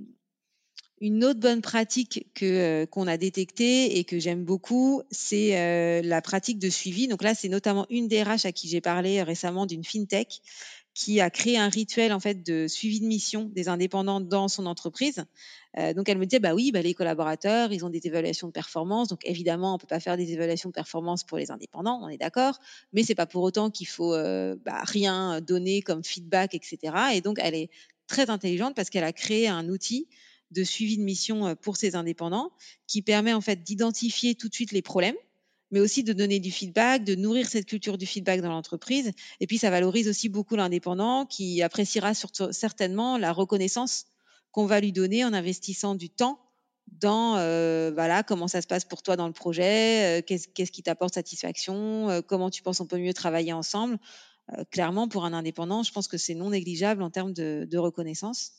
une 1.01 1.25
autre 1.25 1.41
bonne 1.41 1.61
pratique 1.61 2.27
que 2.35 2.45
euh, 2.47 2.87
qu'on 2.87 3.07
a 3.07 3.17
détectée 3.17 3.99
et 3.99 4.05
que 4.05 4.19
j'aime 4.19 4.45
beaucoup, 4.45 5.03
c'est 5.11 5.59
euh, 5.59 6.01
la 6.03 6.23
pratique 6.23 6.59
de 6.59 6.71
suivi. 6.71 7.09
Donc 7.09 7.23
là, 7.23 7.35
c'est 7.35 7.49
notamment 7.49 7.87
une 7.91 8.09
DRH 8.09 8.47
à 8.47 8.53
qui 8.53 8.69
j'ai 8.69 8.81
parlé 8.81 9.23
récemment 9.23 9.67
d'une 9.67 9.85
fintech 9.85 10.41
qui 10.97 11.21
a 11.21 11.29
créé 11.29 11.59
un 11.59 11.69
rituel 11.69 12.11
en 12.15 12.21
fait 12.21 12.43
de 12.43 12.67
suivi 12.69 13.01
de 13.01 13.07
mission 13.07 13.51
des 13.55 13.69
indépendants 13.69 14.23
dans 14.23 14.49
son 14.49 14.65
entreprise. 14.65 15.27
Euh, 15.77 15.93
donc 15.93 16.09
elle 16.09 16.17
me 16.17 16.25
disait 16.25 16.41
bah 16.41 16.55
oui, 16.55 16.73
bah, 16.73 16.81
les 16.81 16.95
collaborateurs, 16.95 17.71
ils 17.71 17.85
ont 17.85 17.91
des 17.91 18.07
évaluations 18.07 18.47
de 18.47 18.53
performance. 18.53 19.09
Donc 19.09 19.21
évidemment, 19.25 19.75
on 19.75 19.79
peut 19.79 19.87
pas 19.87 20.01
faire 20.01 20.17
des 20.17 20.33
évaluations 20.33 20.71
de 20.71 20.75
performance 20.75 21.23
pour 21.23 21.37
les 21.37 21.51
indépendants, 21.51 22.01
on 22.03 22.09
est 22.09 22.17
d'accord. 22.17 22.59
Mais 22.95 23.03
c'est 23.03 23.15
pas 23.15 23.27
pour 23.27 23.43
autant 23.43 23.69
qu'il 23.69 23.87
faut 23.87 24.15
euh, 24.15 24.57
bah, 24.65 24.81
rien 24.85 25.43
donner 25.43 25.83
comme 25.83 26.03
feedback, 26.03 26.55
etc. 26.55 26.79
Et 27.13 27.21
donc 27.21 27.37
elle 27.43 27.55
est 27.55 27.69
très 28.07 28.31
intelligente 28.31 28.75
parce 28.75 28.89
qu'elle 28.89 29.05
a 29.05 29.13
créé 29.13 29.49
un 29.49 29.69
outil 29.69 30.09
de 30.51 30.65
suivi 30.65 30.97
de 30.97 31.03
mission 31.03 31.47
euh, 31.47 31.55
pour 31.55 31.77
ces 31.77 31.97
indépendants 31.97 32.51
qui 32.87 33.03
permet 33.03 33.33
en 33.33 33.41
fait 33.41 33.63
d'identifier 33.63 34.35
tout 34.35 34.49
de 34.49 34.55
suite 34.55 34.73
les 34.73 34.83
problèmes 34.83 35.17
mais 35.73 35.81
aussi 35.81 36.05
de 36.05 36.13
donner 36.13 36.39
du 36.39 36.53
feedback, 36.53 37.03
de 37.03 37.17
nourrir 37.17 37.49
cette 37.49 37.67
culture 37.67 37.99
du 37.99 38.07
feedback 38.07 38.41
dans 38.41 38.51
l'entreprise. 38.51 39.11
Et 39.41 39.49
puis, 39.49 39.59
ça 39.59 39.69
valorise 39.69 40.07
aussi 40.07 40.29
beaucoup 40.29 40.55
l'indépendant 40.55 41.27
qui 41.27 41.61
appréciera 41.61 42.15
surtout, 42.15 42.53
certainement 42.53 43.19
la 43.19 43.33
reconnaissance 43.33 44.05
qu'on 44.53 44.67
va 44.67 44.81
lui 44.81 44.93
donner 44.93 45.25
en 45.25 45.33
investissant 45.33 45.97
du 45.97 46.09
temps 46.09 46.39
dans 47.01 47.37
euh, 47.37 47.91
voilà 47.93 48.23
comment 48.23 48.47
ça 48.47 48.63
se 48.63 48.69
passe 48.69 48.85
pour 48.85 49.03
toi 49.03 49.17
dans 49.17 49.27
le 49.27 49.33
projet, 49.33 50.21
euh, 50.21 50.23
qu'est-ce, 50.25 50.71
qui 50.71 50.85
t'apporte 50.85 51.15
satisfaction, 51.15 52.23
comment 52.29 52.49
tu 52.49 52.63
penses 52.63 52.81
on 52.81 52.87
peut 52.87 52.99
mieux 52.99 53.13
travailler 53.13 53.53
ensemble. 53.53 53.99
Clairement, 54.71 55.09
pour 55.09 55.25
un 55.25 55.33
indépendant, 55.33 55.83
je 55.83 55.91
pense 55.91 56.07
que 56.07 56.17
c'est 56.17 56.35
non 56.35 56.51
négligeable 56.51 57.03
en 57.03 57.11
termes 57.11 57.33
de 57.33 57.77
reconnaissance. 57.77 58.53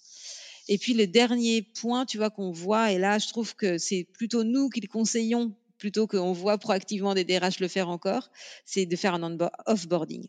Et 0.70 0.78
puis 0.78 0.94
le 0.94 1.08
dernier 1.08 1.62
point, 1.62 2.06
tu 2.06 2.18
vois, 2.18 2.30
qu'on 2.30 2.52
voit, 2.52 2.92
et 2.92 2.98
là, 2.98 3.20
je 3.20 3.28
trouve 3.28 3.56
que 3.56 3.78
c'est 3.78 4.06
plutôt 4.14 4.44
nous 4.44 4.70
qui 4.70 4.82
le 4.82 4.88
conseillons 4.88 5.54
plutôt 5.78 6.08
qu'on 6.08 6.34
voit 6.34 6.58
proactivement 6.58 7.14
des 7.14 7.24
DRH 7.24 7.60
le 7.60 7.68
faire 7.68 7.90
encore, 7.90 8.30
c'est 8.66 8.86
de 8.86 8.96
faire 8.96 9.14
un 9.14 9.38
offboarding. 9.66 10.28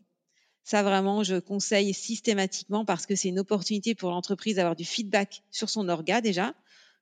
Ça, 0.63 0.83
vraiment, 0.83 1.23
je 1.23 1.39
conseille 1.39 1.93
systématiquement 1.93 2.85
parce 2.85 3.05
que 3.07 3.15
c'est 3.15 3.29
une 3.29 3.39
opportunité 3.39 3.95
pour 3.95 4.11
l'entreprise 4.11 4.57
d'avoir 4.57 4.75
du 4.75 4.85
feedback 4.85 5.41
sur 5.49 5.69
son 5.69 5.89
orga 5.89 6.21
déjà, 6.21 6.53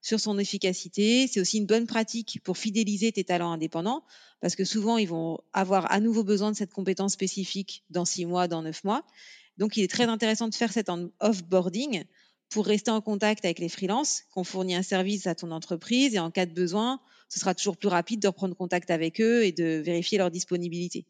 sur 0.01 0.19
son 0.19 0.39
efficacité. 0.39 1.27
C'est 1.27 1.41
aussi 1.41 1.57
une 1.57 1.65
bonne 1.65 1.85
pratique 1.85 2.39
pour 2.43 2.57
fidéliser 2.57 3.11
tes 3.11 3.25
talents 3.25 3.51
indépendants 3.51 4.03
parce 4.39 4.55
que 4.55 4.63
souvent, 4.63 4.97
ils 4.97 5.09
vont 5.09 5.39
avoir 5.51 5.91
à 5.91 5.99
nouveau 5.99 6.23
besoin 6.23 6.51
de 6.51 6.55
cette 6.55 6.71
compétence 6.71 7.13
spécifique 7.13 7.83
dans 7.89 8.05
six 8.05 8.25
mois, 8.25 8.47
dans 8.47 8.61
neuf 8.61 8.83
mois. 8.83 9.03
Donc, 9.57 9.75
il 9.75 9.83
est 9.83 9.91
très 9.91 10.05
intéressant 10.05 10.47
de 10.47 10.55
faire 10.55 10.71
cet 10.71 10.89
offboarding 11.19 12.05
pour 12.49 12.65
rester 12.65 12.91
en 12.91 13.01
contact 13.01 13.45
avec 13.45 13.59
les 13.59 13.69
freelances, 13.69 14.23
qu'on 14.31 14.43
fournit 14.43 14.75
un 14.75 14.83
service 14.83 15.27
à 15.27 15.35
ton 15.35 15.51
entreprise 15.51 16.15
et 16.15 16.19
en 16.19 16.31
cas 16.31 16.45
de 16.45 16.53
besoin, 16.53 16.99
ce 17.29 17.39
sera 17.39 17.53
toujours 17.53 17.77
plus 17.77 17.89
rapide 17.89 18.21
de 18.21 18.27
reprendre 18.27 18.55
contact 18.55 18.89
avec 18.89 19.19
eux 19.19 19.43
et 19.43 19.51
de 19.51 19.81
vérifier 19.83 20.17
leur 20.17 20.31
disponibilité. 20.31 21.05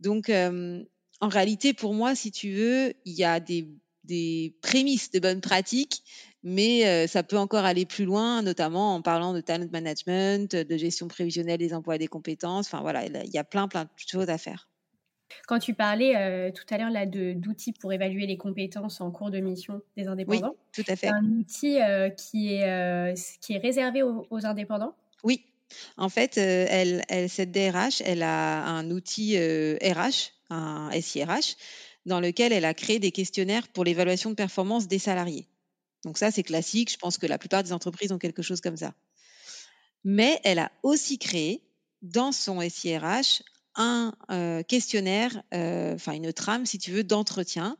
Donc, 0.00 0.28
euh, 0.28 0.82
en 1.20 1.28
réalité, 1.28 1.72
pour 1.72 1.94
moi, 1.94 2.16
si 2.16 2.32
tu 2.32 2.52
veux, 2.52 2.92
il 3.04 3.12
y 3.12 3.22
a 3.22 3.38
des, 3.38 3.68
des 4.02 4.56
prémices 4.62 5.12
de 5.12 5.20
bonnes 5.20 5.40
pratiques, 5.40 6.02
mais 6.42 6.86
euh, 6.86 7.06
ça 7.06 7.22
peut 7.22 7.38
encore 7.38 7.64
aller 7.64 7.86
plus 7.86 8.04
loin, 8.04 8.42
notamment 8.42 8.96
en 8.96 9.02
parlant 9.02 9.32
de 9.32 9.40
talent 9.40 9.68
management, 9.70 10.56
de 10.56 10.76
gestion 10.76 11.06
prévisionnelle 11.06 11.58
des 11.58 11.72
emplois 11.72 11.94
et 11.94 12.00
des 12.00 12.08
compétences. 12.08 12.66
Enfin 12.66 12.80
voilà, 12.80 13.06
il 13.06 13.30
y 13.32 13.38
a 13.38 13.44
plein, 13.44 13.68
plein 13.68 13.84
de 13.84 13.90
choses 13.96 14.28
à 14.28 14.38
faire. 14.38 14.68
Quand 15.46 15.58
tu 15.58 15.74
parlais 15.74 16.16
euh, 16.16 16.50
tout 16.50 16.64
à 16.72 16.78
l'heure 16.78 16.90
là 16.90 17.06
d'outils 17.06 17.72
pour 17.72 17.92
évaluer 17.92 18.26
les 18.26 18.36
compétences 18.36 19.00
en 19.00 19.10
cours 19.10 19.30
de 19.30 19.38
mission 19.38 19.82
des 19.96 20.06
indépendants, 20.06 20.54
oui, 20.56 20.82
tout 20.84 20.90
à 20.90 20.96
fait. 20.96 21.08
un 21.08 21.24
outil 21.24 21.80
euh, 21.80 22.10
qui 22.10 22.54
est 22.54 22.68
euh, 22.68 23.14
qui 23.40 23.54
est 23.54 23.58
réservé 23.58 24.02
aux, 24.02 24.46
indépendants? 24.46 24.94
Oui, 25.24 25.44
en 25.96 26.08
fait, 26.08 26.36
elle, 26.38 27.02
elle, 27.08 27.28
cette 27.28 27.50
DRH, 27.50 28.02
elle 28.04 28.22
a 28.22 28.64
un 28.64 28.90
outil 28.90 29.36
RH, 29.36 30.32
un 30.50 30.90
SIRH, 31.00 31.56
dans 32.06 32.20
lequel 32.20 32.52
elle 32.52 32.64
a 32.64 32.74
créé 32.74 32.98
des 32.98 33.12
questionnaires 33.12 33.68
pour 33.68 33.84
l'évaluation 33.84 34.30
de 34.30 34.34
performance 34.34 34.88
des 34.88 34.98
salariés. 34.98 35.46
Donc 36.04 36.18
ça, 36.18 36.30
c'est 36.30 36.42
classique. 36.42 36.90
Je 36.90 36.98
pense 36.98 37.18
que 37.18 37.26
la 37.26 37.38
plupart 37.38 37.62
des 37.62 37.72
entreprises 37.72 38.12
ont 38.12 38.18
quelque 38.18 38.42
chose 38.42 38.60
comme 38.60 38.76
ça. 38.76 38.92
Mais 40.04 40.40
elle 40.42 40.58
a 40.58 40.72
aussi 40.82 41.18
créé 41.18 41.62
dans 42.02 42.32
son 42.32 42.60
SIRH 42.68 43.42
un 43.74 44.14
euh, 44.30 44.62
questionnaire, 44.62 45.42
euh, 45.54 45.94
enfin 45.94 46.12
une 46.12 46.32
trame, 46.32 46.66
si 46.66 46.78
tu 46.78 46.90
veux, 46.90 47.04
d'entretien 47.04 47.76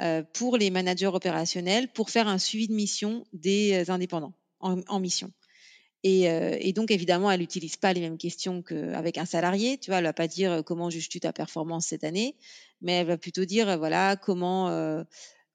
euh, 0.00 0.22
pour 0.32 0.56
les 0.56 0.70
managers 0.70 1.06
opérationnels 1.06 1.88
pour 1.92 2.10
faire 2.10 2.28
un 2.28 2.38
suivi 2.38 2.68
de 2.68 2.74
mission 2.74 3.24
des 3.32 3.90
indépendants 3.90 4.34
en, 4.60 5.00
mission. 5.00 5.32
Et, 6.04 6.72
donc, 6.72 6.92
évidemment, 6.92 7.30
elle 7.32 7.40
n'utilise 7.40 7.76
pas 7.76 7.92
les 7.92 8.00
mêmes 8.00 8.18
questions 8.18 8.62
qu'avec 8.62 9.18
un 9.18 9.24
salarié. 9.24 9.78
Tu 9.78 9.90
vois, 9.90 9.98
elle 9.98 10.04
va 10.04 10.12
pas 10.12 10.28
dire 10.28 10.62
comment 10.64 10.88
juges-tu 10.88 11.18
ta 11.18 11.32
performance 11.32 11.86
cette 11.86 12.04
année, 12.04 12.36
mais 12.80 12.92
elle 12.92 13.06
va 13.08 13.18
plutôt 13.18 13.44
dire 13.44 13.76
voilà 13.76 14.14
comment 14.14 15.04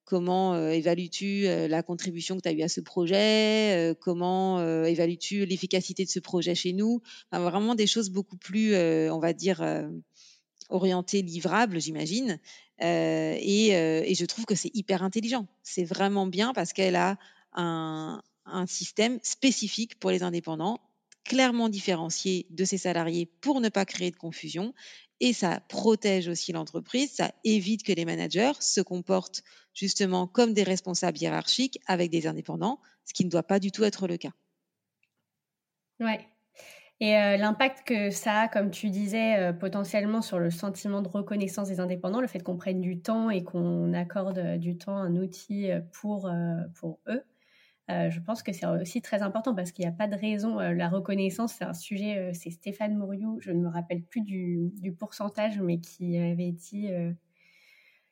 comment 0.08 0.70
évalues-tu 0.70 1.44
la 1.68 1.84
contribution 1.84 2.38
que 2.38 2.42
tu 2.42 2.48
as 2.48 2.54
eue 2.54 2.64
à 2.64 2.70
ce 2.70 2.80
projet, 2.80 3.94
comment 4.00 4.60
évalues-tu 4.86 5.46
l'efficacité 5.46 6.06
de 6.06 6.10
ce 6.10 6.20
projet 6.20 6.56
chez 6.56 6.72
nous? 6.72 7.02
vraiment 7.32 7.76
des 7.76 7.88
choses 7.88 8.10
beaucoup 8.10 8.38
plus, 8.38 8.74
on 8.76 9.20
va 9.20 9.34
dire, 9.34 9.62
orientées 10.70 11.22
livrables, 11.22 11.82
j'imagine. 11.82 12.40
Et, 12.82 14.16
je 14.18 14.26
trouve 14.26 14.46
que 14.46 14.56
c'est 14.56 14.74
hyper 14.74 15.04
intelligent. 15.04 15.46
C'est 15.62 15.84
vraiment 15.84 16.26
bien 16.26 16.54
parce 16.54 16.72
qu'elle 16.72 16.96
a 16.96 17.18
un 17.54 18.22
système 18.66 19.20
spécifique 19.24 20.00
pour 20.00 20.10
les 20.10 20.24
indépendants 20.24 20.80
clairement 21.28 21.70
différencié 21.70 22.48
de 22.50 22.66
ses 22.66 22.78
salariés 22.78 23.28
pour 23.42 23.62
ne 23.62 23.70
pas 23.70 23.86
créer 23.86 24.12
de 24.12 24.16
confusion 24.16 24.74
et 25.20 25.34
ça 25.34 25.60
protège 25.68 26.28
aussi 26.28 26.52
l'entreprise, 26.52 27.12
ça 27.12 27.32
évite 27.44 27.84
que 27.84 27.92
les 27.92 28.06
managers 28.06 28.54
se 28.60 28.82
comportent 28.82 29.44
justement 29.74 30.28
comme 30.28 30.54
des 30.54 30.64
responsables 30.64 31.18
hiérarchiques 31.18 31.80
avec 31.88 32.10
des 32.12 32.28
indépendants, 32.28 32.80
ce 33.06 33.14
qui 33.14 33.26
ne 33.26 33.30
doit 33.30 33.44
pas 33.44 33.60
du 33.60 33.72
tout 33.72 33.84
être 33.84 34.08
le 34.08 34.18
cas. 34.18 34.32
Ouais. 36.00 36.20
Et 37.00 37.16
euh, 37.16 37.38
l'impact 37.38 37.88
que 37.88 38.10
ça 38.10 38.42
a, 38.42 38.48
comme 38.48 38.72
tu 38.72 38.90
disais, 38.90 39.38
euh, 39.38 39.54
potentiellement 39.54 40.22
sur 40.22 40.40
le 40.40 40.50
sentiment 40.50 41.02
de 41.02 41.08
reconnaissance 41.08 41.68
des 41.68 41.80
indépendants, 41.80 42.22
le 42.22 42.28
fait 42.28 42.40
qu'on 42.40 42.58
prenne 42.58 42.82
du 42.82 43.00
temps 43.02 43.30
et 43.30 43.44
qu'on 43.44 43.94
accorde 43.94 44.40
euh, 44.40 44.58
du 44.58 44.78
temps, 44.78 44.98
un 44.98 45.16
outil 45.16 45.70
pour, 45.94 46.32
pour 46.76 47.00
eux, 47.08 47.24
euh, 47.90 48.10
je 48.10 48.20
pense 48.20 48.44
que 48.44 48.52
c'est 48.52 48.66
aussi 48.66 49.02
très 49.02 49.22
important 49.22 49.56
parce 49.56 49.72
qu'il 49.72 49.86
n'y 49.86 49.90
a 49.90 49.94
pas 49.94 50.08
de 50.08 50.16
raison. 50.16 50.60
Euh, 50.60 50.74
la 50.74 50.90
reconnaissance, 50.90 51.54
c'est 51.54 51.64
un 51.64 51.74
sujet, 51.74 52.18
euh, 52.18 52.32
c'est 52.34 52.50
Stéphane 52.50 52.98
Mouriou, 52.98 53.40
je 53.40 53.52
ne 53.52 53.62
me 53.62 53.70
rappelle 53.70 54.02
plus 54.02 54.22
du, 54.22 54.72
pourcentage, 55.00 55.60
mais 55.62 55.80
qui 55.80 56.18
avait 56.18 56.52
dit, 56.52 56.90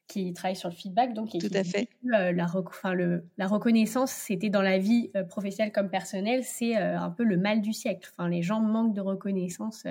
qui 0.07 0.33
travaille 0.33 0.55
sur 0.55 0.69
le 0.69 0.75
feedback. 0.75 1.13
Donc, 1.13 1.31
Tout 1.31 1.47
à 1.53 1.63
fait. 1.63 1.89
la, 2.03 2.31
le, 2.31 3.25
la, 3.38 3.47
reconnaissance, 3.47 4.11
c'était 4.11 4.49
dans 4.49 4.61
la 4.61 4.77
vie 4.77 5.11
professionnelle 5.29 5.73
comme 5.73 5.89
personnelle, 5.89 6.43
c'est 6.43 6.75
un 6.75 7.09
peu 7.09 7.23
le 7.23 7.38
mal 7.38 7.61
du 7.61 7.73
siècle. 7.73 8.09
Enfin, 8.11 8.29
les 8.29 8.43
gens 8.43 8.61
manquent 8.61 8.93
de 8.93 9.01
reconnaissance 9.01 9.83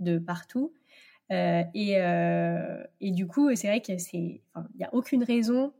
de 0.00 0.18
partout. 0.18 0.74
et, 1.30 1.92
et, 3.00 3.10
du 3.10 3.26
coup, 3.26 3.54
c'est 3.54 3.68
vrai 3.68 3.80
qu'il 3.80 3.96
n'y 3.96 4.84
a 4.84 4.92
aucune 4.92 5.24
raison 5.24 5.72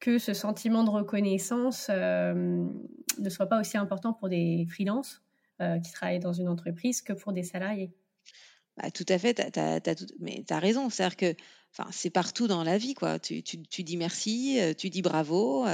que 0.00 0.18
ce 0.18 0.32
sentiment 0.32 0.82
de 0.82 0.90
reconnaissance 0.90 1.88
euh, 1.90 2.64
ne 3.18 3.30
soit 3.30 3.46
pas 3.46 3.60
aussi 3.60 3.76
important 3.76 4.14
pour 4.14 4.28
des 4.28 4.66
freelances 4.68 5.22
euh, 5.60 5.78
qui 5.78 5.92
travaillent 5.92 6.20
dans 6.20 6.32
une 6.32 6.48
entreprise 6.48 7.02
que 7.02 7.12
pour 7.12 7.32
des 7.32 7.42
salariés. 7.42 7.92
Bah, 8.78 8.90
tout 8.90 9.04
à 9.08 9.18
fait, 9.18 9.38
mais 10.20 10.42
tu 10.46 10.54
as 10.54 10.58
raison. 10.58 10.88
C'est-à-dire 10.88 11.16
que 11.16 11.34
c'est 11.90 12.10
partout 12.10 12.46
dans 12.48 12.64
la 12.64 12.78
vie. 12.78 12.94
Quoi. 12.94 13.18
Tu, 13.18 13.42
dis 13.42 13.96
merci, 13.98 14.58
euh, 14.58 14.72
tu 14.72 14.88
dis 14.88 15.02
bravo. 15.02 15.66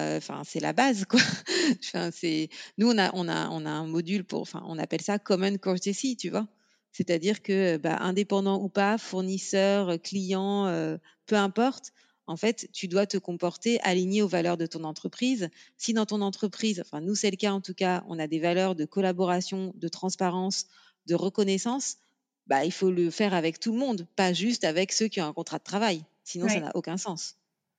C'est 0.44 0.60
la 0.60 0.72
base. 0.72 1.04
Quoi. 1.04 1.20
nous, 2.78 2.90
on 2.90 2.98
a, 2.98 3.10
on, 3.14 3.28
a, 3.28 3.48
on 3.50 3.64
a 3.64 3.70
un 3.70 3.86
module 3.86 4.24
pour, 4.24 4.48
on 4.54 4.78
appelle 4.78 5.02
ça 5.02 5.20
Common 5.20 5.56
Courtesy, 5.56 6.16
tu 6.16 6.30
vois. 6.30 6.48
C'est-à-dire 6.90 7.42
que, 7.42 7.76
bah, 7.76 7.98
indépendant 8.00 8.60
ou 8.60 8.68
pas, 8.68 8.98
fournisseur, 8.98 10.00
client, 10.02 10.98
peu 11.26 11.36
importe, 11.36 11.92
en 12.26 12.36
fait, 12.36 12.68
tu 12.72 12.88
dois 12.88 13.06
te 13.06 13.16
comporter 13.16 13.80
aligné 13.82 14.22
aux 14.22 14.28
valeurs 14.28 14.56
de 14.56 14.66
ton 14.66 14.84
entreprise. 14.84 15.48
Si 15.76 15.92
dans 15.92 16.06
ton 16.06 16.20
entreprise, 16.20 16.80
enfin 16.80 17.00
nous 17.00 17.14
c'est 17.14 17.30
le 17.30 17.36
cas 17.36 17.52
en 17.52 17.60
tout 17.60 17.74
cas, 17.74 18.04
on 18.08 18.18
a 18.18 18.26
des 18.26 18.40
valeurs 18.40 18.74
de 18.74 18.84
collaboration, 18.84 19.72
de 19.76 19.88
transparence, 19.88 20.66
de 21.06 21.14
reconnaissance, 21.14 21.96
bah, 22.46 22.64
il 22.64 22.72
faut 22.72 22.90
le 22.90 23.10
faire 23.10 23.34
avec 23.34 23.58
tout 23.58 23.72
le 23.72 23.78
monde, 23.78 24.06
pas 24.16 24.32
juste 24.32 24.64
avec 24.64 24.92
ceux 24.92 25.08
qui 25.08 25.20
ont 25.20 25.26
un 25.26 25.32
contrat 25.32 25.58
de 25.58 25.64
travail. 25.64 26.04
Sinon, 26.24 26.48
ça 26.48 26.60
n'a 26.60 26.72
aucun 26.74 26.96
sens. 26.96 27.36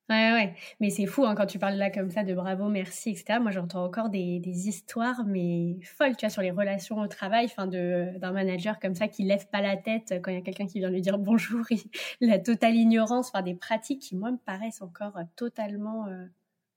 Ouais, 0.09 0.31
ouais. 0.31 0.55
Mais 0.79 0.89
c'est 0.89 1.05
fou 1.05 1.25
hein, 1.25 1.35
quand 1.35 1.45
tu 1.47 1.59
parles 1.59 1.75
là 1.75 1.91
comme 1.91 2.09
ça 2.09 2.23
de 2.23 2.33
bravo, 2.33 2.69
merci, 2.69 3.09
etc. 3.09 3.39
Moi, 3.41 3.51
j'entends 3.51 3.83
encore 3.83 4.09
des, 4.09 4.39
des, 4.39 4.69
histoires, 4.69 5.25
mais 5.25 5.77
folles, 5.83 6.15
tu 6.15 6.25
vois, 6.25 6.29
sur 6.29 6.41
les 6.41 6.51
relations 6.51 6.97
au 6.99 7.07
travail, 7.07 7.45
enfin, 7.45 7.67
d'un 7.67 8.31
manager 8.31 8.79
comme 8.79 8.95
ça 8.95 9.09
qui 9.09 9.23
lève 9.23 9.47
pas 9.49 9.61
la 9.61 9.75
tête 9.75 10.13
quand 10.23 10.31
il 10.31 10.35
y 10.35 10.37
a 10.37 10.41
quelqu'un 10.41 10.65
qui 10.65 10.79
vient 10.79 10.89
lui 10.89 11.01
dire 11.01 11.17
bonjour, 11.17 11.65
la 12.21 12.39
totale 12.39 12.75
ignorance, 12.75 13.27
enfin, 13.27 13.41
des 13.41 13.55
pratiques 13.55 14.01
qui, 14.01 14.15
moi, 14.15 14.31
me 14.31 14.37
paraissent 14.37 14.81
encore 14.81 15.19
totalement 15.35 16.07
euh, 16.07 16.25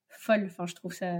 folles. 0.08 0.46
Enfin, 0.50 0.66
je 0.66 0.74
trouve 0.74 0.92
ça. 0.92 1.14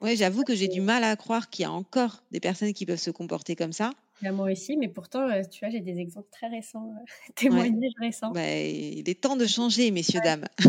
Oui, 0.00 0.16
j'avoue 0.16 0.44
que 0.44 0.54
j'ai 0.54 0.68
du 0.68 0.80
mal 0.80 1.04
à 1.04 1.14
croire 1.16 1.50
qu'il 1.50 1.64
y 1.64 1.66
a 1.66 1.70
encore 1.70 2.24
des 2.30 2.40
personnes 2.40 2.72
qui 2.72 2.86
peuvent 2.86 2.96
se 2.96 3.10
comporter 3.10 3.56
comme 3.56 3.72
ça. 3.72 3.90
Moi 4.30 4.52
aussi, 4.52 4.76
mais 4.76 4.88
pourtant, 4.88 5.28
euh, 5.28 5.42
tu 5.50 5.60
vois, 5.60 5.70
j'ai 5.70 5.80
des 5.80 5.98
exemples 5.98 6.28
très 6.30 6.46
récents, 6.46 6.94
euh, 6.96 7.04
témoignages 7.34 7.92
récents. 7.98 8.30
Bah, 8.30 8.56
il 8.56 9.08
est 9.08 9.20
temps 9.20 9.36
de 9.36 9.46
changer, 9.46 9.90
messieurs, 9.90 10.20
dames. 10.22 10.44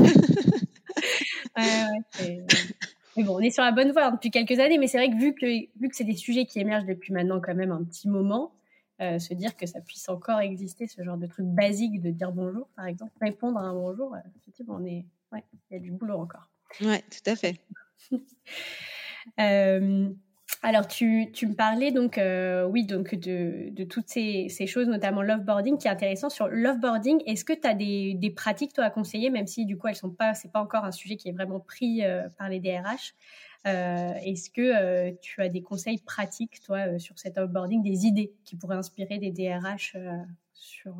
mais 3.15 3.23
bon, 3.23 3.35
on 3.35 3.39
est 3.39 3.51
sur 3.51 3.63
la 3.63 3.71
bonne 3.71 3.91
voie 3.91 4.05
hein, 4.05 4.11
depuis 4.11 4.31
quelques 4.31 4.59
années, 4.59 4.79
mais 4.79 4.87
c'est 4.87 4.97
vrai 4.97 5.11
que 5.11 5.17
vu 5.17 5.35
que, 5.35 5.45
vu 5.79 5.89
que 5.89 5.95
c'est 5.95 6.03
des 6.03 6.15
sujets 6.15 6.45
qui 6.45 6.59
émergent 6.59 6.87
depuis 6.87 7.13
maintenant 7.13 7.39
quand 7.39 7.53
même 7.53 7.71
un 7.71 7.83
petit 7.83 8.09
moment, 8.09 8.53
euh, 9.01 9.19
se 9.19 9.33
dire 9.35 9.55
que 9.55 9.67
ça 9.67 9.81
puisse 9.81 10.09
encore 10.09 10.39
exister, 10.39 10.87
ce 10.87 11.03
genre 11.03 11.17
de 11.17 11.27
truc 11.27 11.45
basique 11.45 12.01
de 12.01 12.09
dire 12.09 12.31
bonjour, 12.31 12.67
par 12.75 12.87
exemple, 12.87 13.11
répondre 13.21 13.59
à 13.59 13.63
un 13.63 13.73
bonjour, 13.73 14.15
effectivement, 14.37 14.77
on 14.79 14.85
est, 14.85 15.05
ouais, 15.31 15.43
il 15.69 15.73
y 15.73 15.75
a 15.75 15.79
du 15.79 15.91
boulot 15.91 16.17
encore. 16.17 16.49
Ouais, 16.81 17.01
tout 17.01 17.29
à 17.29 17.35
fait. 17.35 17.59
euh, 19.39 20.09
alors, 20.65 20.87
tu, 20.87 21.29
tu, 21.33 21.47
me 21.47 21.55
parlais 21.55 21.91
donc, 21.91 22.17
euh, 22.17 22.65
oui, 22.65 22.85
donc 22.85 23.15
de, 23.15 23.69
de 23.69 23.83
toutes 23.83 24.07
ces, 24.07 24.47
ces, 24.47 24.65
choses, 24.65 24.87
notamment 24.87 25.21
l'offboarding, 25.21 25.77
qui 25.77 25.87
est 25.87 25.91
intéressant. 25.91 26.29
Sur 26.29 26.47
l'offboarding, 26.47 27.21
est-ce 27.25 27.43
que 27.43 27.51
tu 27.51 27.67
as 27.67 27.73
des, 27.73 28.13
des, 28.13 28.29
pratiques, 28.29 28.71
toi, 28.71 28.85
à 28.85 28.89
conseiller, 28.89 29.29
même 29.29 29.45
si, 29.45 29.65
du 29.65 29.77
coup, 29.77 29.87
elles 29.87 29.95
sont 29.95 30.11
pas, 30.11 30.33
c'est 30.33 30.53
pas 30.53 30.61
encore 30.61 30.85
un 30.85 30.93
sujet 30.93 31.17
qui 31.17 31.27
est 31.27 31.33
vraiment 31.33 31.59
pris 31.59 32.05
euh, 32.05 32.29
par 32.37 32.47
les 32.47 32.61
DRH 32.61 33.13
euh, 33.67 34.13
Est-ce 34.23 34.49
que 34.49 35.11
tu 35.21 35.41
as 35.41 35.49
des 35.49 35.61
conseils 35.61 35.99
pratiques, 35.99 36.61
toi, 36.61 36.97
sur 36.97 37.19
cet 37.19 37.37
offboarding, 37.37 37.83
des 37.83 38.05
idées 38.05 38.31
qui 38.45 38.55
pourraient 38.55 38.77
inspirer 38.77 39.17
des 39.17 39.31
DRH 39.31 39.97
sur 40.53 40.95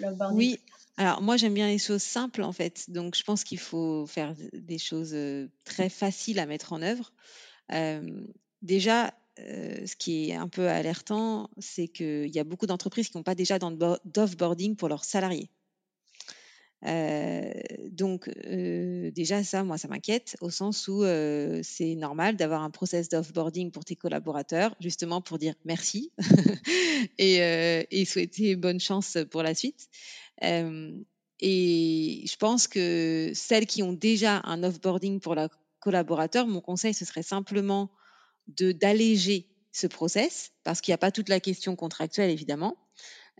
l'offboarding? 0.00 0.36
Oui, 0.36 0.58
alors 0.96 1.22
moi, 1.22 1.36
j'aime 1.36 1.54
bien 1.54 1.68
les 1.68 1.78
choses 1.78 2.02
simples, 2.02 2.42
en 2.42 2.52
fait. 2.52 2.90
Donc, 2.90 3.14
je 3.14 3.22
pense 3.22 3.44
qu'il 3.44 3.60
faut 3.60 4.04
faire 4.06 4.34
des 4.52 4.78
choses 4.78 5.16
très 5.62 5.88
faciles 5.88 6.40
à 6.40 6.46
mettre 6.46 6.72
en 6.72 6.82
œuvre. 6.82 7.12
Déjà, 8.62 9.14
euh, 9.38 9.86
ce 9.86 9.96
qui 9.96 10.30
est 10.30 10.34
un 10.34 10.48
peu 10.48 10.68
alertant, 10.68 11.48
c'est 11.58 11.88
qu'il 11.88 12.28
y 12.28 12.38
a 12.38 12.44
beaucoup 12.44 12.66
d'entreprises 12.66 13.08
qui 13.08 13.16
n'ont 13.16 13.22
pas 13.22 13.34
déjà 13.34 13.58
d'offboarding 13.58 14.76
pour 14.76 14.88
leurs 14.88 15.04
salariés. 15.04 15.50
Euh, 16.86 17.52
donc 17.90 18.30
euh, 18.46 19.10
déjà 19.10 19.44
ça, 19.44 19.64
moi, 19.64 19.76
ça 19.76 19.88
m'inquiète 19.88 20.36
au 20.40 20.48
sens 20.50 20.88
où 20.88 21.04
c'est 21.62 21.94
normal 21.94 22.36
d'avoir 22.36 22.62
un 22.62 22.70
process 22.70 23.08
d'offboarding 23.08 23.70
pour 23.70 23.84
tes 23.84 23.96
collaborateurs, 23.96 24.74
justement 24.80 25.20
pour 25.20 25.38
dire 25.38 25.54
merci 25.64 26.10
et, 27.18 27.36
et, 27.90 28.04
souhaiter 28.04 28.56
bonne 28.56 28.80
chance 28.80 29.16
pour 29.30 29.42
la 29.42 29.54
suite. 29.54 29.88
et 30.42 32.24
je 32.26 32.36
pense 32.36 32.66
que 32.66 33.30
celles 33.34 33.66
qui 33.66 33.82
ont 33.82 33.92
déjà 33.92 34.40
un 34.44 34.62
offboarding 34.62 35.20
pour 35.20 35.34
leurs 35.34 35.58
collaborateurs, 35.80 36.46
mon 36.46 36.60
conseil, 36.60 36.92
ce 36.92 37.04
serait 37.06 37.22
simplement 37.22 37.90
d'alléger 38.56 39.48
ce 39.72 39.86
process, 39.86 40.52
parce 40.64 40.80
qu'il 40.80 40.92
n'y 40.92 40.96
a 40.96 40.98
pas 40.98 41.12
toute 41.12 41.28
la 41.28 41.40
question 41.40 41.76
contractuelle, 41.76 42.30
évidemment, 42.30 42.76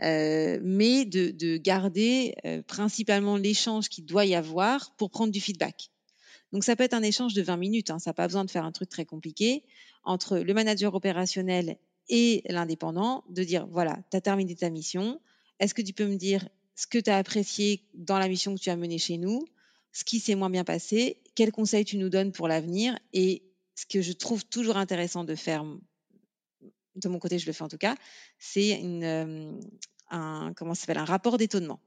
euh, 0.02 0.58
mais 0.62 1.04
de, 1.04 1.30
de 1.30 1.56
garder 1.56 2.34
euh, 2.44 2.62
principalement 2.62 3.36
l'échange 3.36 3.88
qu'il 3.88 4.06
doit 4.06 4.24
y 4.24 4.34
avoir 4.34 4.94
pour 4.96 5.10
prendre 5.10 5.32
du 5.32 5.40
feedback. 5.40 5.90
Donc 6.52 6.64
ça 6.64 6.74
peut 6.74 6.84
être 6.84 6.94
un 6.94 7.02
échange 7.02 7.34
de 7.34 7.42
20 7.42 7.56
minutes, 7.56 7.90
hein, 7.90 7.98
ça 7.98 8.10
n'a 8.10 8.14
pas 8.14 8.26
besoin 8.26 8.44
de 8.44 8.50
faire 8.50 8.64
un 8.64 8.72
truc 8.72 8.88
très 8.88 9.04
compliqué, 9.04 9.64
entre 10.04 10.38
le 10.38 10.54
manager 10.54 10.94
opérationnel 10.94 11.76
et 12.08 12.42
l'indépendant, 12.48 13.24
de 13.28 13.44
dire, 13.44 13.66
voilà, 13.68 13.98
tu 14.10 14.16
as 14.16 14.20
terminé 14.20 14.54
ta 14.56 14.70
mission, 14.70 15.20
est-ce 15.60 15.74
que 15.74 15.82
tu 15.82 15.92
peux 15.92 16.06
me 16.06 16.16
dire 16.16 16.48
ce 16.74 16.86
que 16.86 16.98
tu 16.98 17.10
as 17.10 17.18
apprécié 17.18 17.84
dans 17.94 18.18
la 18.18 18.26
mission 18.26 18.54
que 18.54 18.60
tu 18.60 18.70
as 18.70 18.76
menée 18.76 18.98
chez 18.98 19.18
nous, 19.18 19.44
ce 19.92 20.04
qui 20.04 20.18
s'est 20.18 20.34
moins 20.34 20.50
bien 20.50 20.64
passé, 20.64 21.18
quels 21.34 21.52
conseils 21.52 21.84
tu 21.84 21.98
nous 21.98 22.08
donnes 22.08 22.32
pour 22.32 22.48
l'avenir? 22.48 22.98
Et 23.12 23.42
ce 23.80 23.86
que 23.86 24.02
je 24.02 24.12
trouve 24.12 24.44
toujours 24.44 24.76
intéressant 24.76 25.24
de 25.24 25.34
faire, 25.34 25.64
de 26.96 27.08
mon 27.08 27.18
côté, 27.18 27.38
je 27.38 27.46
le 27.46 27.52
fais 27.52 27.64
en 27.64 27.68
tout 27.68 27.78
cas, 27.78 27.94
c'est 28.38 28.78
un, 30.10 30.52
comment 30.54 30.74
s'appelle, 30.74 30.98
un 30.98 31.04
rapport 31.06 31.38
d'étonnement. 31.38 31.80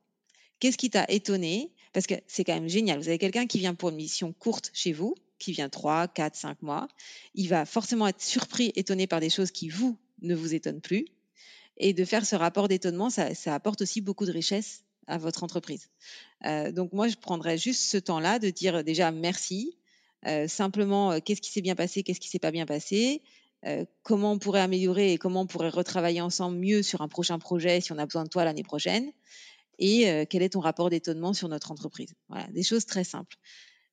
Qu'est-ce 0.59 0.77
qui 0.77 0.89
t'a 0.89 1.05
étonné? 1.09 1.71
Parce 1.91 2.07
que 2.07 2.15
c'est 2.25 2.43
quand 2.43 2.55
même 2.55 2.69
génial. 2.69 2.99
Vous 2.99 3.09
avez 3.09 3.19
quelqu'un 3.19 3.45
qui 3.45 3.59
vient 3.59 3.75
pour 3.75 3.89
une 3.89 3.97
mission 3.97 4.33
courte 4.33 4.71
chez 4.73 4.91
vous, 4.91 5.13
qui 5.37 5.51
vient 5.51 5.69
3, 5.69 6.07
4, 6.07 6.35
5 6.35 6.61
mois. 6.63 6.87
Il 7.35 7.49
va 7.49 7.65
forcément 7.65 8.07
être 8.07 8.21
surpris, 8.21 8.71
étonné 8.75 9.05
par 9.05 9.19
des 9.19 9.29
choses 9.29 9.51
qui, 9.51 9.69
vous, 9.69 9.97
ne 10.21 10.33
vous 10.33 10.55
étonnent 10.55 10.81
plus. 10.81 11.05
Et 11.77 11.93
de 11.93 12.05
faire 12.05 12.25
ce 12.25 12.35
rapport 12.35 12.67
d'étonnement, 12.67 13.11
ça, 13.11 13.29
apporte 13.53 13.81
aussi 13.81 14.01
beaucoup 14.01 14.25
de 14.25 14.31
richesse 14.31 14.83
à 15.05 15.19
votre 15.19 15.43
entreprise. 15.43 15.89
Euh, 16.45 16.71
donc 16.71 16.93
moi, 16.93 17.07
je 17.07 17.17
prendrais 17.17 17.57
juste 17.57 17.83
ce 17.83 17.97
temps-là 17.97 18.39
de 18.39 18.49
dire 18.49 18.83
déjà 18.83 19.11
merci, 19.11 19.77
simplement, 20.47 21.11
euh, 21.11 21.19
qu'est-ce 21.23 21.41
qui 21.41 21.51
s'est 21.51 21.61
bien 21.61 21.75
passé, 21.75 22.03
qu'est-ce 22.03 22.19
qui 22.19 22.29
s'est 22.29 22.39
pas 22.39 22.51
bien 22.51 22.65
passé, 22.65 23.21
euh, 23.65 23.85
comment 24.03 24.33
on 24.33 24.39
pourrait 24.39 24.61
améliorer 24.61 25.13
et 25.13 25.17
comment 25.17 25.41
on 25.41 25.47
pourrait 25.47 25.69
retravailler 25.69 26.21
ensemble 26.21 26.57
mieux 26.57 26.83
sur 26.83 27.01
un 27.01 27.07
prochain 27.07 27.39
projet 27.39 27.81
si 27.81 27.91
on 27.91 27.97
a 27.97 28.05
besoin 28.05 28.23
de 28.23 28.29
toi 28.29 28.45
l'année 28.45 28.63
prochaine, 28.63 29.11
et 29.79 30.05
quel 30.29 30.43
est 30.43 30.49
ton 30.49 30.59
rapport 30.59 30.91
d'étonnement 30.91 31.33
sur 31.33 31.49
notre 31.49 31.71
entreprise. 31.71 32.13
Voilà, 32.29 32.47
des 32.53 32.61
choses 32.61 32.85
très 32.85 33.03
simples. 33.03 33.35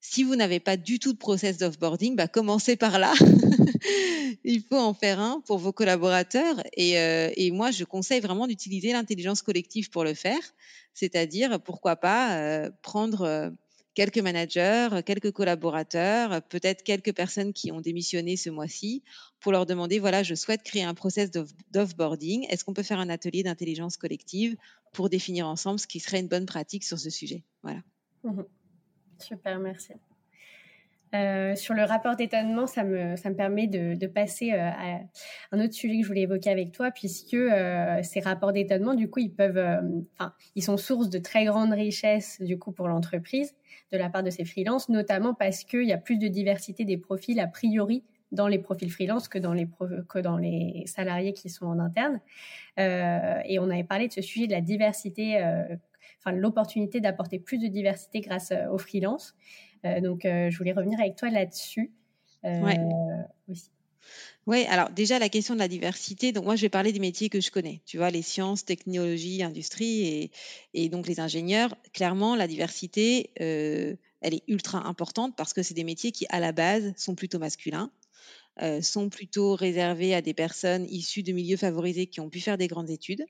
Si 0.02 0.24
vous 0.24 0.34
n'avez 0.34 0.60
pas 0.60 0.78
du 0.78 0.98
tout 0.98 1.12
de 1.12 1.18
process 1.18 1.58
d'offboarding, 1.58 2.16
bah, 2.16 2.26
commencez 2.26 2.76
par 2.76 2.98
là. 2.98 3.12
Il 4.44 4.62
faut 4.62 4.78
en 4.78 4.94
faire 4.94 5.20
un 5.20 5.40
pour 5.46 5.58
vos 5.58 5.72
collaborateurs. 5.72 6.56
Et, 6.74 6.98
euh, 6.98 7.30
et 7.36 7.50
moi, 7.50 7.70
je 7.70 7.84
conseille 7.84 8.20
vraiment 8.20 8.46
d'utiliser 8.46 8.92
l'intelligence 8.92 9.42
collective 9.42 9.90
pour 9.90 10.04
le 10.04 10.14
faire. 10.14 10.40
C'est-à-dire, 10.94 11.60
pourquoi 11.60 11.96
pas 11.96 12.36
euh, 12.38 12.70
prendre 12.82 13.22
euh, 13.22 13.50
quelques 14.00 14.16
managers, 14.16 15.02
quelques 15.04 15.30
collaborateurs, 15.30 16.40
peut-être 16.44 16.82
quelques 16.82 17.14
personnes 17.14 17.52
qui 17.52 17.70
ont 17.70 17.82
démissionné 17.82 18.38
ce 18.38 18.48
mois-ci, 18.48 19.02
pour 19.40 19.52
leur 19.52 19.66
demander, 19.66 19.98
voilà, 19.98 20.22
je 20.22 20.34
souhaite 20.34 20.62
créer 20.62 20.84
un 20.84 20.94
process 20.94 21.30
d'offboarding. 21.70 22.46
Est-ce 22.48 22.64
qu'on 22.64 22.72
peut 22.72 22.82
faire 22.82 22.98
un 22.98 23.10
atelier 23.10 23.42
d'intelligence 23.42 23.98
collective 23.98 24.56
pour 24.94 25.10
définir 25.10 25.46
ensemble 25.46 25.78
ce 25.78 25.86
qui 25.86 26.00
serait 26.00 26.18
une 26.18 26.28
bonne 26.28 26.46
pratique 26.46 26.82
sur 26.82 26.98
ce 26.98 27.10
sujet? 27.10 27.44
Voilà. 27.62 27.80
Mmh 28.24 28.40
Super, 29.18 29.58
merci. 29.58 29.92
Euh, 31.14 31.54
sur 31.54 31.74
le 31.74 31.82
rapport 31.82 32.16
d'étonnement, 32.16 32.66
ça 32.66 32.84
me, 32.84 33.34
permet 33.34 33.66
de, 33.66 34.06
passer 34.06 34.52
euh, 34.52 34.70
à 34.70 35.00
un 35.52 35.60
autre 35.62 35.74
sujet 35.74 35.98
que 35.98 36.04
je 36.04 36.08
voulais 36.08 36.22
évoquer 36.22 36.48
avec 36.48 36.72
toi, 36.72 36.90
puisque 36.90 37.34
euh, 37.34 38.02
ces 38.02 38.20
rapports 38.20 38.54
d'étonnement, 38.54 38.94
du 38.94 39.10
coup, 39.10 39.18
ils 39.18 39.34
peuvent, 39.34 39.82
enfin, 40.14 40.32
ils 40.54 40.62
sont 40.62 40.78
source 40.78 41.10
de 41.10 41.18
très 41.18 41.44
grandes 41.44 41.74
richesses, 41.74 42.40
du 42.40 42.58
coup, 42.58 42.72
pour 42.72 42.88
l'entreprise, 42.88 43.54
de 43.92 43.98
la 43.98 44.09
part 44.09 44.22
de 44.22 44.31
ces 44.31 44.44
freelances, 44.44 44.88
notamment 44.88 45.35
parce 45.35 45.64
qu'il 45.64 45.85
y 45.85 45.92
a 45.92 45.98
plus 45.98 46.18
de 46.18 46.29
diversité 46.29 46.85
des 46.85 46.96
profils, 46.96 47.38
a 47.40 47.46
priori, 47.46 48.05
dans 48.33 48.46
les 48.46 48.59
profils 48.59 48.90
freelance 48.90 49.26
que 49.26 49.38
dans 49.38 49.53
les, 49.53 49.68
que 50.09 50.18
dans 50.20 50.37
les 50.37 50.85
salariés 50.87 51.33
qui 51.33 51.48
sont 51.48 51.66
en 51.66 51.81
interne. 51.81 52.20
et 52.79 53.59
on 53.59 53.68
avait 53.68 53.85
parlé 53.85 54.07
de 54.07 54.12
ce 54.12 54.22
sujet 54.22 54.46
de 54.46 54.53
la 54.53 54.61
diversité 54.61 55.40
enfin 56.20 56.37
l'opportunité 56.37 57.00
d'apporter 57.00 57.38
plus 57.38 57.59
de 57.59 57.66
diversité 57.66 58.20
grâce 58.20 58.53
euh, 58.53 58.68
aux 58.70 58.79
freelance. 58.79 59.35
Euh, 59.85 60.00
donc, 60.00 60.24
euh, 60.24 60.50
je 60.50 60.59
voulais 60.59 60.72
revenir 60.72 61.00
avec 61.00 61.16
toi 61.16 61.31
là-dessus 61.31 61.92
ouais. 62.44 62.79
aussi. 63.48 63.70
Oui, 64.50 64.64
alors 64.64 64.90
déjà 64.90 65.20
la 65.20 65.28
question 65.28 65.54
de 65.54 65.60
la 65.60 65.68
diversité, 65.68 66.32
donc 66.32 66.44
moi 66.44 66.56
je 66.56 66.62
vais 66.62 66.68
parler 66.68 66.90
des 66.90 66.98
métiers 66.98 67.28
que 67.28 67.40
je 67.40 67.52
connais, 67.52 67.82
tu 67.86 67.98
vois, 67.98 68.10
les 68.10 68.20
sciences, 68.20 68.64
technologies, 68.64 69.44
industrie 69.44 70.08
et, 70.08 70.30
et 70.74 70.88
donc 70.88 71.06
les 71.06 71.20
ingénieurs. 71.20 71.76
Clairement, 71.92 72.34
la 72.34 72.48
diversité, 72.48 73.30
elle 73.36 74.34
est 74.34 74.42
ultra 74.48 74.88
importante 74.88 75.36
parce 75.36 75.52
que 75.52 75.62
c'est 75.62 75.74
des 75.74 75.84
métiers 75.84 76.10
qui 76.10 76.26
à 76.30 76.40
la 76.40 76.50
base 76.50 76.92
sont 76.96 77.14
plutôt 77.14 77.38
masculins, 77.38 77.92
sont 78.82 79.08
plutôt 79.08 79.54
réservés 79.54 80.16
à 80.16 80.20
des 80.20 80.34
personnes 80.34 80.84
issues 80.90 81.22
de 81.22 81.30
milieux 81.30 81.56
favorisés 81.56 82.08
qui 82.08 82.18
ont 82.18 82.28
pu 82.28 82.40
faire 82.40 82.58
des 82.58 82.66
grandes 82.66 82.90
études. 82.90 83.24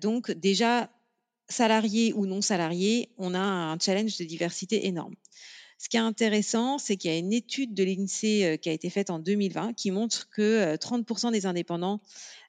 donc 0.00 0.32
déjà, 0.32 0.90
salariés 1.48 2.12
ou 2.12 2.26
non 2.26 2.40
salariés, 2.40 3.10
on 3.18 3.34
a 3.34 3.38
un 3.38 3.78
challenge 3.78 4.18
de 4.18 4.24
diversité 4.24 4.88
énorme. 4.88 5.14
Ce 5.84 5.90
qui 5.90 5.98
est 5.98 6.00
intéressant, 6.00 6.78
c'est 6.78 6.96
qu'il 6.96 7.10
y 7.10 7.14
a 7.14 7.18
une 7.18 7.34
étude 7.34 7.74
de 7.74 7.84
l'INSEE 7.84 8.44
euh, 8.46 8.56
qui 8.56 8.70
a 8.70 8.72
été 8.72 8.88
faite 8.88 9.10
en 9.10 9.18
2020 9.18 9.74
qui 9.74 9.90
montre 9.90 10.30
que 10.30 10.76
30% 10.76 11.26
euh, 11.26 11.30
des 11.30 11.44
indépendants, 11.44 12.00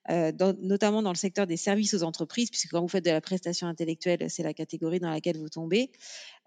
euh, 0.10 0.32
notamment 0.62 1.02
dans 1.02 1.12
le 1.12 1.18
secteur 1.18 1.46
des 1.46 1.58
services 1.58 1.94
aux 1.96 2.04
entreprises, 2.04 2.50
puisque 2.50 2.72
quand 2.72 2.80
vous 2.80 2.88
faites 2.88 3.04
de 3.04 3.10
la 3.10 3.20
prestation 3.20 3.68
intellectuelle, 3.68 4.26
c'est 4.30 4.42
la 4.42 4.54
catégorie 4.54 5.02
dans 5.02 5.10
laquelle 5.10 5.38
vous 5.38 5.50
tombez, 5.50 5.92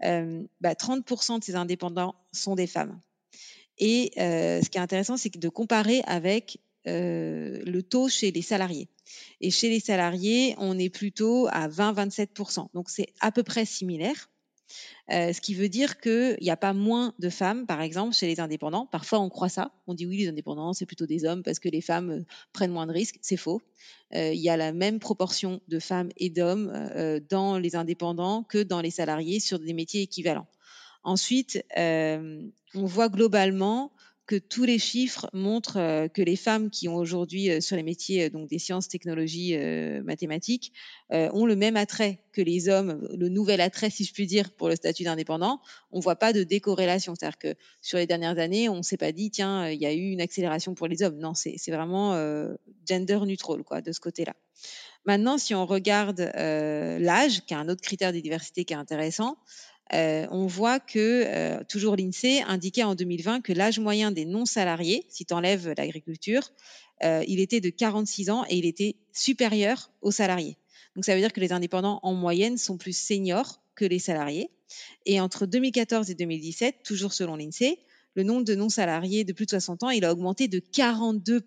30% 0.01 0.47
bah, 0.63 0.75
de 1.39 1.45
ces 1.45 1.57
indépendants 1.57 2.15
sont 2.33 2.55
des 2.55 2.67
femmes. 2.67 2.99
Et 3.77 4.13
ce 4.17 4.67
qui 4.71 4.79
est 4.79 4.81
intéressant, 4.81 5.19
c'est 5.19 5.37
de 5.37 5.49
comparer 5.51 6.01
avec 6.07 6.59
le 6.87 7.81
taux 7.83 8.09
chez 8.09 8.33
les 8.33 8.41
salariés. 8.41 8.89
Et 9.43 9.51
chez 9.51 9.69
les 9.69 9.81
salariés, 9.81 10.55
on 10.57 10.79
est 10.79 10.89
plutôt 10.89 11.49
à 11.49 11.69
20-27%. 11.69 12.69
Donc 12.73 12.89
c'est 12.89 13.13
à 13.21 13.31
peu 13.31 13.43
près 13.43 13.67
similaire. 13.67 14.31
Euh, 15.11 15.33
ce 15.33 15.41
qui 15.41 15.55
veut 15.55 15.69
dire 15.69 16.01
qu'il 16.01 16.39
n'y 16.41 16.51
a 16.51 16.57
pas 16.57 16.73
moins 16.73 17.15
de 17.19 17.29
femmes, 17.29 17.67
par 17.67 17.81
exemple, 17.81 18.15
chez 18.15 18.27
les 18.27 18.41
indépendants. 18.41 18.87
Parfois, 18.87 19.21
on 19.21 19.29
croit 19.29 19.49
ça. 19.49 19.73
On 19.87 19.95
dit 19.95 20.07
oui, 20.07 20.19
les 20.19 20.29
indépendants, 20.29 20.73
c'est 20.73 20.87
plutôt 20.87 21.07
des 21.07 21.25
hommes 21.25 21.43
parce 21.43 21.59
que 21.59 21.69
les 21.69 21.81
femmes 21.81 22.11
euh, 22.11 22.25
prennent 22.53 22.73
moins 22.73 22.87
de 22.87 22.93
risques. 22.93 23.19
C'est 23.23 23.37
faux. 23.37 23.63
Euh, 24.15 24.33
il 24.33 24.41
y 24.41 24.51
a 24.51 24.57
la 24.57 24.73
même 24.73 24.99
proportion 24.99 25.61
de 25.69 25.79
femmes 25.79 26.11
et 26.17 26.31
d'hommes 26.31 26.73
dans 27.29 27.59
les 27.59 27.77
indépendants 27.77 28.43
que 28.43 28.63
dans 28.63 28.81
les 28.81 28.91
salariés 28.91 29.41
sur 29.41 29.59
des 29.59 29.73
métiers 29.73 30.03
équivalents. 30.03 30.47
Ensuite, 31.05 31.63
on 31.77 32.51
voit 32.75 33.09
globalement 33.09 33.93
que 34.29 34.37
tous 34.37 34.65
les 34.65 34.79
chiffres 34.79 35.27
montrent 35.33 35.79
euh, 35.79 36.07
que 36.07 36.21
les 36.21 36.37
femmes 36.37 36.69
qui 36.69 36.87
ont 36.87 36.97
aujourd'hui 36.97 37.51
euh, 37.51 37.61
sur 37.63 37.77
les 37.77 37.83
métiers 37.83 38.27
euh, 38.27 38.29
donc 38.29 38.47
des 38.47 38.59
sciences, 38.59 38.87
technologies, 38.87 39.57
mathématiques 40.05 40.73
ont 41.11 41.47
le 41.47 41.57
même 41.57 41.77
attrait 41.77 42.21
que 42.33 42.43
les 42.43 42.69
hommes, 42.69 43.09
le 43.17 43.31
nouvel 43.31 43.63
attrait 43.63 43.89
si 43.89 44.05
je 44.05 44.13
puis 44.13 44.27
dire 44.27 44.51
pour 44.51 44.69
le 44.69 44.77
statut 44.77 45.05
d'indépendant. 45.05 45.61
On 45.91 46.01
voit 46.01 46.17
pas 46.17 46.35
de 46.35 46.43
décorrélation, 46.43 47.15
c'est-à-dire 47.15 47.39
que 47.39 47.55
sur 47.81 47.97
les 47.97 48.07
dernières 48.07 48.39
années, 48.39 48.69
on 48.69 48.83
s'est 48.83 48.99
pas 48.99 49.13
dit 49.13 49.31
tiens 49.31 49.71
il 49.71 49.81
y 49.81 49.87
a 49.87 49.93
eu 49.95 50.11
une 50.11 50.21
accélération 50.21 50.75
pour 50.75 50.87
les 50.87 51.03
hommes. 51.03 51.17
Non, 51.19 51.33
c'est 51.35 51.57
vraiment 51.71 52.13
gender 52.87 53.21
neutral 53.25 53.63
quoi 53.65 53.81
de 53.81 53.93
ce 53.93 54.01
côté-là. 54.01 54.35
Maintenant, 55.07 55.39
si 55.39 55.55
on 55.55 55.65
regarde 55.65 56.21
l'âge, 56.21 57.45
qui 57.47 57.55
est 57.55 57.57
un 57.57 57.69
autre 57.69 57.81
critère 57.81 58.13
de 58.13 58.21
diversité 58.21 58.65
qui 58.65 58.75
est 58.75 58.77
intéressant, 58.77 59.39
euh, 59.95 60.27
on 60.31 60.47
voit 60.47 60.81
que, 60.81 61.25
euh, 61.27 61.65
toujours 61.65 61.97
l'INSEE 61.97 62.43
indiquait 62.43 62.83
en 62.83 62.95
2020 62.95 63.41
que 63.41 63.53
l'âge 63.53 63.79
moyen 63.79 64.13
des 64.13 64.25
non-salariés, 64.25 65.07
si 65.09 65.25
tu 65.25 65.33
enlèves 65.33 65.73
l'agriculture, 65.77 66.51
euh, 67.05 67.25
il 67.27 67.41
était 67.41 67.61
de 67.61 67.71
46 67.71 68.31
ans 68.31 68.45
et 68.49 68.57
il 68.57 68.67
était 68.67 68.97
supérieur 69.13 69.91
aux 70.03 70.11
salariés. 70.11 70.59
Donc 70.95 71.05
ça 71.05 71.15
veut 71.15 71.21
dire 71.21 71.33
que 71.33 71.41
les 71.41 71.53
indépendants 71.53 72.01
en 72.03 72.15
moyenne 72.15 72.59
sont 72.59 72.77
plus 72.77 72.97
seniors 72.97 73.63
que 73.75 73.85
les 73.85 73.99
salariés. 73.99 74.51
Et 75.07 75.21
entre 75.21 75.47
2014 75.47 76.11
et 76.11 76.15
2017, 76.15 76.83
toujours 76.83 77.13
selon 77.13 77.37
l'INSEE, 77.37 77.79
le 78.15 78.25
nombre 78.25 78.45
de 78.45 78.55
non-salariés 78.55 79.25
de 79.25 79.33
plus 79.33 79.47
de 79.47 79.51
60 79.51 79.85
ans, 79.85 79.91
il 79.91 80.05
a 80.05 80.13
augmenté 80.13 80.49
de 80.49 80.59
42 80.59 81.41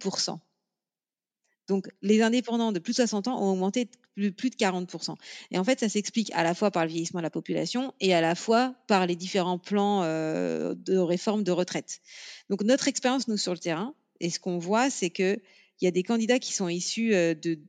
donc, 1.67 1.87
les 2.01 2.21
indépendants 2.21 2.71
de 2.71 2.79
plus 2.79 2.93
de 2.93 2.97
60 2.97 3.27
ans 3.27 3.41
ont 3.41 3.51
augmenté 3.51 3.89
de 4.17 4.29
plus 4.29 4.49
de 4.49 4.55
40%. 4.55 5.15
Et 5.51 5.57
en 5.57 5.63
fait, 5.63 5.79
ça 5.79 5.89
s'explique 5.89 6.31
à 6.33 6.43
la 6.43 6.53
fois 6.53 6.71
par 6.71 6.83
le 6.83 6.89
vieillissement 6.89 7.19
de 7.19 7.23
la 7.23 7.29
population 7.29 7.93
et 7.99 8.13
à 8.13 8.21
la 8.21 8.35
fois 8.35 8.75
par 8.87 9.05
les 9.05 9.15
différents 9.15 9.59
plans 9.59 10.03
euh, 10.03 10.73
de 10.75 10.97
réforme 10.97 11.43
de 11.43 11.51
retraite. 11.51 12.01
Donc, 12.49 12.63
notre 12.63 12.87
expérience, 12.87 13.27
nous, 13.27 13.37
sur 13.37 13.53
le 13.53 13.59
terrain, 13.59 13.93
et 14.19 14.29
ce 14.29 14.39
qu'on 14.39 14.57
voit, 14.57 14.89
c'est 14.89 15.09
qu'il 15.09 15.41
y 15.81 15.87
a 15.87 15.91
des 15.91 16.03
candidats 16.03 16.39
qui 16.39 16.53
sont 16.53 16.67
issus 16.67 17.13
euh, 17.13 17.33
de 17.33 17.59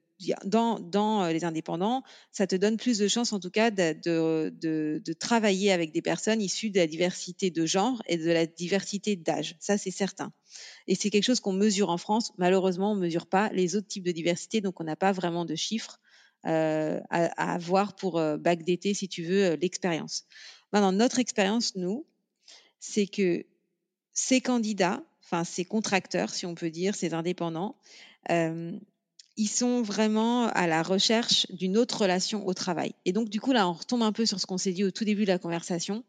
dans, 0.45 1.25
euh, 1.25 1.33
les 1.33 1.45
indépendants, 1.45 2.03
ça 2.31 2.47
te 2.47 2.57
donne 2.57 2.77
plus 2.77 2.99
de 2.99 3.09
chances 3.09 3.33
en 3.33 3.41
tout 3.41 3.51
cas 3.51 3.71
de, 3.71 5.03
travailler 5.19 5.73
avec 5.73 5.93
des 5.93 6.03
personnes 6.03 6.41
issues 6.41 6.71
de 6.71 6.79
la 6.79 6.87
diversité 6.87 7.51
de 7.51 7.67
genre 7.67 8.03
et 8.07 8.17
de 8.17 8.31
la 8.31 8.47
diversité 8.47 9.17
d'âge. 9.17 9.57
Ça, 9.61 9.79
c'est 9.79 9.91
certain. 9.91 10.33
Et 10.87 10.95
c'est 10.95 11.11
quelque 11.11 11.25
chose 11.25 11.41
qu'on 11.41 11.53
mesure 11.53 11.91
en 11.91 11.99
France. 11.99 12.33
Malheureusement, 12.39 12.93
on 12.93 12.97
ne 12.97 13.01
mesure 13.01 13.27
pas 13.27 13.51
les 13.53 13.77
autres 13.77 13.89
types 13.89 14.05
de 14.05 14.13
diversité, 14.13 14.61
donc 14.61 14.81
on 14.81 14.85
n'a 14.85 14.97
pas 14.97 15.13
vraiment 15.13 15.45
de 15.45 15.55
chiffres 15.55 16.01
euh, 16.45 17.01
à, 17.09 17.55
avoir 17.55 17.95
pour 17.95 18.19
euh, 18.19 18.37
backdater, 18.37 18.95
si 18.95 19.09
tu 19.09 19.23
veux, 19.23 19.45
euh, 19.45 19.57
l'expérience. 19.63 20.25
Maintenant, 20.73 20.91
notre 20.91 21.21
expérience, 21.21 21.77
nous, 21.77 22.05
c'est 22.81 23.07
que 23.07 23.47
ces 24.13 24.41
candidats, 24.41 25.05
enfin 25.23 25.45
ces 25.45 25.65
contracteurs, 25.65 26.31
si 26.31 26.45
on 26.45 26.57
peut 26.57 26.71
dire, 26.71 26.97
ces 26.97 27.15
indépendants, 27.15 27.77
ils 29.37 29.49
sont 29.49 29.83
vraiment 29.83 30.47
à 30.49 30.67
la 30.67 30.83
recherche 30.83 31.47
d'une 31.51 31.77
autre 31.77 32.03
relation 32.03 32.47
au 32.47 32.55
travail. 32.55 32.95
Et 33.05 33.13
donc, 33.13 33.29
du 33.29 33.41
coup, 33.41 33.53
là, 33.53 33.69
on 33.69 33.73
retombe 33.73 34.03
un 34.03 34.13
peu 34.13 34.27
sur 34.27 34.41
ce 34.41 34.47
qu'on 34.47 34.59
s'est 34.59 34.73
dit 34.73 34.85
au 34.85 34.91
tout 34.91 35.05
début 35.05 35.23
de 35.23 35.29
la 35.29 35.39
conversation. 35.39 36.05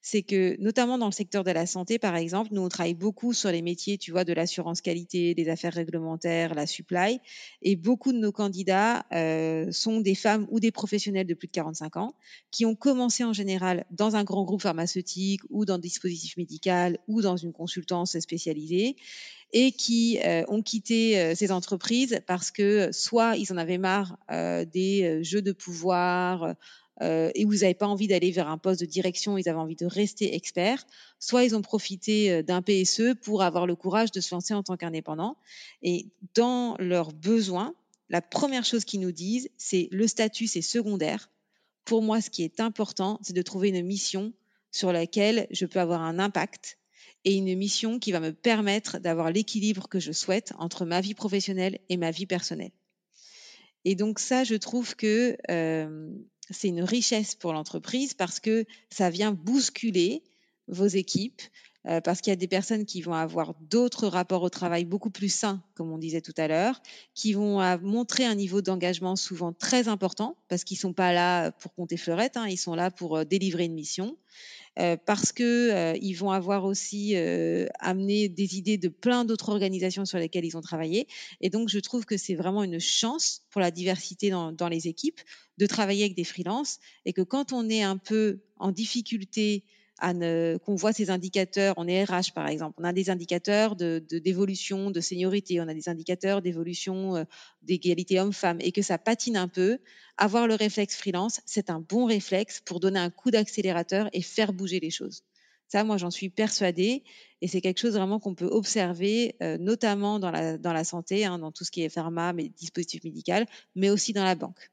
C'est 0.00 0.22
que, 0.22 0.56
notamment 0.60 0.96
dans 0.96 1.06
le 1.06 1.12
secteur 1.12 1.44
de 1.44 1.50
la 1.50 1.66
santé, 1.66 1.98
par 1.98 2.16
exemple, 2.16 2.50
nous, 2.52 2.62
on 2.62 2.68
travaille 2.68 2.94
beaucoup 2.94 3.32
sur 3.32 3.50
les 3.50 3.62
métiers, 3.62 3.98
tu 3.98 4.12
vois, 4.12 4.24
de 4.24 4.32
l'assurance 4.32 4.80
qualité, 4.80 5.34
des 5.34 5.48
affaires 5.48 5.74
réglementaires, 5.74 6.54
la 6.54 6.66
supply. 6.66 7.20
Et 7.62 7.76
beaucoup 7.76 8.12
de 8.12 8.18
nos 8.18 8.32
candidats 8.32 9.04
euh, 9.12 9.70
sont 9.72 10.00
des 10.00 10.14
femmes 10.14 10.46
ou 10.50 10.60
des 10.60 10.70
professionnels 10.70 11.26
de 11.26 11.34
plus 11.34 11.48
de 11.48 11.52
45 11.52 11.96
ans 11.96 12.14
qui 12.50 12.64
ont 12.64 12.74
commencé 12.74 13.24
en 13.24 13.32
général 13.32 13.84
dans 13.90 14.16
un 14.16 14.24
grand 14.24 14.44
groupe 14.44 14.62
pharmaceutique 14.62 15.42
ou 15.50 15.64
dans 15.64 15.76
le 15.76 15.82
dispositif 15.82 16.36
médical 16.36 16.98
ou 17.08 17.20
dans 17.20 17.36
une 17.36 17.52
consultance 17.52 18.18
spécialisée 18.18 18.96
et 19.52 19.72
qui 19.72 20.18
euh, 20.24 20.44
ont 20.48 20.62
quitté 20.62 21.18
euh, 21.18 21.34
ces 21.34 21.52
entreprises 21.52 22.20
parce 22.26 22.50
que 22.50 22.90
soit 22.92 23.36
ils 23.36 23.52
en 23.52 23.56
avaient 23.56 23.78
marre 23.78 24.18
euh, 24.30 24.64
des 24.64 25.22
jeux 25.24 25.42
de 25.42 25.52
pouvoir 25.52 26.54
et 27.00 27.44
vous 27.44 27.58
n'avez 27.58 27.74
pas 27.74 27.86
envie 27.86 28.08
d'aller 28.08 28.30
vers 28.30 28.48
un 28.48 28.58
poste 28.58 28.80
de 28.80 28.86
direction, 28.86 29.38
ils 29.38 29.48
avaient 29.48 29.58
envie 29.58 29.76
de 29.76 29.86
rester 29.86 30.34
experts, 30.34 30.84
soit 31.18 31.44
ils 31.44 31.54
ont 31.54 31.62
profité 31.62 32.42
d'un 32.42 32.60
PSE 32.60 33.14
pour 33.22 33.42
avoir 33.42 33.66
le 33.66 33.76
courage 33.76 34.10
de 34.10 34.20
se 34.20 34.34
lancer 34.34 34.54
en 34.54 34.62
tant 34.62 34.76
qu'indépendant. 34.76 35.36
Et 35.82 36.06
dans 36.34 36.76
leurs 36.78 37.12
besoins, 37.12 37.74
la 38.08 38.22
première 38.22 38.64
chose 38.64 38.84
qu'ils 38.84 39.00
nous 39.00 39.12
disent, 39.12 39.50
c'est 39.56 39.88
le 39.90 40.06
statut, 40.06 40.46
c'est 40.46 40.62
secondaire. 40.62 41.30
Pour 41.84 42.02
moi, 42.02 42.20
ce 42.20 42.30
qui 42.30 42.42
est 42.42 42.60
important, 42.60 43.18
c'est 43.22 43.34
de 43.34 43.42
trouver 43.42 43.68
une 43.68 43.84
mission 43.84 44.32
sur 44.70 44.92
laquelle 44.92 45.46
je 45.50 45.66
peux 45.66 45.80
avoir 45.80 46.02
un 46.02 46.18
impact 46.18 46.78
et 47.24 47.34
une 47.34 47.56
mission 47.56 47.98
qui 47.98 48.12
va 48.12 48.20
me 48.20 48.32
permettre 48.32 48.98
d'avoir 48.98 49.30
l'équilibre 49.30 49.88
que 49.88 50.00
je 50.00 50.12
souhaite 50.12 50.52
entre 50.58 50.84
ma 50.84 51.00
vie 51.00 51.14
professionnelle 51.14 51.78
et 51.88 51.96
ma 51.96 52.10
vie 52.10 52.26
personnelle. 52.26 52.72
Et 53.84 53.94
donc 53.94 54.18
ça, 54.18 54.44
je 54.44 54.54
trouve 54.54 54.94
que 54.96 55.36
euh, 55.50 56.10
c'est 56.50 56.68
une 56.68 56.82
richesse 56.82 57.34
pour 57.34 57.52
l'entreprise 57.52 58.14
parce 58.14 58.40
que 58.40 58.64
ça 58.90 59.10
vient 59.10 59.32
bousculer 59.32 60.22
vos 60.66 60.86
équipes, 60.86 61.42
euh, 61.86 62.00
parce 62.00 62.20
qu'il 62.20 62.30
y 62.30 62.32
a 62.32 62.36
des 62.36 62.48
personnes 62.48 62.84
qui 62.84 63.00
vont 63.02 63.14
avoir 63.14 63.54
d'autres 63.60 64.08
rapports 64.08 64.42
au 64.42 64.50
travail 64.50 64.84
beaucoup 64.84 65.10
plus 65.10 65.32
sains, 65.32 65.62
comme 65.74 65.92
on 65.92 65.98
disait 65.98 66.20
tout 66.20 66.34
à 66.36 66.48
l'heure, 66.48 66.82
qui 67.14 67.32
vont 67.32 67.60
montrer 67.78 68.24
un 68.24 68.34
niveau 68.34 68.62
d'engagement 68.62 69.14
souvent 69.14 69.52
très 69.52 69.86
important, 69.86 70.36
parce 70.48 70.64
qu'ils 70.64 70.76
ne 70.76 70.80
sont 70.80 70.92
pas 70.92 71.12
là 71.12 71.52
pour 71.52 71.74
compter 71.74 71.96
fleurette, 71.96 72.36
hein, 72.36 72.48
ils 72.48 72.56
sont 72.56 72.74
là 72.74 72.90
pour 72.90 73.18
euh, 73.18 73.24
délivrer 73.24 73.64
une 73.64 73.74
mission. 73.74 74.16
Euh, 74.78 74.96
parce 74.96 75.32
qu'ils 75.32 76.16
vont 76.16 76.30
avoir 76.30 76.64
aussi 76.64 77.16
amené 77.80 78.28
des 78.28 78.56
idées 78.56 78.78
de 78.78 78.88
plein 78.88 79.24
d'autres 79.24 79.48
organisations 79.48 80.04
sur 80.04 80.18
lesquelles 80.18 80.44
ils 80.44 80.56
ont 80.56 80.60
travaillé. 80.60 81.08
Et 81.40 81.50
donc, 81.50 81.68
je 81.68 81.80
trouve 81.80 82.04
que 82.04 82.16
c'est 82.16 82.36
vraiment 82.36 82.62
une 82.62 82.78
chance 82.78 83.42
pour 83.50 83.60
la 83.60 83.72
diversité 83.72 84.30
dans, 84.30 84.52
dans 84.52 84.68
les 84.68 84.86
équipes 84.86 85.20
de 85.56 85.66
travailler 85.66 86.04
avec 86.04 86.14
des 86.14 86.22
freelances 86.22 86.78
et 87.04 87.12
que 87.12 87.22
quand 87.22 87.52
on 87.52 87.68
est 87.68 87.82
un 87.82 87.96
peu 87.96 88.38
en 88.60 88.70
difficulté 88.70 89.64
qu'on 90.00 90.74
voit 90.74 90.92
ces 90.92 91.10
indicateurs, 91.10 91.74
on 91.76 91.88
est 91.88 92.04
RH 92.04 92.32
par 92.34 92.48
exemple, 92.48 92.76
on 92.78 92.84
a 92.84 92.92
des 92.92 93.10
indicateurs 93.10 93.76
d'évolution, 93.76 94.90
de, 94.90 94.94
de, 94.94 95.00
seniorité, 95.00 95.60
on 95.60 95.68
a 95.68 95.74
des 95.74 95.88
indicateurs 95.88 96.42
d'évolution 96.42 97.16
euh, 97.16 97.24
d'égalité 97.62 98.20
homme-femme. 98.20 98.58
Et 98.60 98.72
que 98.72 98.82
ça 98.82 98.98
patine 98.98 99.36
un 99.36 99.48
peu, 99.48 99.78
avoir 100.16 100.46
le 100.46 100.54
réflexe 100.54 100.96
freelance, 100.96 101.40
c'est 101.46 101.70
un 101.70 101.80
bon 101.80 102.04
réflexe 102.04 102.60
pour 102.60 102.80
donner 102.80 103.00
un 103.00 103.10
coup 103.10 103.30
d'accélérateur 103.30 104.08
et 104.12 104.22
faire 104.22 104.52
bouger 104.52 104.80
les 104.80 104.90
choses. 104.90 105.24
Ça, 105.68 105.84
moi, 105.84 105.98
j'en 105.98 106.10
suis 106.10 106.30
persuadée. 106.30 107.04
Et 107.40 107.48
c'est 107.48 107.60
quelque 107.60 107.78
chose 107.78 107.94
vraiment 107.94 108.18
qu'on 108.18 108.34
peut 108.34 108.46
observer, 108.46 109.36
euh, 109.42 109.58
notamment 109.58 110.18
dans 110.18 110.30
la, 110.30 110.58
dans 110.58 110.72
la 110.72 110.82
santé, 110.82 111.24
hein, 111.24 111.38
dans 111.38 111.52
tout 111.52 111.64
ce 111.64 111.70
qui 111.70 111.82
est 111.82 111.88
pharma, 111.88 112.32
mais 112.32 112.48
dispositifs 112.48 113.04
médicaux, 113.04 113.44
mais 113.76 113.90
aussi 113.90 114.12
dans 114.12 114.24
la 114.24 114.34
banque, 114.34 114.70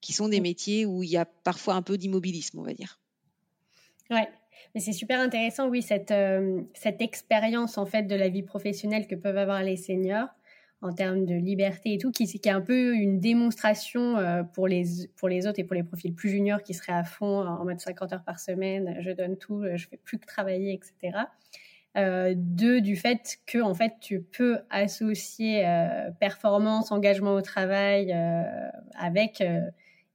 qui 0.00 0.12
sont 0.12 0.28
des 0.28 0.40
métiers 0.40 0.86
où 0.86 1.02
il 1.02 1.10
y 1.10 1.16
a 1.16 1.24
parfois 1.24 1.74
un 1.74 1.82
peu 1.82 1.98
d'immobilisme, 1.98 2.58
on 2.58 2.64
va 2.64 2.72
dire. 2.72 2.98
Ouais, 4.10 4.28
mais 4.74 4.80
c'est 4.80 4.92
super 4.92 5.20
intéressant, 5.20 5.68
oui, 5.68 5.82
cette, 5.82 6.10
euh, 6.10 6.62
cette 6.74 7.02
expérience 7.02 7.78
en 7.78 7.86
fait 7.86 8.04
de 8.04 8.14
la 8.14 8.28
vie 8.28 8.42
professionnelle 8.42 9.06
que 9.06 9.14
peuvent 9.14 9.38
avoir 9.38 9.62
les 9.62 9.76
seniors 9.76 10.28
en 10.82 10.92
termes 10.92 11.26
de 11.26 11.34
liberté 11.34 11.94
et 11.94 11.98
tout, 11.98 12.10
qui, 12.10 12.24
est 12.24 12.48
un 12.48 12.60
peu 12.60 12.94
une 12.94 13.20
démonstration 13.20 14.16
euh, 14.16 14.42
pour, 14.42 14.66
les, 14.66 14.84
pour 15.16 15.28
les 15.28 15.46
autres 15.46 15.58
et 15.58 15.64
pour 15.64 15.74
les 15.74 15.82
profils 15.82 16.14
plus 16.14 16.30
juniors 16.30 16.62
qui 16.62 16.72
seraient 16.72 16.92
à 16.92 17.04
fond 17.04 17.46
en 17.46 17.64
mode 17.64 17.80
50 17.80 18.12
heures 18.14 18.24
par 18.24 18.40
semaine, 18.40 18.96
je 19.00 19.10
donne 19.10 19.36
tout, 19.36 19.62
je 19.74 19.86
fais 19.88 19.98
plus 19.98 20.18
que 20.18 20.26
travailler, 20.26 20.72
etc. 20.72 21.18
Euh, 21.96 22.34
deux, 22.36 22.80
du 22.80 22.94
fait 22.94 23.38
que 23.46 23.58
en 23.58 23.74
fait 23.74 23.94
tu 24.00 24.22
peux 24.22 24.60
associer 24.70 25.66
euh, 25.66 26.10
performance, 26.20 26.92
engagement 26.92 27.34
au 27.34 27.42
travail 27.42 28.16
avec 28.96 29.42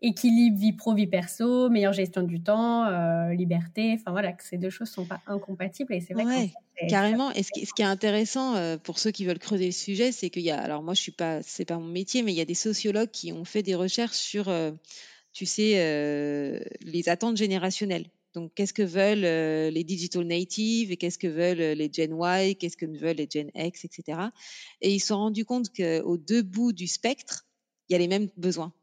équilibre 0.05 0.57
vie 0.57 0.73
pro 0.73 0.93
vie 0.93 1.07
perso, 1.07 1.69
meilleure 1.69 1.93
gestion 1.93 2.21
du 2.21 2.41
temps, 2.41 2.85
euh, 2.85 3.33
liberté. 3.33 3.97
Enfin 3.99 4.11
voilà, 4.11 4.33
que 4.33 4.43
ces 4.43 4.57
deux 4.57 4.69
choses 4.69 4.89
sont 4.89 5.05
pas 5.05 5.21
incompatibles 5.25 5.93
et 5.93 5.99
c'est 5.99 6.13
vrai. 6.13 6.23
Ouais, 6.25 6.51
carrément. 6.87 7.31
Et 7.31 7.43
ce 7.43 7.51
qui, 7.51 7.81
est 7.81 7.85
intéressant 7.85 8.55
euh, 8.55 8.77
pour 8.77 8.99
ceux 8.99 9.11
qui 9.11 9.25
veulent 9.25 9.39
creuser 9.39 9.65
le 9.65 9.71
sujet, 9.71 10.11
c'est 10.11 10.29
qu'il 10.29 10.43
y 10.43 10.51
a. 10.51 10.59
Alors 10.59 10.83
moi, 10.83 10.93
je 10.93 11.01
suis 11.01 11.11
pas, 11.11 11.41
c'est 11.41 11.65
pas 11.65 11.77
mon 11.77 11.87
métier, 11.87 12.21
mais 12.21 12.31
il 12.31 12.35
y 12.35 12.41
a 12.41 12.45
des 12.45 12.53
sociologues 12.53 13.09
qui 13.09 13.31
ont 13.31 13.45
fait 13.45 13.63
des 13.63 13.75
recherches 13.75 14.17
sur, 14.17 14.47
euh, 14.47 14.71
tu 15.33 15.45
sais, 15.45 15.73
les 16.81 17.09
attentes 17.09 17.37
générationnelles. 17.37 18.05
Donc, 18.35 18.51
qu'est-ce 18.53 18.73
que 18.73 18.83
veulent 18.83 19.73
les 19.73 19.83
digital 19.85 20.23
natives 20.23 20.91
et 20.91 20.97
qu'est-ce 20.97 21.17
que 21.17 21.27
veulent 21.27 21.77
les 21.77 21.89
Gen 21.91 22.17
Y, 22.21 22.57
qu'est-ce 22.57 22.77
que 22.77 22.85
veulent 22.85 23.15
les 23.15 23.29
Gen 23.31 23.49
X, 23.55 23.85
etc. 23.85 24.19
Et 24.81 24.93
ils 24.93 24.99
se 24.99 25.07
sont 25.07 25.17
rendus 25.17 25.45
compte 25.45 25.69
qu'aux 25.75 26.17
deux 26.17 26.43
bouts 26.43 26.73
du 26.73 26.87
spectre, 26.87 27.45
il 27.87 27.93
y 27.93 27.95
a 27.95 27.99
les 27.99 28.09
mêmes 28.09 28.27
besoins. 28.35 28.73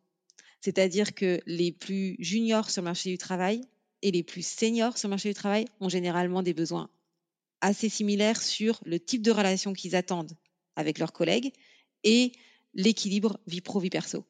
C'est-à-dire 0.63 1.15
que 1.15 1.41
les 1.47 1.73
plus 1.73 2.17
juniors 2.21 2.71
sur 2.71 2.83
le 2.83 2.87
marché 2.87 3.11
du 3.11 3.19
travail 3.19 3.61
et 4.01 4.13
les 4.13 4.23
plus 4.23 4.47
seniors 4.47 4.97
sur 4.97 5.09
le 5.09 5.11
marché 5.11 5.29
du 5.29 5.35
travail 5.35 5.67
ont 5.81 5.89
généralement 5.89 6.43
des 6.43 6.55
besoins 6.55 6.89
assez 7.61 7.89
similaires 7.89 8.41
sur 8.41 8.81
le 8.85 8.99
type 8.99 9.23
de 9.23 9.31
relation 9.31 9.73
qu'ils 9.73 9.97
attendent 9.97 10.33
avec 10.77 10.99
leurs 10.99 11.13
collègues 11.13 11.53
et 12.05 12.33
l'équilibre 12.75 13.39
vie 13.47 13.61
pro-vie 13.61 13.91
perso. 13.91 14.25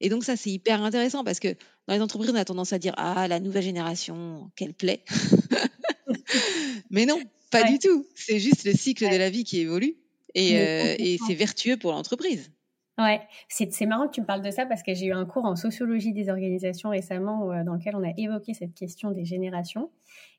Et 0.00 0.08
donc 0.08 0.24
ça, 0.24 0.36
c'est 0.36 0.50
hyper 0.50 0.82
intéressant 0.82 1.24
parce 1.24 1.40
que 1.40 1.54
dans 1.86 1.94
les 1.94 2.00
entreprises, 2.00 2.30
on 2.30 2.36
a 2.36 2.44
tendance 2.44 2.72
à 2.72 2.78
dire 2.78 2.94
Ah, 2.96 3.28
la 3.28 3.40
nouvelle 3.40 3.62
génération, 3.62 4.50
qu'elle 4.56 4.74
plaît. 4.74 5.04
Mais 6.90 7.06
non, 7.06 7.20
pas 7.50 7.64
du 7.64 7.78
tout. 7.78 8.06
C'est 8.14 8.40
juste 8.40 8.64
le 8.64 8.72
cycle 8.72 9.08
de 9.08 9.16
la 9.16 9.30
vie 9.30 9.44
qui 9.44 9.60
évolue 9.60 9.96
et, 10.34 10.58
euh, 10.58 10.96
et 10.98 11.18
c'est 11.26 11.34
vertueux 11.34 11.76
pour 11.76 11.92
l'entreprise. 11.92 12.50
Ouais, 12.96 13.20
c'est 13.48 13.86
marrant 13.86 14.06
que 14.06 14.12
tu 14.12 14.20
me 14.20 14.26
parles 14.26 14.42
de 14.42 14.52
ça 14.52 14.66
parce 14.66 14.84
que 14.84 14.94
j'ai 14.94 15.06
eu 15.06 15.12
un 15.12 15.24
cours 15.24 15.46
en 15.46 15.56
sociologie 15.56 16.12
des 16.12 16.28
organisations 16.28 16.90
récemment 16.90 17.50
euh, 17.50 17.64
dans 17.64 17.74
lequel 17.74 17.96
on 17.96 18.04
a 18.04 18.12
évoqué 18.16 18.54
cette 18.54 18.72
question 18.72 19.10
des 19.10 19.24
générations. 19.24 19.90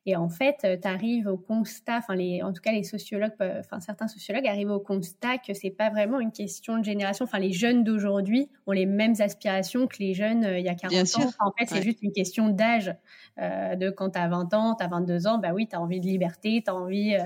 Et 0.05 0.15
en 0.15 0.29
fait, 0.29 0.59
euh, 0.63 0.77
tu 0.81 0.87
arrives 0.87 1.27
au 1.27 1.35
constat, 1.35 1.97
enfin 1.97 2.15
les, 2.15 2.41
en 2.43 2.53
tout 2.53 2.61
cas 2.61 2.71
les 2.71 2.83
sociologues, 2.83 3.33
enfin 3.41 3.81
certains 3.81 4.07
sociologues 4.07 4.47
arrivent 4.47 4.71
au 4.71 4.79
constat 4.79 5.37
que 5.37 5.53
c'est 5.53 5.69
pas 5.69 5.89
vraiment 5.89 6.21
une 6.21 6.31
question 6.31 6.77
de 6.77 6.85
génération. 6.85 7.25
Enfin 7.25 7.39
les 7.39 7.51
jeunes 7.51 7.83
d'aujourd'hui 7.83 8.49
ont 8.67 8.71
les 8.71 8.85
mêmes 8.85 9.15
aspirations 9.19 9.85
que 9.87 9.97
les 9.99 10.13
jeunes 10.13 10.45
euh, 10.45 10.57
il 10.57 10.65
y 10.65 10.69
a 10.69 10.75
40 10.75 10.93
ans. 11.17 11.31
en 11.39 11.51
fait, 11.59 11.65
c'est 11.65 11.83
juste 11.83 12.01
une 12.03 12.13
question 12.13 12.47
d'âge. 12.47 12.95
de 13.37 13.89
quand 13.89 14.11
tu 14.11 14.19
as 14.19 14.29
20 14.29 14.53
ans, 14.53 14.75
tu 14.75 14.85
as 14.85 14.87
22 14.87 15.27
ans, 15.27 15.39
bah 15.39 15.51
oui, 15.53 15.67
tu 15.67 15.75
as 15.75 15.81
envie 15.81 15.99
de 15.99 16.05
liberté, 16.05 16.61
tu 16.63 16.71
as 16.71 16.75
envie 16.75 17.17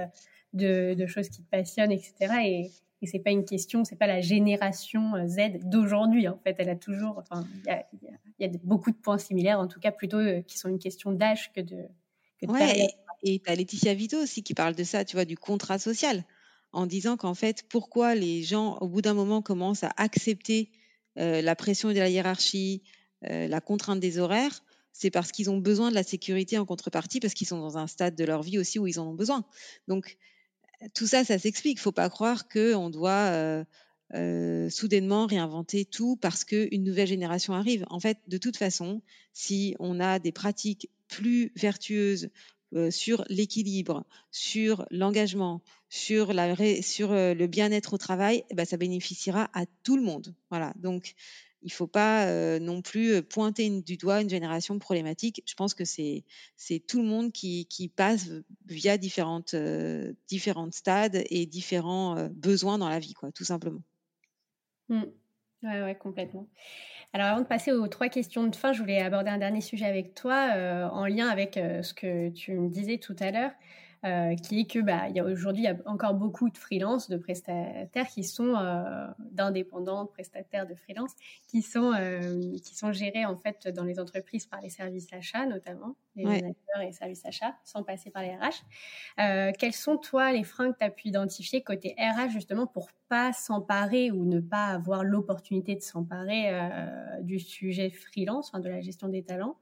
de, 0.53 0.95
de, 0.95 1.05
choses 1.05 1.29
qui 1.29 1.43
te 1.43 1.49
passionnent, 1.51 1.91
etc. 1.91 2.33
Et, 2.43 2.71
et 3.01 3.07
c'est 3.07 3.19
pas 3.19 3.31
une 3.31 3.45
question, 3.45 3.85
c'est 3.85 3.95
pas 3.95 4.07
la 4.07 4.21
génération 4.21 5.15
euh, 5.15 5.27
Z 5.27 5.59
d'aujourd'hui. 5.63 6.27
En 6.27 6.37
fait, 6.37 6.55
elle 6.59 6.69
a 6.69 6.75
toujours, 6.75 7.17
enfin, 7.19 7.47
il 7.65 7.83
y 8.39 8.45
a, 8.45 8.49
beaucoup 8.63 8.91
de 8.91 8.97
points 8.97 9.17
similaires, 9.17 9.59
en 9.59 9.67
tout 9.67 9.79
cas 9.79 9.91
plutôt 9.91 10.17
euh, 10.17 10.41
qui 10.41 10.57
sont 10.57 10.69
une 10.69 10.79
question 10.79 11.11
d'âge 11.11 11.51
que 11.53 11.61
de. 11.61 11.77
ouais, 12.47 12.89
et 13.23 13.39
tu 13.39 13.51
as 13.51 13.55
Laetitia 13.55 13.93
Vito 13.93 14.17
aussi 14.17 14.43
qui 14.43 14.53
parle 14.53 14.75
de 14.75 14.83
ça, 14.83 15.05
tu 15.05 15.15
vois, 15.15 15.25
du 15.25 15.37
contrat 15.37 15.79
social, 15.79 16.25
en 16.71 16.85
disant 16.85 17.17
qu'en 17.17 17.33
fait, 17.33 17.63
pourquoi 17.69 18.15
les 18.15 18.43
gens, 18.43 18.77
au 18.79 18.87
bout 18.87 19.01
d'un 19.01 19.13
moment, 19.13 19.41
commencent 19.41 19.83
à 19.83 19.91
accepter 19.97 20.71
euh, 21.17 21.41
la 21.41 21.55
pression 21.55 21.89
de 21.89 21.97
la 21.97 22.09
hiérarchie, 22.09 22.83
la 23.21 23.59
contrainte 23.59 23.99
des 23.99 24.17
horaires, 24.17 24.63
c'est 24.93 25.11
parce 25.11 25.33
qu'ils 25.33 25.49
ont 25.49 25.57
besoin 25.57 25.89
de 25.89 25.95
la 25.95 26.03
sécurité 26.03 26.57
en 26.57 26.65
contrepartie, 26.65 27.19
parce 27.19 27.33
qu'ils 27.33 27.47
sont 27.47 27.59
dans 27.59 27.77
un 27.77 27.85
stade 27.85 28.15
de 28.15 28.23
leur 28.23 28.43
vie 28.43 28.57
aussi 28.57 28.79
où 28.79 28.87
ils 28.87 28.97
en 28.97 29.07
ont 29.07 29.13
besoin. 29.13 29.43
Donc, 29.89 30.17
tout 30.93 31.07
ça, 31.07 31.23
ça 31.23 31.37
s'explique. 31.37 31.77
Il 31.77 31.81
ne 31.81 31.83
faut 31.83 31.91
pas 31.91 32.09
croire 32.09 32.47
qu'on 32.47 32.89
doit 32.89 33.11
euh, 33.11 33.63
euh, 34.13 34.69
soudainement 34.69 35.25
réinventer 35.25 35.85
tout 35.85 36.15
parce 36.15 36.43
qu'une 36.45 36.83
nouvelle 36.83 37.07
génération 37.07 37.53
arrive. 37.53 37.85
En 37.89 37.99
fait, 37.99 38.17
de 38.27 38.37
toute 38.37 38.57
façon, 38.57 39.01
si 39.33 39.75
on 39.79 39.99
a 39.99 40.19
des 40.19 40.31
pratiques 40.31 40.89
plus 41.07 41.51
vertueuses 41.55 42.29
euh, 42.75 42.91
sur 42.91 43.25
l'équilibre, 43.29 44.05
sur 44.31 44.85
l'engagement, 44.91 45.61
sur, 45.89 46.33
le 46.33 47.45
bien-être 47.47 47.93
au 47.93 47.97
travail, 47.97 48.43
eh 48.49 48.55
ben, 48.55 48.65
ça 48.65 48.77
bénéficiera 48.77 49.49
à 49.53 49.65
tout 49.83 49.97
le 49.97 50.03
monde. 50.03 50.35
Voilà. 50.49 50.73
Donc, 50.77 51.15
il 51.61 51.67
ne 51.67 51.71
faut 51.71 51.87
pas 51.87 52.25
euh, 52.27 52.59
non 52.59 52.81
plus 52.81 53.13
euh, 53.13 53.21
pointer 53.21 53.69
du 53.81 53.97
doigt 53.97 54.21
une 54.21 54.29
génération 54.29 54.79
problématique. 54.79 55.43
Je 55.45 55.53
pense 55.55 55.73
que 55.73 55.83
c'est 55.85 56.23
tout 56.87 57.01
le 57.01 57.07
monde 57.07 57.31
qui, 57.31 57.91
passe 57.95 58.29
via 58.65 58.97
différentes, 58.97 59.53
euh, 59.53 60.13
différentes 60.27 60.73
stades 60.73 61.23
et 61.29 61.45
différents 61.45 62.29
besoins 62.31 62.77
dans 62.77 62.89
la 62.89 62.99
vie, 62.99 63.13
quoi, 63.13 63.31
tout 63.31 63.43
simplement. 63.43 63.81
Mmh. 64.89 65.03
Oui, 65.63 65.81
ouais, 65.81 65.95
complètement. 65.95 66.47
Alors 67.11 67.27
avant 67.27 67.41
de 67.41 67.47
passer 67.47 67.71
aux 67.71 67.87
trois 67.87 68.07
questions 68.07 68.47
de 68.47 68.55
fin, 68.55 68.71
je 68.71 68.79
voulais 68.79 69.01
aborder 69.01 69.29
un 69.29 69.39
dernier 69.39 69.61
sujet 69.61 69.85
avec 69.85 70.13
toi 70.15 70.53
en 70.93 71.05
lien 71.05 71.27
avec 71.27 71.55
ce 71.55 71.93
que 71.93 72.29
tu 72.29 72.53
me 72.53 72.69
disais 72.69 72.97
tout 72.97 73.15
à 73.19 73.31
l'heure. 73.31 73.51
Euh, 74.05 74.33
qui 74.35 74.61
est 74.61 74.65
que 74.65 74.79
bah, 74.79 75.09
y 75.09 75.19
a 75.19 75.25
aujourd'hui 75.25 75.63
il 75.63 75.65
y 75.65 75.67
a 75.67 75.75
encore 75.85 76.13
beaucoup 76.13 76.49
de 76.49 76.57
freelances, 76.57 77.09
de 77.09 77.17
prestataires 77.17 78.07
qui 78.07 78.23
sont 78.23 78.55
euh, 78.55 79.07
d'indépendants, 79.19 80.05
prestataires 80.05 80.65
de 80.65 80.73
freelance, 80.73 81.11
qui 81.49 81.61
sont 81.61 81.91
euh, 81.91 82.55
qui 82.63 82.77
sont 82.77 82.93
gérés 82.93 83.25
en 83.25 83.35
fait 83.35 83.67
dans 83.67 83.83
les 83.83 83.99
entreprises 83.99 84.45
par 84.45 84.61
les 84.61 84.69
services 84.69 85.11
achats 85.11 85.45
notamment, 85.45 85.97
les 86.15 86.23
managers 86.23 86.55
et 86.81 86.85
les 86.85 86.91
services 86.93 87.25
achats, 87.25 87.57
sans 87.65 87.83
passer 87.83 88.09
par 88.09 88.23
les 88.23 88.37
RH. 88.37 88.63
Euh, 89.19 89.51
quels 89.59 89.73
sont 89.73 89.97
toi 89.97 90.31
les 90.31 90.45
freins 90.45 90.71
que 90.71 90.77
tu 90.77 90.85
as 90.85 90.91
pu 90.91 91.09
identifier 91.09 91.61
côté 91.61 91.93
RH 91.99 92.29
justement 92.29 92.67
pour 92.67 92.87
pas 93.09 93.33
s'emparer 93.33 94.11
ou 94.11 94.23
ne 94.23 94.39
pas 94.39 94.67
avoir 94.67 95.03
l'opportunité 95.03 95.75
de 95.75 95.81
s'emparer 95.81 96.53
du 97.21 97.37
sujet 97.37 97.89
freelance, 97.89 98.47
enfin, 98.47 98.61
de 98.61 98.69
la 98.69 98.79
gestion 98.79 99.09
des 99.09 99.23
talents? 99.23 99.57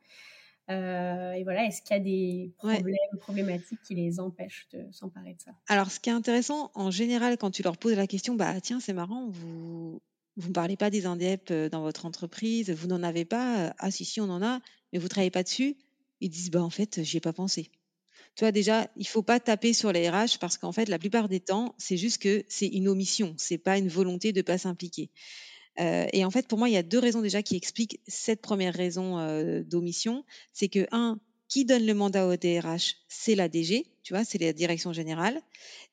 Euh, 0.69 1.32
et 1.32 1.43
voilà, 1.43 1.65
est-ce 1.65 1.82
qu'il 1.82 1.95
y 1.95 1.99
a 1.99 2.03
des 2.03 2.51
problèmes, 2.58 3.19
problématiques 3.19 3.82
qui 3.84 3.95
les 3.95 4.19
empêchent 4.19 4.67
de 4.73 4.85
s'emparer 4.91 5.33
de 5.33 5.41
ça? 5.41 5.52
Alors, 5.67 5.91
ce 5.91 6.00
qui 6.00 6.10
est 6.10 6.13
intéressant, 6.13 6.71
en 6.75 6.91
général, 6.91 7.37
quand 7.37 7.52
tu 7.52 7.63
leur 7.63 7.77
poses 7.77 7.96
la 7.96 8.08
question, 8.08 8.35
bah 8.35 8.60
tiens, 8.62 8.79
c'est 8.79 8.94
marrant, 8.94 9.29
vous 9.29 10.02
vous 10.39 10.50
ne 10.50 10.54
parlez 10.54 10.77
pas 10.77 10.91
des 10.91 11.08
indep 11.08 11.50
euh, 11.50 11.67
dans 11.67 11.81
votre 11.81 12.06
entreprise, 12.06 12.69
vous 12.69 12.87
n'en 12.87 13.02
avez 13.02 13.25
pas, 13.25 13.73
ah 13.79 13.91
si 13.91 14.06
si 14.06 14.21
on 14.21 14.29
en 14.29 14.44
a, 14.44 14.60
mais 14.94 15.00
vous 15.00 15.08
travaillez 15.08 15.31
pas 15.31 15.44
dessus. 15.44 15.77
Ils 16.21 16.29
disent 16.29 16.52
bah 16.52 16.62
en 16.62 16.69
fait, 16.69 17.02
j'y 17.04 17.17
ai 17.17 17.21
pas 17.21 17.33
pensé. 17.33 17.71
Tu 18.35 18.44
vois 18.44 18.52
déjà, 18.52 18.87
il 18.96 19.08
faut 19.08 19.23
pas 19.23 19.39
taper 19.39 19.73
sur 19.73 19.91
les 19.91 20.10
RH 20.10 20.37
parce 20.39 20.58
qu'en 20.58 20.71
fait, 20.71 20.89
la 20.89 21.00
plupart 21.00 21.27
des 21.27 21.39
temps, 21.39 21.73
c'est 21.79 21.98
juste 21.98 22.21
que 22.21 22.44
c'est 22.48 22.67
une 22.67 22.87
omission, 22.87 23.33
c'est 23.37 23.58
pas 23.58 23.77
une 23.79 23.87
volonté 23.87 24.31
de 24.31 24.41
pas 24.44 24.60
s'impliquer. 24.60 25.10
Euh, 25.80 26.08
et 26.12 26.25
en 26.25 26.32
fait, 26.32 26.48
pour 26.48 26.58
moi, 26.58 26.69
il 26.69 26.73
y 26.73 26.78
a 26.78 26.84
deux 26.84 27.00
raisons 27.00 27.21
déjà 27.21 27.44
qui 27.44 27.56
expliquent 27.56 28.00
cette 28.08 28.42
première 28.42 28.73
raison 28.73 29.19
euh, 29.19 29.63
d'omission. 29.63 30.23
C'est 30.54 30.69
que, 30.69 30.88
un, 30.92 31.19
qui 31.48 31.65
donne 31.65 31.86
le 31.86 31.94
mandat 31.94 32.28
au 32.28 32.36
DRH 32.36 32.96
C'est 33.08 33.36
la 33.36 33.48
DG, 33.48 33.86
tu 34.04 34.13
vois, 34.13 34.23
c'est 34.23 34.38
la 34.38 34.54
direction 34.54 34.94
générale. 34.94 35.40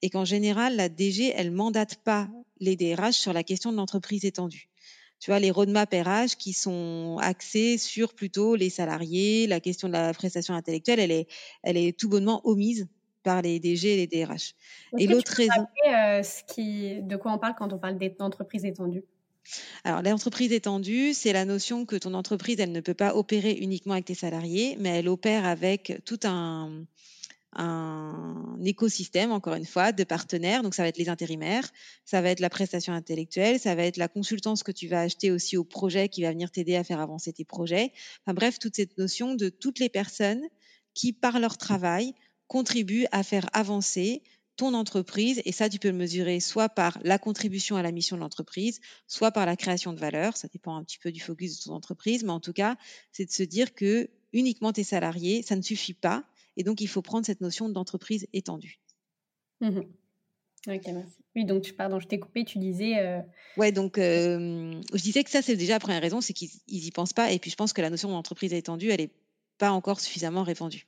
Et 0.02 0.10
qu'en 0.10 0.24
général, 0.24 0.76
la 0.76 0.88
DG, 0.88 1.32
elle 1.36 1.50
mandate 1.50 1.96
pas 1.96 2.28
les 2.60 2.76
DRH 2.76 3.14
sur 3.14 3.32
la 3.32 3.42
question 3.42 3.72
de 3.72 3.76
l'entreprise 3.76 4.24
étendue. 4.24 4.68
Tu 5.20 5.30
vois, 5.30 5.38
les 5.38 5.50
roadmaps 5.50 5.94
RH 5.94 6.36
qui 6.38 6.52
sont 6.52 7.18
axés 7.20 7.78
sur 7.78 8.14
plutôt 8.14 8.56
les 8.56 8.68
salariés, 8.68 9.46
la 9.46 9.60
question 9.60 9.88
de 9.88 9.92
la 9.92 10.12
prestation 10.12 10.54
intellectuelle, 10.54 11.00
elle 11.00 11.12
est, 11.12 11.28
elle 11.62 11.76
est 11.76 11.98
tout 11.98 12.08
bonnement 12.08 12.42
omise 12.44 12.88
par 13.22 13.40
les 13.40 13.58
DG 13.58 13.94
et 13.94 14.06
les 14.06 14.06
DRH. 14.06 14.54
Et 14.98 15.06
l'autre 15.06 15.32
raison. 15.32 15.66
Euh, 15.88 16.22
ce 16.22 16.42
qui, 16.44 17.00
de 17.02 17.16
quoi 17.16 17.32
on 17.32 17.38
parle 17.38 17.54
quand 17.56 17.72
on 17.72 17.78
parle 17.78 17.98
d'entreprise 18.18 18.64
étendue? 18.64 19.02
Alors, 19.84 20.02
l'entreprise 20.02 20.52
étendue, 20.52 21.12
c'est 21.12 21.32
la 21.32 21.44
notion 21.44 21.84
que 21.84 21.96
ton 21.96 22.14
entreprise, 22.14 22.60
elle 22.60 22.72
ne 22.72 22.80
peut 22.80 22.94
pas 22.94 23.14
opérer 23.14 23.52
uniquement 23.52 23.92
avec 23.94 24.06
tes 24.06 24.14
salariés, 24.14 24.76
mais 24.80 24.90
elle 24.90 25.08
opère 25.08 25.44
avec 25.44 26.00
tout 26.04 26.20
un, 26.24 26.84
un 27.56 28.56
écosystème, 28.64 29.32
encore 29.32 29.54
une 29.54 29.66
fois, 29.66 29.92
de 29.92 30.04
partenaires. 30.04 30.62
Donc, 30.62 30.74
ça 30.74 30.82
va 30.82 30.88
être 30.88 30.98
les 30.98 31.08
intérimaires, 31.08 31.68
ça 32.04 32.20
va 32.20 32.30
être 32.30 32.40
la 32.40 32.50
prestation 32.50 32.92
intellectuelle, 32.92 33.60
ça 33.60 33.74
va 33.74 33.84
être 33.84 33.96
la 33.96 34.08
consultance 34.08 34.62
que 34.62 34.72
tu 34.72 34.88
vas 34.88 35.02
acheter 35.02 35.30
aussi 35.30 35.56
au 35.56 35.64
projet 35.64 36.08
qui 36.08 36.22
va 36.22 36.30
venir 36.30 36.50
t'aider 36.50 36.76
à 36.76 36.84
faire 36.84 37.00
avancer 37.00 37.32
tes 37.32 37.44
projets. 37.44 37.92
Enfin, 38.22 38.34
bref, 38.34 38.58
toute 38.58 38.76
cette 38.76 38.98
notion 38.98 39.34
de 39.34 39.48
toutes 39.48 39.78
les 39.78 39.88
personnes 39.88 40.42
qui, 40.94 41.12
par 41.12 41.38
leur 41.38 41.58
travail, 41.58 42.14
contribuent 42.46 43.06
à 43.10 43.22
faire 43.22 43.48
avancer 43.52 44.22
ton 44.56 44.74
entreprise. 44.74 45.42
Et 45.44 45.52
ça, 45.52 45.68
tu 45.68 45.78
peux 45.78 45.88
le 45.88 45.94
mesurer 45.94 46.40
soit 46.40 46.68
par 46.68 46.98
la 47.02 47.18
contribution 47.18 47.76
à 47.76 47.82
la 47.82 47.92
mission 47.92 48.16
de 48.16 48.20
l'entreprise, 48.20 48.80
soit 49.06 49.32
par 49.32 49.46
la 49.46 49.56
création 49.56 49.92
de 49.92 49.98
valeur. 49.98 50.36
Ça 50.36 50.48
dépend 50.48 50.76
un 50.76 50.84
petit 50.84 50.98
peu 50.98 51.12
du 51.12 51.20
focus 51.20 51.58
de 51.58 51.64
ton 51.64 51.74
entreprise. 51.74 52.24
Mais 52.24 52.30
en 52.30 52.40
tout 52.40 52.52
cas, 52.52 52.76
c'est 53.12 53.24
de 53.24 53.32
se 53.32 53.42
dire 53.42 53.74
que 53.74 54.08
uniquement 54.32 54.72
tes 54.72 54.84
salariés, 54.84 55.42
ça 55.42 55.56
ne 55.56 55.62
suffit 55.62 55.94
pas. 55.94 56.24
Et 56.56 56.62
donc, 56.62 56.80
il 56.80 56.88
faut 56.88 57.02
prendre 57.02 57.26
cette 57.26 57.40
notion 57.40 57.68
d'entreprise 57.68 58.26
étendue. 58.32 58.80
Mmh 59.60 59.80
ok, 60.66 60.82
merci. 60.86 61.16
Oui, 61.36 61.44
donc, 61.44 61.72
pardon, 61.72 62.00
je 62.00 62.06
t'ai 62.06 62.18
coupé, 62.18 62.44
tu 62.44 62.58
disais. 62.58 62.98
Euh... 62.98 63.20
Ouais, 63.56 63.72
donc, 63.72 63.98
euh, 63.98 64.80
je 64.92 65.02
disais 65.02 65.24
que 65.24 65.30
ça, 65.30 65.42
c'est 65.42 65.56
déjà 65.56 65.74
la 65.74 65.80
première 65.80 66.00
raison, 66.00 66.20
c'est 66.20 66.32
qu'ils 66.32 66.50
n'y 66.68 66.90
pensent 66.90 67.12
pas. 67.12 67.32
Et 67.32 67.38
puis, 67.38 67.50
je 67.50 67.56
pense 67.56 67.72
que 67.72 67.82
la 67.82 67.90
notion 67.90 68.08
d'entreprise 68.10 68.52
étendue, 68.52 68.90
elle 68.90 69.00
n'est 69.00 69.10
pas 69.58 69.70
encore 69.70 70.00
suffisamment 70.00 70.42
répandue. 70.42 70.86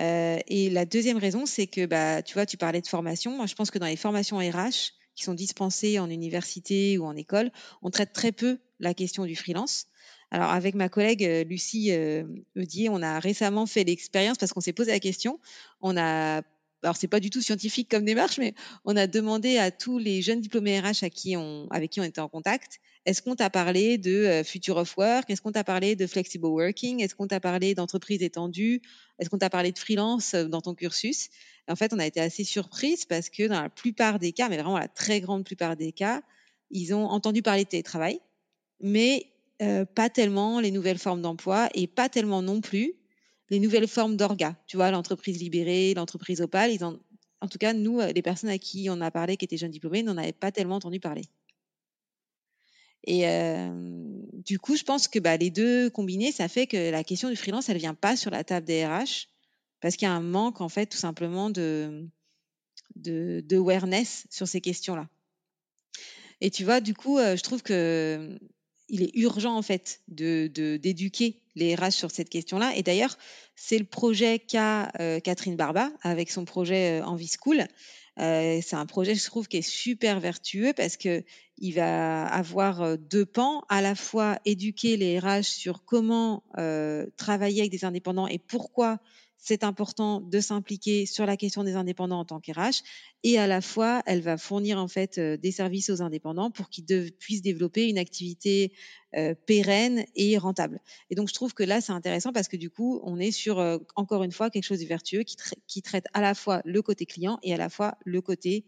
Euh, 0.00 0.38
et 0.48 0.70
la 0.70 0.84
deuxième 0.84 1.18
raison, 1.18 1.46
c'est 1.46 1.66
que, 1.66 1.86
bah, 1.86 2.22
tu 2.22 2.34
vois, 2.34 2.46
tu 2.46 2.56
parlais 2.56 2.80
de 2.80 2.86
formation. 2.86 3.36
Moi, 3.36 3.46
je 3.46 3.54
pense 3.54 3.70
que 3.70 3.78
dans 3.78 3.86
les 3.86 3.96
formations 3.96 4.38
RH 4.38 4.92
qui 5.14 5.24
sont 5.24 5.34
dispensées 5.34 5.98
en 5.98 6.10
université 6.10 6.98
ou 6.98 7.04
en 7.04 7.16
école, 7.16 7.50
on 7.82 7.90
traite 7.90 8.12
très 8.12 8.32
peu 8.32 8.58
la 8.80 8.92
question 8.92 9.24
du 9.24 9.34
freelance. 9.34 9.86
Alors, 10.30 10.50
avec 10.50 10.74
ma 10.74 10.88
collègue 10.88 11.24
euh, 11.24 11.44
Lucie 11.44 11.92
euh, 11.92 12.24
Eudier, 12.56 12.88
on 12.90 13.00
a 13.00 13.18
récemment 13.20 13.64
fait 13.66 13.84
l'expérience 13.84 14.36
parce 14.38 14.52
qu'on 14.52 14.60
s'est 14.60 14.72
posé 14.72 14.90
la 14.90 15.00
question. 15.00 15.40
On 15.80 15.96
a 15.96 16.42
alors 16.86 16.96
c'est 16.96 17.08
pas 17.08 17.20
du 17.20 17.30
tout 17.30 17.42
scientifique 17.42 17.90
comme 17.90 18.04
démarche, 18.04 18.38
mais 18.38 18.54
on 18.84 18.96
a 18.96 19.08
demandé 19.08 19.58
à 19.58 19.72
tous 19.72 19.98
les 19.98 20.22
jeunes 20.22 20.40
diplômés 20.40 20.78
RH 20.78 21.02
avec 21.02 21.14
qui 21.14 21.36
on 21.36 21.68
était 22.04 22.20
en 22.20 22.28
contact, 22.28 22.80
est-ce 23.06 23.22
qu'on 23.22 23.36
t'a 23.36 23.50
parlé 23.50 23.98
de 23.98 24.12
euh, 24.12 24.44
Future 24.44 24.76
of 24.76 24.96
Work? 24.96 25.30
Est-ce 25.30 25.40
qu'on 25.40 25.52
t'a 25.52 25.62
parlé 25.62 25.94
de 25.94 26.06
Flexible 26.08 26.46
Working? 26.46 27.02
Est-ce 27.02 27.14
qu'on 27.14 27.28
t'a 27.28 27.38
parlé 27.38 27.74
d'entreprise 27.76 28.20
étendue 28.20 28.82
Est-ce 29.18 29.30
qu'on 29.30 29.38
t'a 29.38 29.48
parlé 29.48 29.70
de 29.70 29.78
freelance 29.78 30.34
euh, 30.34 30.46
dans 30.46 30.60
ton 30.60 30.74
cursus? 30.74 31.28
En 31.68 31.76
fait, 31.76 31.92
on 31.92 32.00
a 32.00 32.06
été 32.06 32.20
assez 32.20 32.42
surprise 32.42 33.04
parce 33.04 33.30
que 33.30 33.46
dans 33.46 33.62
la 33.62 33.68
plupart 33.68 34.18
des 34.18 34.32
cas, 34.32 34.48
mais 34.48 34.56
vraiment 34.56 34.78
la 34.78 34.88
très 34.88 35.20
grande 35.20 35.44
plupart 35.44 35.76
des 35.76 35.92
cas, 35.92 36.20
ils 36.70 36.94
ont 36.94 37.06
entendu 37.06 37.42
parler 37.42 37.62
de 37.62 37.68
télétravail, 37.68 38.18
mais 38.80 39.26
euh, 39.62 39.84
pas 39.84 40.10
tellement 40.10 40.58
les 40.58 40.72
nouvelles 40.72 40.98
formes 40.98 41.22
d'emploi 41.22 41.68
et 41.74 41.86
pas 41.86 42.08
tellement 42.08 42.42
non 42.42 42.60
plus 42.60 42.94
les 43.50 43.60
nouvelles 43.60 43.88
formes 43.88 44.16
d'orga. 44.16 44.56
Tu 44.66 44.76
vois, 44.76 44.90
l'entreprise 44.90 45.38
libérée, 45.38 45.94
l'entreprise 45.94 46.40
opale, 46.40 46.72
ils 46.72 46.84
ont, 46.84 47.00
en 47.40 47.48
tout 47.48 47.58
cas, 47.58 47.72
nous, 47.72 48.00
les 48.00 48.22
personnes 48.22 48.50
à 48.50 48.58
qui 48.58 48.88
on 48.90 49.00
a 49.00 49.10
parlé, 49.10 49.36
qui 49.36 49.44
étaient 49.44 49.56
jeunes 49.56 49.70
diplômés, 49.70 50.02
n'en 50.02 50.16
avaient 50.16 50.32
pas 50.32 50.52
tellement 50.52 50.76
entendu 50.76 51.00
parler. 51.00 51.22
Et 53.06 53.28
euh, 53.28 53.70
du 54.32 54.58
coup, 54.58 54.76
je 54.76 54.82
pense 54.82 55.06
que 55.06 55.18
bah, 55.18 55.36
les 55.36 55.50
deux 55.50 55.90
combinés, 55.90 56.32
ça 56.32 56.48
fait 56.48 56.66
que 56.66 56.90
la 56.90 57.04
question 57.04 57.30
du 57.30 57.36
freelance, 57.36 57.68
elle 57.68 57.78
vient 57.78 57.94
pas 57.94 58.16
sur 58.16 58.30
la 58.30 58.42
table 58.42 58.66
des 58.66 58.84
RH 58.84 59.28
parce 59.80 59.96
qu'il 59.96 60.06
y 60.06 60.10
a 60.10 60.14
un 60.14 60.20
manque, 60.20 60.60
en 60.60 60.68
fait, 60.68 60.86
tout 60.86 60.98
simplement 60.98 61.48
de, 61.48 62.08
de, 62.96 63.44
de 63.46 63.56
awareness 63.56 64.26
sur 64.30 64.48
ces 64.48 64.60
questions-là. 64.60 65.08
Et 66.40 66.50
tu 66.50 66.64
vois, 66.64 66.80
du 66.80 66.94
coup, 66.94 67.18
euh, 67.18 67.36
je 67.36 67.42
trouve 67.42 67.62
que 67.62 68.38
il 68.88 69.02
est 69.02 69.10
urgent 69.14 69.56
en 69.56 69.62
fait 69.62 70.00
de 70.08 70.48
d'éduquer 70.76 71.40
les 71.56 71.74
RH 71.74 71.92
sur 71.92 72.10
cette 72.10 72.28
question-là. 72.28 72.76
Et 72.76 72.82
d'ailleurs, 72.82 73.16
c'est 73.54 73.78
le 73.78 73.84
projet 73.84 74.38
qu'a 74.38 74.92
euh, 75.00 75.20
Catherine 75.20 75.56
Barba 75.56 75.90
avec 76.02 76.30
son 76.30 76.44
projet 76.44 77.00
euh, 77.00 77.04
Envie 77.04 77.30
School. 77.42 77.64
Euh, 78.18 78.60
c'est 78.62 78.76
un 78.76 78.86
projet, 78.86 79.14
je 79.14 79.24
trouve, 79.24 79.48
qui 79.48 79.58
est 79.58 79.62
super 79.62 80.20
vertueux 80.20 80.72
parce 80.74 80.96
que 80.96 81.22
il 81.58 81.72
va 81.72 82.26
avoir 82.26 82.98
deux 82.98 83.24
pans, 83.24 83.64
à 83.70 83.80
la 83.80 83.94
fois 83.94 84.38
éduquer 84.44 84.98
les 84.98 85.18
RH 85.18 85.44
sur 85.44 85.84
comment 85.84 86.42
travailler 87.16 87.60
avec 87.60 87.70
des 87.70 87.86
indépendants 87.86 88.26
et 88.26 88.38
pourquoi 88.38 89.00
c'est 89.46 89.62
important 89.62 90.20
de 90.20 90.40
s'impliquer 90.40 91.06
sur 91.06 91.24
la 91.24 91.36
question 91.36 91.62
des 91.62 91.76
indépendants 91.76 92.18
en 92.18 92.24
tant 92.24 92.40
qu'RH 92.40 92.82
et 93.22 93.38
à 93.38 93.46
la 93.46 93.60
fois 93.60 94.02
elle 94.04 94.20
va 94.20 94.38
fournir 94.38 94.76
en 94.76 94.88
fait 94.88 95.18
euh, 95.18 95.36
des 95.36 95.52
services 95.52 95.88
aux 95.88 96.02
indépendants 96.02 96.50
pour 96.50 96.68
qu'ils 96.68 97.12
puissent 97.12 97.42
développer 97.42 97.88
une 97.88 97.96
activité 97.96 98.72
euh, 99.14 99.36
pérenne 99.46 100.04
et 100.16 100.36
rentable. 100.36 100.80
Et 101.10 101.14
donc 101.14 101.28
je 101.28 101.34
trouve 101.34 101.54
que 101.54 101.62
là 101.62 101.80
c'est 101.80 101.92
intéressant 101.92 102.32
parce 102.32 102.48
que 102.48 102.56
du 102.56 102.70
coup 102.70 103.00
on 103.04 103.20
est 103.20 103.30
sur 103.30 103.60
euh, 103.60 103.78
encore 103.94 104.24
une 104.24 104.32
fois 104.32 104.50
quelque 104.50 104.64
chose 104.64 104.80
de 104.80 104.86
vertueux 104.86 105.22
qui, 105.22 105.36
qui, 105.68 105.80
traite 105.80 106.06
à 106.12 106.20
la 106.20 106.34
fois 106.34 106.60
le 106.64 106.82
côté 106.82 107.06
client 107.06 107.38
et 107.44 107.54
à 107.54 107.56
la 107.56 107.68
fois 107.68 107.96
le 108.04 108.20
côté 108.20 108.66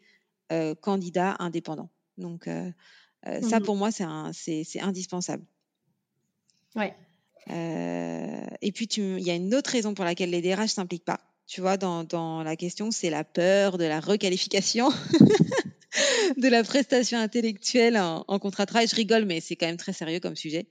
candidat 0.80 1.36
indépendant. 1.40 1.90
Donc 2.16 2.48
ça 3.24 3.60
mmh 3.60 3.62
pour 3.64 3.76
moi 3.76 3.90
c'est 3.90 4.80
indispensable. 4.80 5.44
Ouais. 6.76 6.94
Euh, 7.50 8.46
et 8.60 8.72
puis, 8.72 8.86
il 8.86 9.20
y 9.20 9.30
a 9.30 9.34
une 9.34 9.54
autre 9.54 9.70
raison 9.70 9.94
pour 9.94 10.04
laquelle 10.04 10.30
les 10.30 10.42
DRH 10.42 10.70
s'impliquent 10.70 11.04
pas. 11.04 11.20
Tu 11.46 11.60
vois, 11.60 11.76
dans, 11.76 12.04
dans 12.04 12.42
la 12.42 12.56
question, 12.56 12.90
c'est 12.90 13.10
la 13.10 13.24
peur 13.24 13.78
de 13.78 13.84
la 13.84 14.00
requalification. 14.00 14.90
de 16.36 16.48
la 16.48 16.62
prestation 16.62 17.18
intellectuelle 17.18 17.96
en, 17.96 18.24
en, 18.28 18.38
contrat 18.38 18.64
de 18.64 18.70
travail. 18.70 18.88
Je 18.88 18.94
rigole, 18.94 19.24
mais 19.24 19.40
c'est 19.40 19.56
quand 19.56 19.66
même 19.66 19.78
très 19.78 19.92
sérieux 19.92 20.20
comme 20.20 20.36
sujet. 20.36 20.66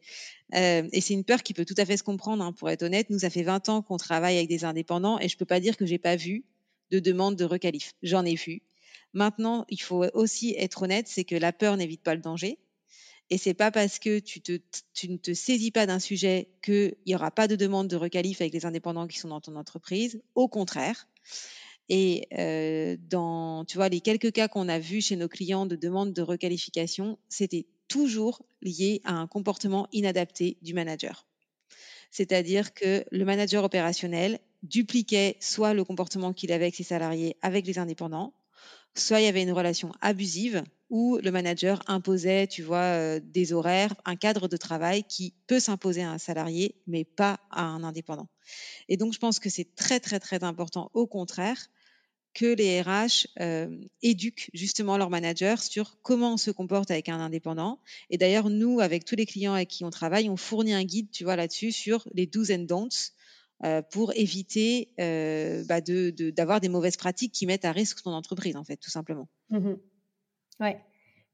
Euh, 0.55 0.87
et 0.91 1.01
c'est 1.01 1.13
une 1.13 1.23
peur 1.23 1.43
qui 1.43 1.53
peut 1.53 1.65
tout 1.65 1.75
à 1.77 1.85
fait 1.85 1.97
se 1.97 2.03
comprendre, 2.03 2.43
hein, 2.43 2.53
pour 2.53 2.69
être 2.69 2.83
honnête. 2.83 3.09
Nous, 3.09 3.19
ça 3.19 3.29
fait 3.29 3.43
20 3.43 3.69
ans 3.69 3.81
qu'on 3.81 3.97
travaille 3.97 4.37
avec 4.37 4.49
des 4.49 4.63
indépendants 4.63 5.19
et 5.19 5.27
je 5.27 5.37
peux 5.37 5.45
pas 5.45 5.59
dire 5.59 5.77
que 5.77 5.85
j'ai 5.85 5.97
pas 5.97 6.15
vu 6.15 6.45
de 6.91 6.99
demande 6.99 7.35
de 7.35 7.45
requalif. 7.45 7.93
J'en 8.03 8.23
ai 8.23 8.35
vu. 8.35 8.61
Maintenant, 9.13 9.65
il 9.69 9.81
faut 9.81 10.05
aussi 10.13 10.55
être 10.57 10.83
honnête, 10.83 11.07
c'est 11.07 11.23
que 11.23 11.35
la 11.35 11.51
peur 11.51 11.75
n'évite 11.77 12.03
pas 12.03 12.15
le 12.15 12.21
danger. 12.21 12.59
Et 13.29 13.37
c'est 13.37 13.53
pas 13.53 13.71
parce 13.71 13.99
que 13.99 14.19
tu, 14.19 14.41
te, 14.41 14.59
tu 14.93 15.09
ne 15.09 15.17
te 15.17 15.33
saisis 15.33 15.71
pas 15.71 15.85
d'un 15.85 15.99
sujet 15.99 16.49
qu'il 16.63 16.95
n'y 17.05 17.15
aura 17.15 17.31
pas 17.31 17.47
de 17.47 17.55
demande 17.55 17.87
de 17.87 17.95
requalif 17.97 18.41
avec 18.41 18.53
les 18.53 18.65
indépendants 18.65 19.07
qui 19.07 19.19
sont 19.19 19.27
dans 19.27 19.41
ton 19.41 19.55
entreprise. 19.55 20.21
Au 20.35 20.47
contraire. 20.47 21.07
Et 21.89 22.27
euh, 22.37 22.97
dans, 22.99 23.65
tu 23.65 23.77
vois, 23.77 23.89
les 23.89 24.01
quelques 24.01 24.31
cas 24.31 24.47
qu'on 24.47 24.67
a 24.67 24.79
vus 24.79 25.01
chez 25.01 25.15
nos 25.15 25.27
clients 25.27 25.65
de 25.65 25.75
demande 25.75 26.13
de 26.13 26.21
requalification, 26.21 27.17
c'était 27.29 27.65
toujours 27.87 28.45
lié 28.61 29.01
à 29.05 29.13
un 29.13 29.27
comportement 29.27 29.87
inadapté 29.91 30.57
du 30.61 30.73
manager. 30.73 31.25
C'est-à-dire 32.11 32.73
que 32.73 33.05
le 33.11 33.25
manager 33.25 33.63
opérationnel 33.63 34.39
dupliquait 34.63 35.37
soit 35.39 35.73
le 35.73 35.83
comportement 35.83 36.33
qu'il 36.33 36.51
avait 36.51 36.65
avec 36.65 36.75
ses 36.75 36.83
salariés 36.83 37.37
avec 37.41 37.65
les 37.67 37.79
indépendants, 37.79 38.33
soit 38.95 39.21
il 39.21 39.25
y 39.25 39.27
avait 39.27 39.43
une 39.43 39.51
relation 39.51 39.91
abusive 40.01 40.63
où 40.89 41.17
le 41.17 41.31
manager 41.31 41.81
imposait, 41.87 42.47
tu 42.47 42.63
vois, 42.63 42.77
euh, 42.77 43.19
des 43.21 43.53
horaires, 43.53 43.93
un 44.05 44.15
cadre 44.15 44.47
de 44.47 44.57
travail 44.57 45.03
qui 45.03 45.33
peut 45.47 45.59
s'imposer 45.59 46.03
à 46.03 46.11
un 46.11 46.17
salarié, 46.17 46.75
mais 46.87 47.03
pas 47.03 47.39
à 47.51 47.63
un 47.63 47.83
indépendant. 47.83 48.29
Et 48.87 48.95
donc, 48.95 49.13
je 49.13 49.19
pense 49.19 49.39
que 49.39 49.49
c'est 49.49 49.75
très, 49.75 49.99
très, 49.99 50.19
très 50.19 50.43
important, 50.43 50.89
au 50.93 51.05
contraire, 51.05 51.57
que 52.33 52.45
les 52.45 52.81
RH 52.81 53.27
euh, 53.41 53.67
éduquent 54.01 54.49
justement 54.53 54.97
leurs 54.97 55.09
managers 55.09 55.55
sur 55.57 55.99
comment 56.03 56.33
on 56.33 56.37
se 56.37 56.51
comporte 56.51 56.91
avec 56.91 57.09
un 57.09 57.19
indépendant. 57.19 57.79
Et 58.09 58.17
d'ailleurs, 58.17 58.49
nous, 58.49 58.79
avec 58.79 59.05
tous 59.05 59.15
les 59.15 59.25
clients 59.25 59.53
avec 59.53 59.69
qui 59.69 59.83
on 59.83 59.89
travaille, 59.89 60.29
on 60.29 60.37
fournit 60.37 60.73
un 60.73 60.83
guide, 60.83 61.09
tu 61.11 61.23
vois, 61.23 61.35
là-dessus 61.35 61.71
sur 61.71 62.07
les 62.13 62.27
do's 62.27 62.51
and 62.51 62.65
don'ts 62.65 63.11
euh, 63.63 63.81
pour 63.81 64.13
éviter 64.15 64.89
bah 64.97 65.81
d'avoir 65.81 66.61
des 66.61 66.69
mauvaises 66.69 66.95
pratiques 66.95 67.31
qui 67.31 67.47
mettent 67.47 67.65
à 67.65 67.71
risque 67.71 68.03
ton 68.03 68.11
entreprise, 68.11 68.55
en 68.55 68.63
fait, 68.63 68.77
tout 68.77 68.91
simplement. 68.91 69.27
Mmh 69.49 69.73
ouais. 70.59 70.79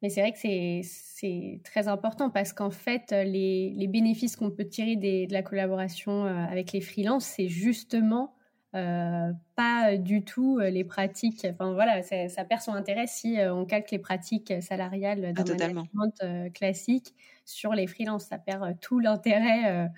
Mais 0.02 0.10
c'est 0.10 0.20
vrai 0.20 0.34
que 0.34 0.38
c'est 0.84 1.62
très 1.64 1.88
important 1.88 2.30
parce 2.30 2.52
qu'en 2.52 2.72
fait, 2.72 3.12
les, 3.12 3.72
les 3.74 3.88
bénéfices 3.88 4.36
qu'on 4.36 4.52
peut 4.52 4.68
tirer 4.68 4.98
des, 4.98 5.28
de 5.28 5.34
la 5.34 5.44
collaboration 5.44 6.26
euh, 6.26 6.46
avec 6.46 6.74
les 6.74 6.82
freelances, 6.82 7.24
c'est 7.24 7.48
justement 7.48 8.36
euh, 8.76 9.32
pas 9.56 9.96
du 9.96 10.26
tout 10.26 10.60
les 10.60 10.84
pratiques. 10.84 11.48
Enfin 11.50 11.72
voilà, 11.74 12.02
ça 12.02 12.44
perd 12.44 12.62
son 12.62 12.74
intérêt 12.74 13.08
si 13.08 13.38
on 13.40 13.66
calque 13.66 13.92
les 13.92 14.00
pratiques 14.00 14.54
salariales 14.62 15.34
d'un 15.34 15.44
ah, 15.48 15.56
management 15.58 16.52
classique 16.54 17.14
sur 17.46 17.72
les 17.74 17.88
freelances. 17.88 18.26
Ça 18.26 18.38
perd 18.38 18.78
tout 18.82 19.00
l'intérêt 19.00 19.90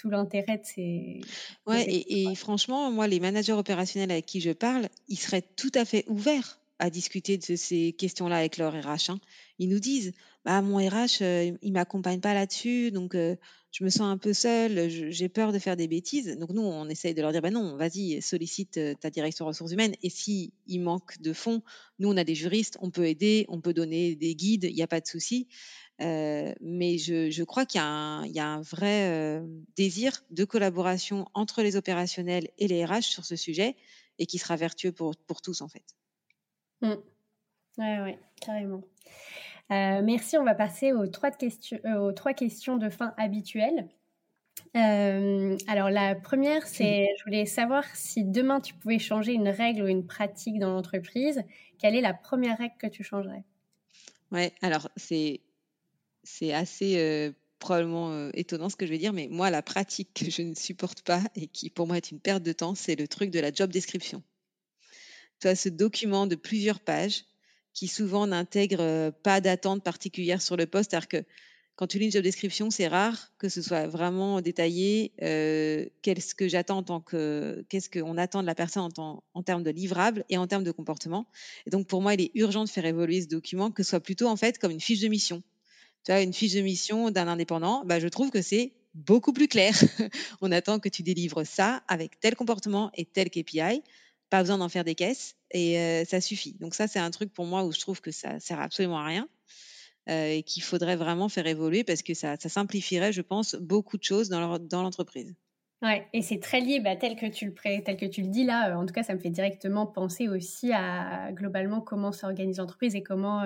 tout 0.00 0.10
l'intérêt 0.10 0.58
de 0.58 0.64
ces. 0.64 1.20
Ouais, 1.66 1.84
et, 1.88 2.34
franchement, 2.34 2.90
moi, 2.90 3.06
les 3.06 3.20
managers 3.20 3.52
opérationnels 3.52 4.10
avec 4.10 4.26
qui 4.26 4.40
je 4.40 4.50
parle, 4.50 4.88
ils 5.08 5.18
seraient 5.18 5.42
tout 5.42 5.72
à 5.74 5.84
fait 5.84 6.04
ouverts 6.08 6.59
à 6.80 6.88
discuter 6.88 7.36
de 7.36 7.56
ces 7.56 7.92
questions-là 7.92 8.38
avec 8.38 8.56
leur 8.56 8.72
RH. 8.72 9.10
Hein. 9.10 9.20
Ils 9.58 9.68
nous 9.68 9.78
disent, 9.78 10.12
bah, 10.46 10.62
mon 10.62 10.78
RH, 10.78 11.20
euh, 11.20 11.52
il 11.60 11.72
m'accompagne 11.72 12.20
pas 12.20 12.32
là-dessus, 12.32 12.90
donc 12.90 13.14
euh, 13.14 13.36
je 13.70 13.84
me 13.84 13.90
sens 13.90 14.02
un 14.02 14.16
peu 14.16 14.32
seule, 14.32 14.88
j'ai 14.88 15.28
peur 15.28 15.52
de 15.52 15.58
faire 15.58 15.76
des 15.76 15.86
bêtises. 15.86 16.38
Donc 16.38 16.50
nous, 16.50 16.62
on 16.62 16.88
essaye 16.88 17.12
de 17.12 17.20
leur 17.20 17.32
dire, 17.32 17.42
bah 17.42 17.50
non, 17.50 17.76
vas-y, 17.76 18.22
sollicite 18.22 18.78
euh, 18.78 18.94
ta 18.94 19.10
direction 19.10 19.44
ressources 19.44 19.72
humaines. 19.72 19.94
Et 20.02 20.08
si 20.08 20.54
manque 20.78 21.20
de 21.20 21.34
fonds, 21.34 21.62
nous, 21.98 22.08
on 22.08 22.16
a 22.16 22.24
des 22.24 22.34
juristes, 22.34 22.78
on 22.80 22.90
peut 22.90 23.06
aider, 23.06 23.44
on 23.48 23.60
peut 23.60 23.74
donner 23.74 24.16
des 24.16 24.34
guides, 24.34 24.64
il 24.64 24.74
n'y 24.74 24.82
a 24.82 24.88
pas 24.88 25.00
de 25.00 25.06
souci. 25.06 25.46
mais 25.98 26.96
je, 26.96 27.42
crois 27.44 27.66
qu'il 27.66 27.78
y, 27.78 28.40
a 28.40 28.46
un 28.46 28.62
vrai 28.62 29.42
désir 29.76 30.24
de 30.30 30.44
collaboration 30.46 31.26
entre 31.34 31.62
les 31.62 31.76
opérationnels 31.76 32.48
et 32.56 32.68
les 32.68 32.86
RH 32.86 33.02
sur 33.02 33.26
ce 33.26 33.36
sujet 33.36 33.76
et 34.18 34.24
qui 34.24 34.38
sera 34.38 34.56
vertueux 34.56 34.92
pour 34.92 35.42
tous 35.42 35.60
en 35.60 35.68
fait. 35.68 35.84
Oui, 36.82 36.88
mmh. 36.88 36.96
Ouais, 37.78 38.18
carrément. 38.40 38.82
Euh, 39.70 40.02
merci, 40.02 40.36
on 40.36 40.44
va 40.44 40.54
passer 40.54 40.92
aux 40.92 41.06
trois, 41.06 41.30
questions, 41.30 41.78
euh, 41.84 41.98
aux 41.98 42.12
trois 42.12 42.34
questions 42.34 42.76
de 42.76 42.88
fin 42.88 43.14
habituelles. 43.16 43.88
Euh, 44.76 45.56
alors 45.68 45.90
la 45.90 46.14
première, 46.14 46.66
c'est, 46.66 47.06
je 47.18 47.24
voulais 47.24 47.46
savoir 47.46 47.84
si 47.94 48.24
demain 48.24 48.60
tu 48.60 48.74
pouvais 48.74 48.98
changer 48.98 49.32
une 49.32 49.48
règle 49.48 49.82
ou 49.82 49.86
une 49.86 50.06
pratique 50.06 50.58
dans 50.58 50.70
l'entreprise, 50.70 51.42
quelle 51.78 51.94
est 51.94 52.00
la 52.00 52.14
première 52.14 52.58
règle 52.58 52.74
que 52.78 52.86
tu 52.86 53.02
changerais? 53.02 53.44
Ouais, 54.32 54.52
alors 54.60 54.90
c'est 54.96 55.40
c'est 56.22 56.52
assez 56.52 57.32
probablement 57.58 58.28
étonnant 58.34 58.68
ce 58.68 58.76
que 58.76 58.86
je 58.86 58.92
vais 58.92 58.98
dire, 58.98 59.12
mais 59.12 59.28
moi 59.28 59.50
la 59.50 59.62
pratique 59.62 60.10
que 60.14 60.30
je 60.30 60.42
ne 60.42 60.54
supporte 60.54 61.02
pas 61.02 61.22
et 61.34 61.46
qui 61.46 61.70
pour 61.70 61.86
moi 61.86 61.96
est 61.96 62.10
une 62.10 62.20
perte 62.20 62.42
de 62.42 62.52
temps, 62.52 62.74
c'est 62.74 62.96
le 62.96 63.08
truc 63.08 63.30
de 63.30 63.40
la 63.40 63.52
job 63.52 63.70
description. 63.70 64.22
Tu 65.40 65.48
as 65.48 65.56
ce 65.56 65.68
document 65.68 66.26
de 66.26 66.34
plusieurs 66.34 66.80
pages 66.80 67.24
qui 67.72 67.88
souvent 67.88 68.26
n'intègre 68.26 69.10
pas 69.22 69.40
d'attente 69.40 69.82
particulière 69.82 70.42
sur 70.42 70.56
le 70.56 70.66
poste. 70.66 70.90
C'est-à-dire 70.90 71.08
que 71.08 71.24
quand 71.76 71.86
tu 71.86 71.98
lis 71.98 72.06
une 72.06 72.12
job 72.12 72.22
description, 72.22 72.70
c'est 72.70 72.88
rare 72.88 73.32
que 73.38 73.48
ce 73.48 73.62
soit 73.62 73.86
vraiment 73.86 74.42
détaillé. 74.42 75.12
qu'est-ce 75.16 76.34
que 76.34 76.46
j'attends 76.46 76.78
en 76.78 76.82
tant 76.82 77.00
que, 77.00 77.64
qu'est-ce 77.70 77.88
qu'on 77.88 78.18
attend 78.18 78.42
de 78.42 78.46
la 78.46 78.54
personne 78.54 78.90
en, 78.98 79.22
en, 79.32 79.42
termes 79.42 79.62
de 79.62 79.70
livrable 79.70 80.26
et 80.28 80.36
en 80.36 80.46
termes 80.46 80.64
de 80.64 80.72
comportement. 80.72 81.26
Et 81.66 81.70
donc 81.70 81.86
pour 81.86 82.02
moi, 82.02 82.12
il 82.12 82.20
est 82.20 82.32
urgent 82.34 82.64
de 82.64 82.68
faire 82.68 82.84
évoluer 82.84 83.22
ce 83.22 83.28
document, 83.28 83.70
que 83.70 83.82
ce 83.82 83.90
soit 83.90 84.00
plutôt 84.00 84.28
en 84.28 84.36
fait 84.36 84.58
comme 84.58 84.72
une 84.72 84.80
fiche 84.80 85.00
de 85.00 85.08
mission. 85.08 85.42
Tu 86.04 86.12
as 86.12 86.20
une 86.20 86.34
fiche 86.34 86.52
de 86.52 86.60
mission 86.60 87.10
d'un 87.10 87.28
indépendant, 87.28 87.82
bah, 87.86 87.98
je 87.98 88.08
trouve 88.08 88.30
que 88.30 88.42
c'est 88.42 88.74
beaucoup 88.92 89.32
plus 89.32 89.48
clair. 89.48 89.74
On 90.42 90.52
attend 90.52 90.80
que 90.80 90.88
tu 90.88 91.02
délivres 91.02 91.46
ça 91.46 91.82
avec 91.88 92.20
tel 92.20 92.36
comportement 92.36 92.90
et 92.94 93.06
tel 93.06 93.30
KPI. 93.30 93.82
Pas 94.30 94.40
besoin 94.40 94.58
d'en 94.58 94.68
faire 94.68 94.84
des 94.84 94.94
caisses 94.94 95.36
et 95.50 96.04
ça 96.06 96.20
suffit. 96.20 96.54
Donc 96.60 96.74
ça, 96.74 96.86
c'est 96.86 97.00
un 97.00 97.10
truc 97.10 97.32
pour 97.32 97.46
moi 97.46 97.64
où 97.64 97.72
je 97.72 97.80
trouve 97.80 98.00
que 98.00 98.10
ça 98.12 98.40
sert 98.40 98.60
absolument 98.60 98.98
à 98.98 99.04
rien 99.04 99.28
et 100.06 100.42
qu'il 100.44 100.62
faudrait 100.62 100.96
vraiment 100.96 101.28
faire 101.28 101.46
évoluer 101.46 101.84
parce 101.84 102.02
que 102.02 102.14
ça, 102.14 102.36
simplifierait, 102.38 103.12
je 103.12 103.22
pense, 103.22 103.56
beaucoup 103.56 103.98
de 103.98 104.04
choses 104.04 104.28
dans 104.28 104.58
l'entreprise. 104.82 105.34
Ouais, 105.82 106.06
et 106.12 106.20
c'est 106.20 106.40
très 106.40 106.60
lié, 106.60 106.78
bah, 106.78 106.94
tel 106.94 107.16
que 107.16 107.24
tu 107.24 107.46
le 107.46 107.82
tel 107.82 107.96
que 107.96 108.04
tu 108.04 108.20
le 108.20 108.28
dis 108.28 108.44
là. 108.44 108.78
en 108.78 108.84
tout 108.84 108.92
cas, 108.92 109.02
ça 109.02 109.14
me 109.14 109.18
fait 109.18 109.30
directement 109.30 109.86
penser 109.86 110.28
aussi 110.28 110.72
à 110.72 111.32
globalement 111.32 111.80
comment 111.80 112.12
s'organise 112.12 112.58
l'entreprise 112.58 112.94
et 112.94 113.02
comment, 113.02 113.42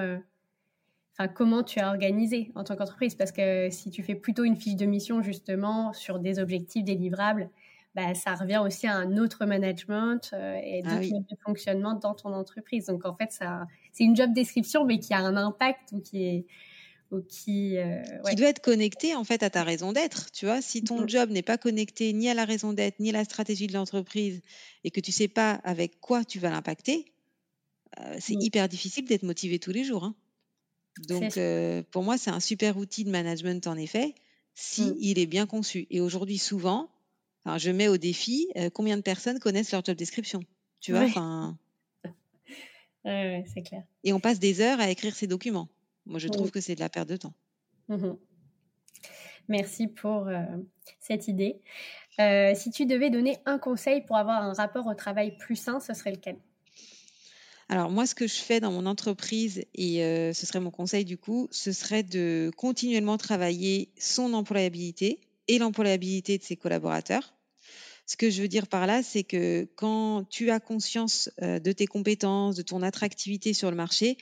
comment 1.34 1.62
tu 1.62 1.78
as 1.78 1.88
organisé 1.88 2.50
en 2.56 2.64
tant 2.64 2.74
qu'entreprise. 2.74 3.14
Parce 3.14 3.30
que 3.30 3.68
si 3.70 3.90
tu 3.90 4.02
fais 4.02 4.16
plutôt 4.16 4.42
une 4.42 4.56
fiche 4.56 4.74
de 4.74 4.84
mission 4.84 5.22
justement 5.22 5.92
sur 5.92 6.18
des 6.18 6.40
objectifs 6.40 6.82
délivrables 6.82 7.50
bah, 7.94 8.14
ça 8.14 8.34
revient 8.34 8.60
aussi 8.64 8.86
à 8.86 8.94
un 8.94 9.16
autre 9.18 9.46
management 9.46 10.30
euh, 10.32 10.58
et 10.62 10.82
ah 10.84 10.96
d'autres 10.96 11.20
de 11.30 11.36
fonctionnement 11.44 11.94
dans 11.94 12.14
ton 12.14 12.32
entreprise. 12.32 12.86
Donc 12.86 13.04
en 13.04 13.14
fait, 13.14 13.30
ça, 13.30 13.66
c'est 13.92 14.04
une 14.04 14.16
job 14.16 14.32
description, 14.32 14.84
mais 14.84 14.98
qui 14.98 15.14
a 15.14 15.18
un 15.18 15.36
impact 15.36 15.92
ou 15.92 16.00
qui 16.00 16.24
est 16.24 16.46
ou 17.10 17.20
qui, 17.20 17.76
euh, 17.76 18.02
qui 18.28 18.34
doit 18.34 18.48
être 18.48 18.62
connecté 18.62 19.14
en 19.14 19.22
fait 19.22 19.42
à 19.44 19.50
ta 19.50 19.62
raison 19.62 19.92
d'être. 19.92 20.32
Tu 20.32 20.46
vois, 20.46 20.60
si 20.60 20.82
ton 20.82 21.02
mm-hmm. 21.02 21.08
job 21.08 21.30
n'est 21.30 21.42
pas 21.42 21.58
connecté 21.58 22.12
ni 22.12 22.28
à 22.28 22.34
la 22.34 22.44
raison 22.44 22.72
d'être 22.72 22.98
ni 22.98 23.10
à 23.10 23.12
la 23.12 23.24
stratégie 23.24 23.68
de 23.68 23.74
l'entreprise 23.74 24.40
et 24.82 24.90
que 24.90 25.00
tu 25.00 25.12
sais 25.12 25.28
pas 25.28 25.52
avec 25.62 26.00
quoi 26.00 26.24
tu 26.24 26.40
vas 26.40 26.50
l'impacter, 26.50 27.04
euh, 28.00 28.16
c'est 28.18 28.34
mm. 28.34 28.40
hyper 28.40 28.68
difficile 28.68 29.04
d'être 29.04 29.22
motivé 29.22 29.60
tous 29.60 29.70
les 29.70 29.84
jours. 29.84 30.02
Hein. 30.02 30.16
Donc 31.08 31.38
pour 31.90 32.02
moi, 32.02 32.18
c'est 32.18 32.30
un 32.30 32.40
super 32.40 32.76
outil 32.78 33.04
de 33.04 33.10
management 33.10 33.64
en 33.66 33.76
effet 33.76 34.14
si 34.54 34.82
mm. 34.82 34.96
il 34.98 35.18
est 35.18 35.26
bien 35.26 35.46
conçu. 35.46 35.86
Et 35.90 36.00
aujourd'hui, 36.00 36.38
souvent, 36.38 36.88
je 37.46 37.70
mets 37.70 37.88
au 37.88 37.96
défi 37.96 38.48
euh, 38.56 38.70
combien 38.70 38.96
de 38.96 39.02
personnes 39.02 39.38
connaissent 39.38 39.72
leur 39.72 39.84
job 39.84 39.96
description. 39.96 40.40
Tu 40.80 40.92
vois, 40.92 41.02
enfin. 41.02 41.58
c'est 43.04 43.62
clair. 43.62 43.82
Et 44.02 44.12
on 44.12 44.20
passe 44.20 44.38
des 44.38 44.60
heures 44.60 44.80
à 44.80 44.90
écrire 44.90 45.14
ces 45.14 45.26
documents. 45.26 45.68
Moi, 46.06 46.18
je 46.18 46.28
trouve 46.28 46.50
que 46.50 46.60
c'est 46.60 46.74
de 46.74 46.80
la 46.80 46.88
perte 46.88 47.08
de 47.08 47.16
temps. 47.16 47.34
Mmh 47.88 48.12
Merci 49.48 49.88
pour 49.88 50.26
euh, 50.28 50.40
cette 51.00 51.28
idée. 51.28 51.60
Euh, 52.18 52.52
si 52.54 52.70
tu 52.70 52.86
devais 52.86 53.10
donner 53.10 53.36
un 53.44 53.58
conseil 53.58 54.00
pour 54.00 54.16
avoir 54.16 54.42
un 54.42 54.54
rapport 54.54 54.86
au 54.86 54.94
travail 54.94 55.36
plus 55.36 55.56
sain, 55.56 55.80
ce 55.80 55.92
serait 55.92 56.12
lequel? 56.12 56.38
Alors 57.68 57.90
moi, 57.90 58.06
ce 58.06 58.14
que 58.14 58.26
je 58.26 58.36
fais 58.36 58.60
dans 58.60 58.72
mon 58.72 58.86
entreprise, 58.86 59.66
et 59.74 59.98
ce 60.32 60.46
serait 60.46 60.60
mon 60.60 60.70
conseil 60.70 61.04
du 61.04 61.18
coup, 61.18 61.48
ce 61.50 61.72
serait 61.72 62.02
de 62.02 62.50
continuellement 62.56 63.18
travailler 63.18 63.90
son 63.98 64.32
employabilité 64.32 65.20
et 65.48 65.58
l'employabilité 65.58 66.38
de 66.38 66.42
ses 66.42 66.56
collaborateurs. 66.56 67.34
Ce 68.06 68.16
que 68.16 68.28
je 68.28 68.42
veux 68.42 68.48
dire 68.48 68.66
par 68.66 68.86
là, 68.86 69.02
c'est 69.02 69.24
que 69.24 69.66
quand 69.76 70.24
tu 70.28 70.50
as 70.50 70.60
conscience 70.60 71.30
euh, 71.42 71.58
de 71.58 71.72
tes 71.72 71.86
compétences, 71.86 72.56
de 72.56 72.62
ton 72.62 72.82
attractivité 72.82 73.54
sur 73.54 73.70
le 73.70 73.76
marché, 73.76 74.18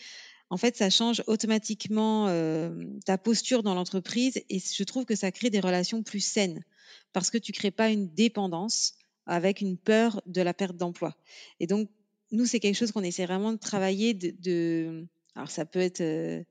en 0.50 0.56
fait, 0.56 0.76
ça 0.76 0.90
change 0.90 1.22
automatiquement 1.26 2.28
euh, 2.28 2.84
ta 3.06 3.16
posture 3.18 3.62
dans 3.62 3.74
l'entreprise 3.74 4.42
et 4.50 4.58
je 4.60 4.84
trouve 4.84 5.04
que 5.04 5.14
ça 5.16 5.32
crée 5.32 5.50
des 5.50 5.60
relations 5.60 6.02
plus 6.02 6.20
saines 6.20 6.62
parce 7.12 7.30
que 7.30 7.38
tu 7.38 7.52
crées 7.52 7.70
pas 7.70 7.88
une 7.88 8.12
dépendance 8.12 8.92
avec 9.26 9.60
une 9.60 9.78
peur 9.78 10.20
de 10.26 10.42
la 10.42 10.52
perte 10.52 10.76
d'emploi. 10.76 11.16
Et 11.58 11.66
donc, 11.66 11.88
nous, 12.32 12.46
c'est 12.46 12.60
quelque 12.60 12.76
chose 12.76 12.92
qu'on 12.92 13.02
essaie 13.02 13.26
vraiment 13.26 13.52
de 13.52 13.58
travailler. 13.58 14.14
De, 14.14 15.06
alors, 15.34 15.50
ça 15.50 15.64
peut 15.64 15.80
être 15.80 16.00
euh, 16.00 16.42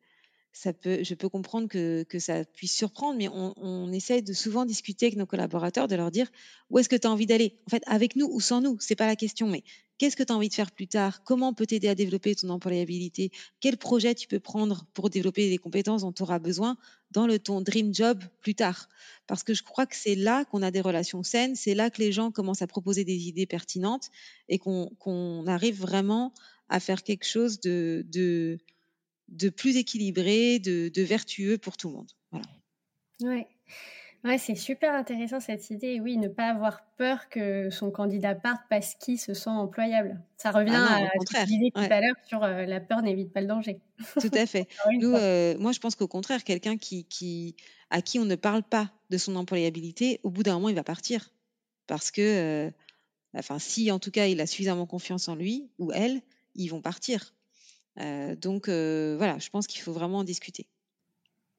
ça 0.53 0.73
peut, 0.73 1.03
je 1.03 1.13
peux 1.15 1.29
comprendre 1.29 1.67
que, 1.67 2.03
que 2.03 2.19
ça 2.19 2.43
puisse 2.43 2.75
surprendre, 2.75 3.17
mais 3.17 3.29
on, 3.29 3.53
on 3.57 3.91
essaie 3.91 4.21
de 4.21 4.33
souvent 4.33 4.65
discuter 4.65 5.07
avec 5.07 5.17
nos 5.17 5.25
collaborateurs, 5.25 5.87
de 5.87 5.95
leur 5.95 6.11
dire 6.11 6.29
où 6.69 6.79
est-ce 6.79 6.89
que 6.89 6.95
tu 6.95 7.07
as 7.07 7.11
envie 7.11 7.25
d'aller? 7.25 7.57
En 7.67 7.69
fait, 7.69 7.83
avec 7.87 8.15
nous 8.15 8.27
ou 8.29 8.41
sans 8.41 8.61
nous, 8.61 8.77
c'est 8.79 8.95
pas 8.95 9.07
la 9.07 9.15
question, 9.15 9.47
mais 9.47 9.63
qu'est-ce 9.97 10.15
que 10.15 10.23
tu 10.23 10.33
as 10.33 10.35
envie 10.35 10.49
de 10.49 10.53
faire 10.53 10.71
plus 10.71 10.87
tard? 10.87 11.23
Comment 11.23 11.49
on 11.49 11.53
peut 11.53 11.65
t'aider 11.65 11.87
à 11.87 11.95
développer 11.95 12.35
ton 12.35 12.49
employabilité? 12.49 13.31
Quel 13.59 13.77
projet 13.77 14.13
tu 14.13 14.27
peux 14.27 14.39
prendre 14.39 14.85
pour 14.93 15.09
développer 15.09 15.49
les 15.49 15.57
compétences 15.57 16.01
dont 16.01 16.11
tu 16.11 16.23
auras 16.23 16.39
besoin 16.39 16.75
dans 17.11 17.27
le 17.27 17.39
ton 17.39 17.61
dream 17.61 17.93
job 17.93 18.21
plus 18.41 18.55
tard? 18.55 18.89
Parce 19.27 19.43
que 19.43 19.53
je 19.53 19.63
crois 19.63 19.85
que 19.85 19.95
c'est 19.95 20.15
là 20.15 20.43
qu'on 20.45 20.63
a 20.63 20.71
des 20.71 20.81
relations 20.81 21.23
saines, 21.23 21.55
c'est 21.55 21.75
là 21.75 21.89
que 21.89 22.01
les 22.01 22.11
gens 22.11 22.31
commencent 22.31 22.61
à 22.61 22.67
proposer 22.67 23.05
des 23.05 23.27
idées 23.27 23.45
pertinentes 23.45 24.09
et 24.49 24.57
qu'on 24.57 25.45
arrive 25.47 25.79
vraiment 25.79 26.33
à 26.67 26.79
faire 26.79 27.03
quelque 27.03 27.25
chose 27.25 27.59
de, 27.59 28.05
de 28.09 28.59
de 29.31 29.49
plus 29.49 29.77
équilibré, 29.77 30.59
de, 30.59 31.01
vertueux 31.01 31.57
pour 31.57 31.77
tout 31.77 31.89
le 31.89 31.95
monde. 31.95 32.11
Voilà. 32.31 32.45
Ouais. 33.21 33.47
Ouais, 34.23 34.37
c'est 34.37 34.55
super 34.55 34.93
intéressant 34.93 35.39
cette 35.39 35.71
idée. 35.71 35.99
Oui, 35.99 36.17
ne 36.17 36.27
pas 36.27 36.49
avoir 36.49 36.85
peur 36.97 37.27
que 37.29 37.71
son 37.71 37.89
candidat 37.89 38.35
parte 38.35 38.61
parce 38.69 38.93
qu'il 38.93 39.19
se 39.19 39.33
sent 39.33 39.49
employable. 39.49 40.21
Ça 40.37 40.51
revient 40.51 40.75
ah 40.75 40.97
à 40.97 41.09
ce 41.25 41.33
que 41.33 41.45
disais 41.47 41.71
tout 41.73 41.81
à 41.81 42.01
l'heure 42.01 42.15
sur 42.27 42.43
euh, 42.43 42.65
la 42.65 42.79
peur 42.79 43.01
n'évite 43.01 43.33
pas 43.33 43.41
le 43.41 43.47
danger. 43.47 43.79
Tout 44.19 44.29
à 44.33 44.45
fait. 44.45 44.67
Euh, 45.03 45.57
moi, 45.57 45.71
je 45.71 45.79
pense 45.79 45.95
qu'au 45.95 46.07
contraire, 46.07 46.43
quelqu'un 46.43 46.77
qui, 46.77 47.05
qui, 47.05 47.55
à 47.89 48.01
qui 48.01 48.19
on 48.19 48.25
ne 48.25 48.35
parle 48.35 48.61
pas 48.61 48.91
de 49.09 49.17
son 49.17 49.35
employabilité, 49.35 50.19
au 50.23 50.29
bout 50.29 50.43
d'un 50.43 50.53
moment, 50.53 50.69
il 50.69 50.75
va 50.75 50.83
partir. 50.83 51.31
Parce 51.87 52.11
que, 52.11 52.21
euh, 52.21 52.71
enfin, 53.35 53.57
si 53.57 53.91
en 53.91 53.97
tout 53.97 54.11
cas 54.11 54.27
il 54.27 54.39
a 54.39 54.45
suffisamment 54.45 54.85
confiance 54.85 55.27
en 55.27 55.35
lui 55.35 55.71
ou 55.79 55.91
elle, 55.91 56.21
ils 56.53 56.67
vont 56.67 56.81
partir. 56.81 57.33
Euh, 57.99 58.35
donc 58.35 58.69
euh, 58.69 59.15
voilà, 59.17 59.37
je 59.39 59.49
pense 59.49 59.67
qu'il 59.67 59.81
faut 59.81 59.93
vraiment 59.93 60.19
en 60.19 60.23
discuter. 60.23 60.67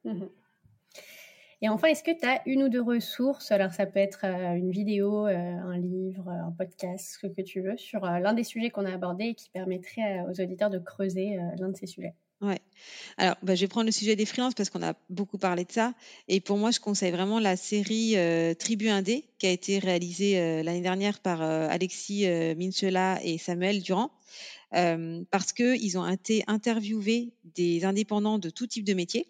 Mmh 0.05 0.25
Et 1.61 1.69
enfin, 1.69 1.89
est-ce 1.89 2.03
que 2.03 2.19
tu 2.19 2.27
as 2.27 2.43
une 2.47 2.65
ou 2.65 2.69
deux 2.69 2.83
ressources? 2.83 3.53
Alors, 3.53 3.73
ça 3.73 3.87
peut 3.87 4.01
être 4.01 4.25
euh, 4.25 4.55
une 4.55 4.71
vidéo, 4.71 5.27
un 5.27 5.79
livre, 5.79 6.29
un 6.29 6.51
podcast, 6.53 7.19
ce 7.21 7.27
que 7.29 7.43
tu 7.43 7.61
veux, 7.61 7.77
sur 7.77 8.01
l'un 8.01 8.33
des 8.33 8.45
sujets 8.45 8.71
qu'on 8.71 8.85
a 8.85 8.93
abordés 8.93 9.27
et 9.27 9.35
qui 9.35 9.51
permettrait 9.51 10.23
aux 10.23 10.41
auditeurs 10.41 10.71
de 10.71 10.79
creuser 10.79 11.39
l'un 11.59 11.69
de 11.69 11.77
ces 11.77 11.87
sujets. 11.87 12.15
Ouais. 12.43 12.61
Alors, 13.19 13.37
bah, 13.43 13.55
je 13.55 13.61
vais 13.61 13.69
prendre 13.69 13.87
le 13.87 13.93
sujet 13.93 14.17
des 14.17 14.27
freelances 14.27 14.55
parce 14.55 14.69
qu'on 14.69 14.83
a 14.83 14.95
beaucoup 15.09 15.39
parlé 15.39 15.65
de 15.65 15.71
ça. 15.71 15.95
Et 16.27 16.41
pour 16.41 16.59
moi, 16.59 16.73
je 16.73 16.81
conseille 16.81 17.13
vraiment 17.13 17.39
la 17.39 17.57
série 17.57 18.17
Tribu 18.59 18.89
Indé 18.89 19.25
qui 19.39 19.47
a 19.47 19.51
été 19.51 19.79
réalisée 19.79 20.63
l'année 20.65 20.81
dernière 20.81 21.21
par 21.21 21.41
Alexis 21.41 22.27
Minchela 22.57 23.21
et 23.23 23.39
Samuel 23.39 23.81
Durand 23.81 24.11
parce 24.73 25.53
qu'ils 25.53 25.99
ont 25.99 26.09
été 26.09 26.43
interviewés 26.49 27.33
des 27.45 27.85
indépendants 27.85 28.41
de 28.41 28.51
tout 28.51 28.67
type 28.67 28.85
de 28.85 28.95
métier 28.95 29.29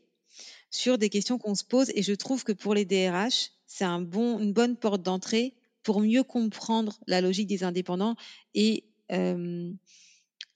sur 0.71 0.97
des 0.97 1.11
questions 1.11 1.37
qu'on 1.37 1.55
se 1.55 1.65
pose. 1.65 1.93
Et 1.95 2.03
je 2.03 2.15
trouve 2.15 2.45
que 2.45 2.53
pour 2.53 2.73
les 2.73 2.87
DRH, 2.87 3.51
c'est 3.67 3.85
un 3.85 4.01
bon, 4.01 4.39
une 4.39 4.55
bonne 4.55 4.77
porte 4.77 5.03
d'entrée 5.03 5.53
pour 5.83 6.01
mieux 6.01 6.23
comprendre 6.23 6.99
la 7.07 7.21
logique 7.21 7.49
des 7.49 7.63
indépendants 7.63 8.17
et 8.55 8.85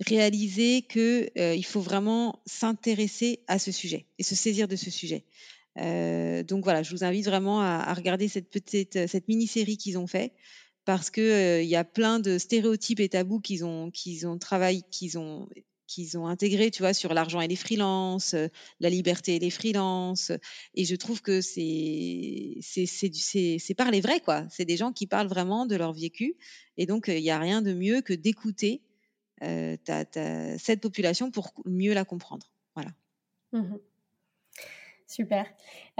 réaliser 0.04 0.82
qu'il 0.82 1.30
il 1.36 1.64
faut 1.64 1.80
vraiment 1.80 2.40
s'intéresser 2.46 3.40
à 3.46 3.58
ce 3.58 3.72
sujet 3.72 4.06
et 4.18 4.22
se 4.22 4.34
saisir 4.34 4.68
de 4.68 4.76
ce 4.76 4.90
sujet. 4.90 5.24
donc 5.76 6.64
voilà, 6.64 6.82
je 6.82 6.90
vous 6.90 7.04
invite 7.04 7.24
vraiment 7.24 7.60
à, 7.60 7.92
regarder 7.94 8.28
cette 8.28 8.50
petite, 8.50 9.06
cette 9.06 9.28
mini-série 9.28 9.76
qu'ils 9.76 9.98
ont 9.98 10.06
fait 10.06 10.32
parce 10.84 11.10
que 11.10 11.62
il 11.62 11.68
y 11.68 11.76
a 11.76 11.84
plein 11.84 12.20
de 12.20 12.38
stéréotypes 12.38 13.00
et 13.00 13.08
tabous 13.08 13.40
qu'ils 13.40 13.64
ont, 13.64 13.90
qu'ils 13.90 14.26
ont 14.26 14.38
travaillé, 14.38 14.82
qu'ils 14.90 15.18
ont 15.18 15.48
qu'ils 15.86 16.18
ont 16.18 16.26
intégré, 16.26 16.70
tu 16.70 16.82
vois, 16.82 16.94
sur 16.94 17.14
l'argent 17.14 17.40
et 17.40 17.48
les 17.48 17.56
freelances, 17.56 18.34
la 18.80 18.90
liberté 18.90 19.36
et 19.36 19.38
les 19.38 19.50
freelances. 19.50 20.32
Et 20.74 20.84
je 20.84 20.96
trouve 20.96 21.22
que 21.22 21.40
c'est 21.40 22.58
c'est 22.60 23.74
par 23.74 23.90
les 23.90 24.00
vrais, 24.00 24.20
quoi. 24.20 24.44
C'est 24.50 24.64
des 24.64 24.76
gens 24.76 24.92
qui 24.92 25.06
parlent 25.06 25.28
vraiment 25.28 25.66
de 25.66 25.76
leur 25.76 25.92
vécu. 25.92 26.36
Et 26.76 26.86
donc, 26.86 27.06
il 27.08 27.22
n'y 27.22 27.30
a 27.30 27.38
rien 27.38 27.62
de 27.62 27.72
mieux 27.72 28.00
que 28.00 28.12
d'écouter 28.12 28.82
cette 29.40 30.80
population 30.80 31.30
pour 31.30 31.52
mieux 31.64 31.94
la 31.94 32.04
comprendre. 32.04 32.46
Voilà. 32.74 32.90
Mmh 33.52 33.76
Super. 35.08 35.46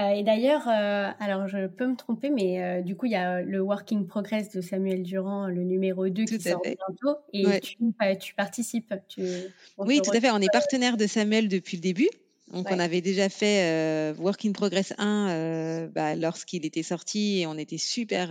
Euh, 0.01 0.11
et 0.11 0.25
d'ailleurs, 0.25 0.69
euh, 0.69 1.11
alors 1.21 1.47
je 1.47 1.69
peux 1.69 1.87
me 1.87 1.95
tromper, 1.95 2.29
mais 2.29 2.63
euh, 2.63 2.83
du 2.83 2.97
coup, 2.97 3.07
il 3.07 3.13
y 3.13 3.17
a 3.17 3.41
le 3.41 3.61
Working 3.61 4.07
Progress 4.07 4.51
de 4.51 4.61
Samuel 4.61 5.05
Durand, 5.05 5.47
le 5.47 5.63
numéro 5.63 6.09
2 6.09 6.25
qui 6.25 6.41
sort 6.41 6.61
bientôt, 6.61 7.19
et 7.33 7.61
tu, 7.61 8.35
participes. 8.35 8.93
oui, 9.79 10.01
tout 10.03 10.11
à 10.11 10.21
fait. 10.21 10.31
On 10.33 10.41
est 10.41 10.53
partenaire 10.53 10.97
de 10.97 11.07
Samuel 11.07 11.49
depuis 11.49 11.77
le 11.77 11.83
début. 11.83 12.09
Donc, 12.53 12.67
on 12.71 12.79
avait 12.79 13.01
déjà 13.01 13.29
fait 13.29 14.13
Working 14.19 14.53
Progress 14.53 14.93
1 14.99 15.89
bah, 15.95 16.17
lorsqu'il 16.17 16.67
était 16.67 16.83
sorti 16.83 17.41
et 17.41 17.47
on 17.47 17.57
était 17.57 17.79
super, 17.79 18.31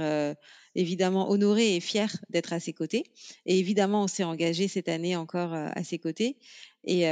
évidemment, 0.75 1.29
honorés 1.31 1.75
et 1.75 1.79
fiers 1.79 2.05
d'être 2.29 2.53
à 2.53 2.59
ses 2.59 2.73
côtés. 2.73 3.05
Et 3.45 3.59
évidemment, 3.59 4.03
on 4.03 4.07
s'est 4.07 4.23
engagé 4.23 4.67
cette 4.67 4.89
année 4.89 5.15
encore 5.15 5.53
à 5.53 5.83
ses 5.83 5.99
côtés. 5.99 6.37
Et, 6.83 7.05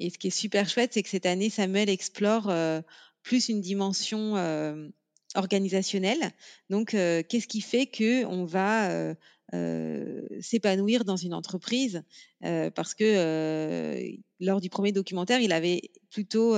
et 0.00 0.08
ce 0.08 0.18
qui 0.18 0.28
est 0.28 0.30
super 0.30 0.68
chouette, 0.68 0.94
c'est 0.94 1.02
que 1.02 1.08
cette 1.08 1.26
année, 1.26 1.50
Samuel 1.50 1.90
explore 1.90 2.48
euh, 2.48 2.80
plus 3.22 3.50
une 3.50 3.60
dimension 3.60 4.36
euh, 4.36 4.88
organisationnelle. 5.34 6.32
Donc, 6.70 6.94
euh, 6.94 7.22
qu'est-ce 7.22 7.46
qui 7.46 7.60
fait 7.60 7.86
que 7.86 8.24
on 8.24 8.46
va 8.46 9.14
s'épanouir 10.40 11.04
dans 11.04 11.16
une 11.16 11.34
entreprise 11.34 12.02
Parce 12.40 12.94
que 12.94 14.14
lors 14.40 14.60
du 14.60 14.70
premier 14.70 14.92
documentaire, 14.92 15.40
il 15.40 15.52
avait 15.52 15.82
plutôt 16.10 16.56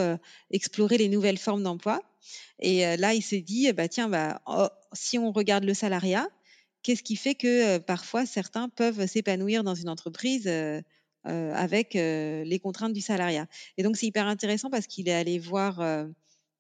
exploré 0.51 0.99
les 0.99 1.09
nouvelles 1.09 1.39
formes 1.39 1.63
d'emploi. 1.63 2.03
Et 2.61 2.97
là, 2.97 3.15
il 3.15 3.23
s'est 3.23 3.41
dit, 3.41 3.73
bah 3.73 3.89
tiens, 3.89 4.09
bah, 4.09 4.43
oh, 4.47 4.69
si 4.93 5.19
on 5.19 5.33
regarde 5.33 5.65
le 5.65 5.75
salariat, 5.75 6.29
qu'est-ce 6.83 7.03
qui 7.03 7.17
fait 7.17 7.35
que 7.35 7.79
parfois 7.79 8.27
certains 8.27 8.69
peuvent 8.69 9.07
s'épanouir 9.07 9.65
dans 9.65 9.75
une 9.75 9.89
entreprise 9.89 10.49
euh, 11.29 11.55
avec 11.55 11.95
euh, 11.95 12.43
les 12.43 12.59
contraintes 12.59 12.93
du 12.93 13.01
salariat. 13.01 13.47
Et 13.79 13.85
donc, 13.85 13.97
c'est 13.97 14.07
hyper 14.07 14.27
intéressant 14.27 14.71
parce 14.71 14.89
qu'il 14.89 15.09
est 15.09 15.15
allé 15.15 15.39
voir 15.39 15.81
euh, 15.81 16.09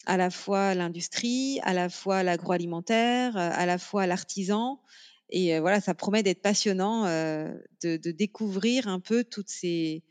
à 0.06 0.16
la 0.16 0.30
fois 0.30 0.76
l'industrie, 0.76 1.58
à 1.64 1.72
la 1.72 1.88
fois 1.88 2.22
l'agroalimentaire, 2.22 3.36
à 3.36 3.66
la 3.66 3.76
fois 3.76 4.06
l'artisan. 4.06 4.80
Et 5.34 5.58
voilà, 5.60 5.80
ça 5.80 5.94
promet 5.94 6.22
d'être 6.22 6.42
passionnant 6.42 7.04
de, 7.06 7.96
de, 7.96 8.10
découvrir 8.10 8.86
un 8.86 9.00
peu 9.00 9.24
toutes 9.24 9.48
ces, 9.48 10.04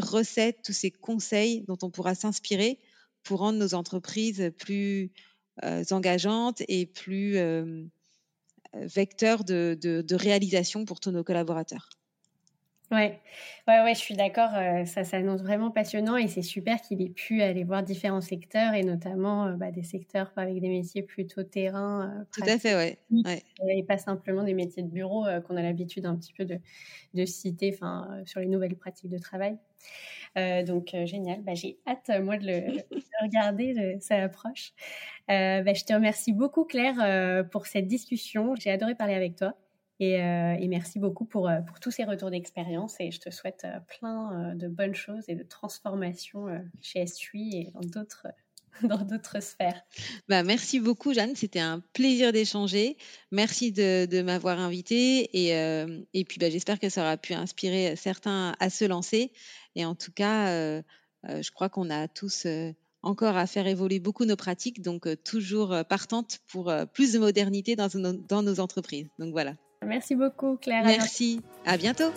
recettes, 0.00 0.58
tous 0.64 0.72
ces 0.72 0.90
conseils 0.90 1.64
dont 1.68 1.78
on 1.82 1.90
pourra 1.90 2.16
s'inspirer 2.16 2.80
pour 3.22 3.38
rendre 3.38 3.58
nos 3.58 3.74
entreprises 3.74 4.50
plus 4.58 5.12
engageantes 5.90 6.62
et 6.66 6.86
plus 6.86 7.36
vecteurs 8.74 9.44
de 9.44 10.14
réalisation 10.14 10.84
pour 10.84 10.98
tous 10.98 11.12
nos 11.12 11.22
collaborateurs. 11.22 11.88
Ouais, 12.90 13.20
ouais, 13.66 13.82
ouais, 13.82 13.94
je 13.94 13.98
suis 13.98 14.16
d'accord. 14.16 14.48
Euh, 14.54 14.86
ça 14.86 15.04
s'annonce 15.04 15.42
vraiment 15.42 15.70
passionnant 15.70 16.16
et 16.16 16.26
c'est 16.26 16.40
super 16.40 16.80
qu'il 16.80 17.02
ait 17.02 17.10
pu 17.10 17.42
aller 17.42 17.62
voir 17.62 17.82
différents 17.82 18.22
secteurs 18.22 18.72
et 18.72 18.82
notamment 18.82 19.46
euh, 19.46 19.52
bah, 19.52 19.70
des 19.70 19.82
secteurs 19.82 20.32
avec 20.36 20.58
des 20.58 20.70
métiers 20.70 21.02
plutôt 21.02 21.42
terrain. 21.42 22.10
Euh, 22.10 22.24
Tout 22.32 22.48
à 22.48 22.58
fait, 22.58 22.74
ouais. 22.74 22.98
ouais. 23.10 23.42
Et 23.68 23.82
pas 23.82 23.98
simplement 23.98 24.42
des 24.42 24.54
métiers 24.54 24.82
de 24.82 24.88
bureau 24.88 25.26
qu'on 25.46 25.56
a 25.56 25.62
l'habitude 25.62 26.06
un 26.06 26.16
petit 26.16 26.32
peu 26.32 26.46
de, 26.46 26.58
de 27.12 27.24
citer 27.26 27.78
sur 28.24 28.40
les 28.40 28.46
nouvelles 28.46 28.76
pratiques 28.76 29.10
de 29.10 29.18
travail. 29.18 29.58
donc 30.66 30.96
génial, 31.04 31.42
bah, 31.42 31.54
j'ai 31.54 31.78
hâte 31.86 32.10
moi 32.22 32.38
de 32.38 32.46
le, 32.46 32.82
regarder, 33.22 33.98
ça 34.00 34.16
approche. 34.16 34.72
Bah, 35.28 35.74
je 35.74 35.84
te 35.84 35.92
remercie 35.92 36.32
beaucoup 36.32 36.64
Claire 36.64 37.46
pour 37.50 37.66
cette 37.66 37.86
discussion. 37.86 38.54
J'ai 38.54 38.70
adoré 38.70 38.94
parler 38.94 39.14
avec 39.14 39.36
toi. 39.36 39.54
Euh, 40.00 40.54
et, 40.58 40.68
merci 40.68 40.98
beaucoup 40.98 41.24
pour, 41.24 41.48
euh, 41.48 41.60
pour 41.60 41.80
tous 41.80 41.90
ces 41.90 42.04
retours 42.04 42.30
d'expérience 42.30 42.96
et 43.00 43.10
je 43.10 43.18
te 43.18 43.30
souhaite 43.30 43.62
euh, 43.64 43.80
plein 43.98 44.54
de 44.54 44.68
bonnes 44.68 44.94
choses 44.94 45.24
et 45.26 45.34
de 45.34 45.42
transformations 45.42 46.46
chez 46.80 47.04
S3 47.04 47.54
et 47.54 47.72
dans 48.82 48.98
d'autres 48.98 49.42
sphères. 49.42 49.82
Bah, 50.28 50.44
merci 50.44 50.78
beaucoup, 50.78 51.12
Jeanne. 51.12 51.34
C'était 51.34 51.58
un 51.58 51.82
plaisir 51.92 52.32
d'échanger. 52.32 52.96
Merci 53.32 53.72
de, 53.72 54.22
m'avoir 54.22 54.60
invité. 54.60 55.30
Et, 55.32 56.24
puis, 56.24 56.38
bah, 56.38 56.48
j'espère 56.48 56.78
que 56.78 56.88
ça 56.88 57.02
aura 57.02 57.16
pu 57.16 57.34
inspirer 57.34 57.96
certains 57.96 58.54
à 58.60 58.70
se 58.70 58.84
lancer. 58.84 59.32
Et 59.74 59.84
en 59.84 59.96
tout 59.96 60.12
cas, 60.12 60.80
je 61.24 61.50
crois 61.50 61.68
qu'on 61.68 61.90
a 61.90 62.06
tous 62.06 62.46
encore 63.02 63.36
à 63.36 63.48
faire 63.48 63.66
évoluer 63.66 63.98
beaucoup 63.98 64.26
nos 64.26 64.36
pratiques. 64.36 64.80
Donc, 64.80 65.08
toujours 65.24 65.74
partante 65.88 66.38
pour 66.46 66.72
plus 66.92 67.12
de 67.12 67.18
modernité 67.18 67.74
dans 67.74 68.42
nos 68.42 68.60
entreprises. 68.60 69.08
Donc, 69.18 69.32
voilà. 69.32 69.56
Merci 69.86 70.14
beaucoup, 70.14 70.56
Claire. 70.56 70.84
Merci. 70.84 71.40
À 71.64 71.76
bientôt. 71.76 72.10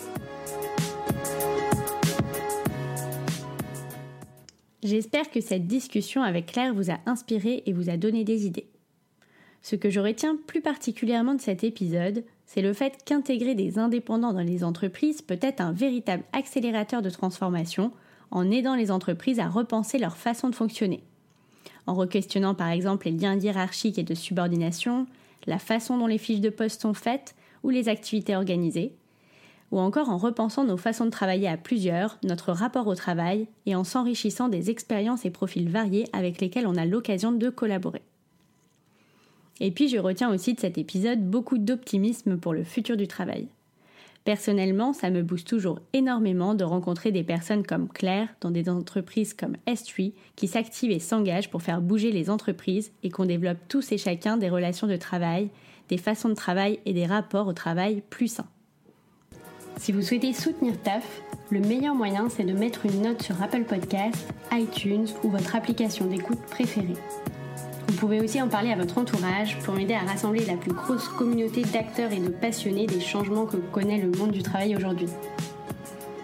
J'espère 4.82 5.30
que 5.30 5.40
cette 5.40 5.66
discussion 5.66 6.22
avec 6.22 6.46
Claire 6.46 6.74
vous 6.74 6.90
a 6.90 6.98
inspiré 7.06 7.62
et 7.66 7.72
vous 7.72 7.88
a 7.88 7.96
donné 7.96 8.24
des 8.24 8.46
idées. 8.46 8.66
Ce 9.62 9.76
que 9.76 9.90
je 9.90 10.00
retiens 10.00 10.36
plus 10.46 10.60
particulièrement 10.60 11.34
de 11.34 11.40
cet 11.40 11.62
épisode, 11.62 12.24
c'est 12.46 12.62
le 12.62 12.72
fait 12.72 12.98
qu'intégrer 13.04 13.54
des 13.54 13.78
indépendants 13.78 14.32
dans 14.32 14.40
les 14.40 14.64
entreprises 14.64 15.22
peut 15.22 15.38
être 15.40 15.60
un 15.60 15.72
véritable 15.72 16.24
accélérateur 16.32 17.00
de 17.00 17.10
transformation 17.10 17.92
en 18.32 18.50
aidant 18.50 18.74
les 18.74 18.90
entreprises 18.90 19.38
à 19.38 19.48
repenser 19.48 19.98
leur 19.98 20.16
façon 20.16 20.50
de 20.50 20.54
fonctionner. 20.56 21.04
En 21.86 21.94
requestionnant 21.94 22.56
par 22.56 22.68
exemple 22.68 23.06
les 23.06 23.12
liens 23.12 23.38
hiérarchiques 23.38 23.98
et 23.98 24.02
de 24.02 24.14
subordination, 24.14 25.06
la 25.46 25.58
façon 25.58 25.96
dont 25.96 26.06
les 26.08 26.18
fiches 26.18 26.40
de 26.40 26.50
poste 26.50 26.82
sont 26.82 26.94
faites 26.94 27.36
ou 27.62 27.70
les 27.70 27.88
activités 27.88 28.36
organisées, 28.36 28.94
ou 29.70 29.80
encore 29.80 30.10
en 30.10 30.18
repensant 30.18 30.64
nos 30.64 30.76
façons 30.76 31.06
de 31.06 31.10
travailler 31.10 31.48
à 31.48 31.56
plusieurs, 31.56 32.18
notre 32.22 32.52
rapport 32.52 32.86
au 32.86 32.94
travail, 32.94 33.48
et 33.66 33.74
en 33.74 33.84
s'enrichissant 33.84 34.48
des 34.48 34.70
expériences 34.70 35.24
et 35.24 35.30
profils 35.30 35.68
variés 35.68 36.06
avec 36.12 36.40
lesquels 36.40 36.66
on 36.66 36.76
a 36.76 36.84
l'occasion 36.84 37.32
de 37.32 37.48
collaborer. 37.48 38.02
Et 39.60 39.70
puis 39.70 39.88
je 39.88 39.98
retiens 39.98 40.32
aussi 40.32 40.54
de 40.54 40.60
cet 40.60 40.76
épisode 40.76 41.22
beaucoup 41.22 41.58
d'optimisme 41.58 42.36
pour 42.36 42.52
le 42.52 42.64
futur 42.64 42.96
du 42.96 43.06
travail. 43.06 43.48
Personnellement, 44.24 44.92
ça 44.92 45.10
me 45.10 45.22
booste 45.22 45.48
toujours 45.48 45.80
énormément 45.92 46.54
de 46.54 46.62
rencontrer 46.62 47.10
des 47.10 47.24
personnes 47.24 47.66
comme 47.66 47.88
Claire 47.88 48.28
dans 48.40 48.52
des 48.52 48.68
entreprises 48.68 49.34
comme 49.34 49.56
S3 49.66 50.12
qui 50.36 50.46
s'activent 50.46 50.92
et 50.92 51.00
s'engagent 51.00 51.50
pour 51.50 51.62
faire 51.62 51.80
bouger 51.80 52.12
les 52.12 52.30
entreprises 52.30 52.92
et 53.02 53.10
qu'on 53.10 53.24
développe 53.24 53.58
tous 53.68 53.90
et 53.90 53.98
chacun 53.98 54.36
des 54.36 54.48
relations 54.48 54.86
de 54.86 54.96
travail 54.96 55.50
des 55.88 55.98
façons 55.98 56.28
de 56.28 56.34
travail 56.34 56.80
et 56.86 56.92
des 56.92 57.06
rapports 57.06 57.46
au 57.46 57.52
travail 57.52 58.02
plus 58.10 58.28
sains. 58.28 58.48
Si 59.78 59.90
vous 59.90 60.02
souhaitez 60.02 60.32
soutenir 60.32 60.80
TAF, 60.82 61.22
le 61.50 61.60
meilleur 61.60 61.94
moyen 61.94 62.28
c'est 62.28 62.44
de 62.44 62.52
mettre 62.52 62.86
une 62.86 63.02
note 63.02 63.22
sur 63.22 63.42
Apple 63.42 63.64
Podcasts, 63.64 64.32
iTunes 64.52 65.08
ou 65.24 65.30
votre 65.30 65.56
application 65.56 66.06
d'écoute 66.06 66.40
préférée. 66.50 66.94
Vous 67.88 67.96
pouvez 67.96 68.20
aussi 68.20 68.40
en 68.40 68.48
parler 68.48 68.70
à 68.70 68.76
votre 68.76 68.98
entourage 68.98 69.58
pour 69.60 69.74
m'aider 69.74 69.94
à 69.94 70.00
rassembler 70.00 70.44
la 70.44 70.56
plus 70.56 70.72
grosse 70.72 71.08
communauté 71.08 71.62
d'acteurs 71.62 72.12
et 72.12 72.20
de 72.20 72.28
passionnés 72.28 72.86
des 72.86 73.00
changements 73.00 73.46
que 73.46 73.56
connaît 73.56 73.98
le 73.98 74.10
monde 74.10 74.30
du 74.30 74.42
travail 74.42 74.76
aujourd'hui. 74.76 75.08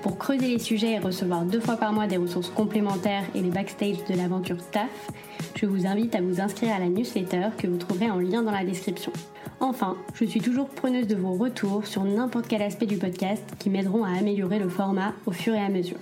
Pour 0.02 0.16
creuser 0.18 0.48
les 0.48 0.58
sujets 0.58 0.92
et 0.92 0.98
recevoir 0.98 1.42
deux 1.44 1.60
fois 1.60 1.76
par 1.76 1.92
mois 1.92 2.06
des 2.06 2.16
ressources 2.16 2.50
complémentaires 2.50 3.24
et 3.34 3.40
les 3.40 3.50
backstage 3.50 4.04
de 4.08 4.14
l'aventure 4.14 4.58
TAF, 4.70 5.10
je 5.56 5.66
vous 5.66 5.86
invite 5.86 6.14
à 6.14 6.20
vous 6.20 6.40
inscrire 6.40 6.74
à 6.74 6.78
la 6.78 6.88
newsletter 6.88 7.48
que 7.58 7.66
vous 7.66 7.78
trouverez 7.78 8.10
en 8.10 8.18
lien 8.18 8.42
dans 8.42 8.52
la 8.52 8.64
description. 8.64 9.12
Enfin, 9.60 9.96
je 10.14 10.24
suis 10.24 10.40
toujours 10.40 10.68
preneuse 10.68 11.06
de 11.06 11.16
vos 11.16 11.32
retours 11.32 11.86
sur 11.86 12.04
n'importe 12.04 12.48
quel 12.48 12.62
aspect 12.62 12.86
du 12.86 12.96
podcast 12.96 13.44
qui 13.58 13.70
m'aideront 13.70 14.04
à 14.04 14.16
améliorer 14.18 14.58
le 14.58 14.68
format 14.68 15.12
au 15.26 15.32
fur 15.32 15.54
et 15.54 15.60
à 15.60 15.68
mesure. 15.68 15.98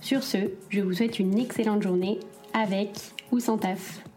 Sur 0.00 0.22
ce, 0.22 0.38
je 0.68 0.80
vous 0.80 0.92
souhaite 0.92 1.18
une 1.18 1.38
excellente 1.38 1.82
journée 1.82 2.20
avec 2.54 2.90
ou 3.32 3.40
sans 3.40 3.58
taf. 3.58 4.07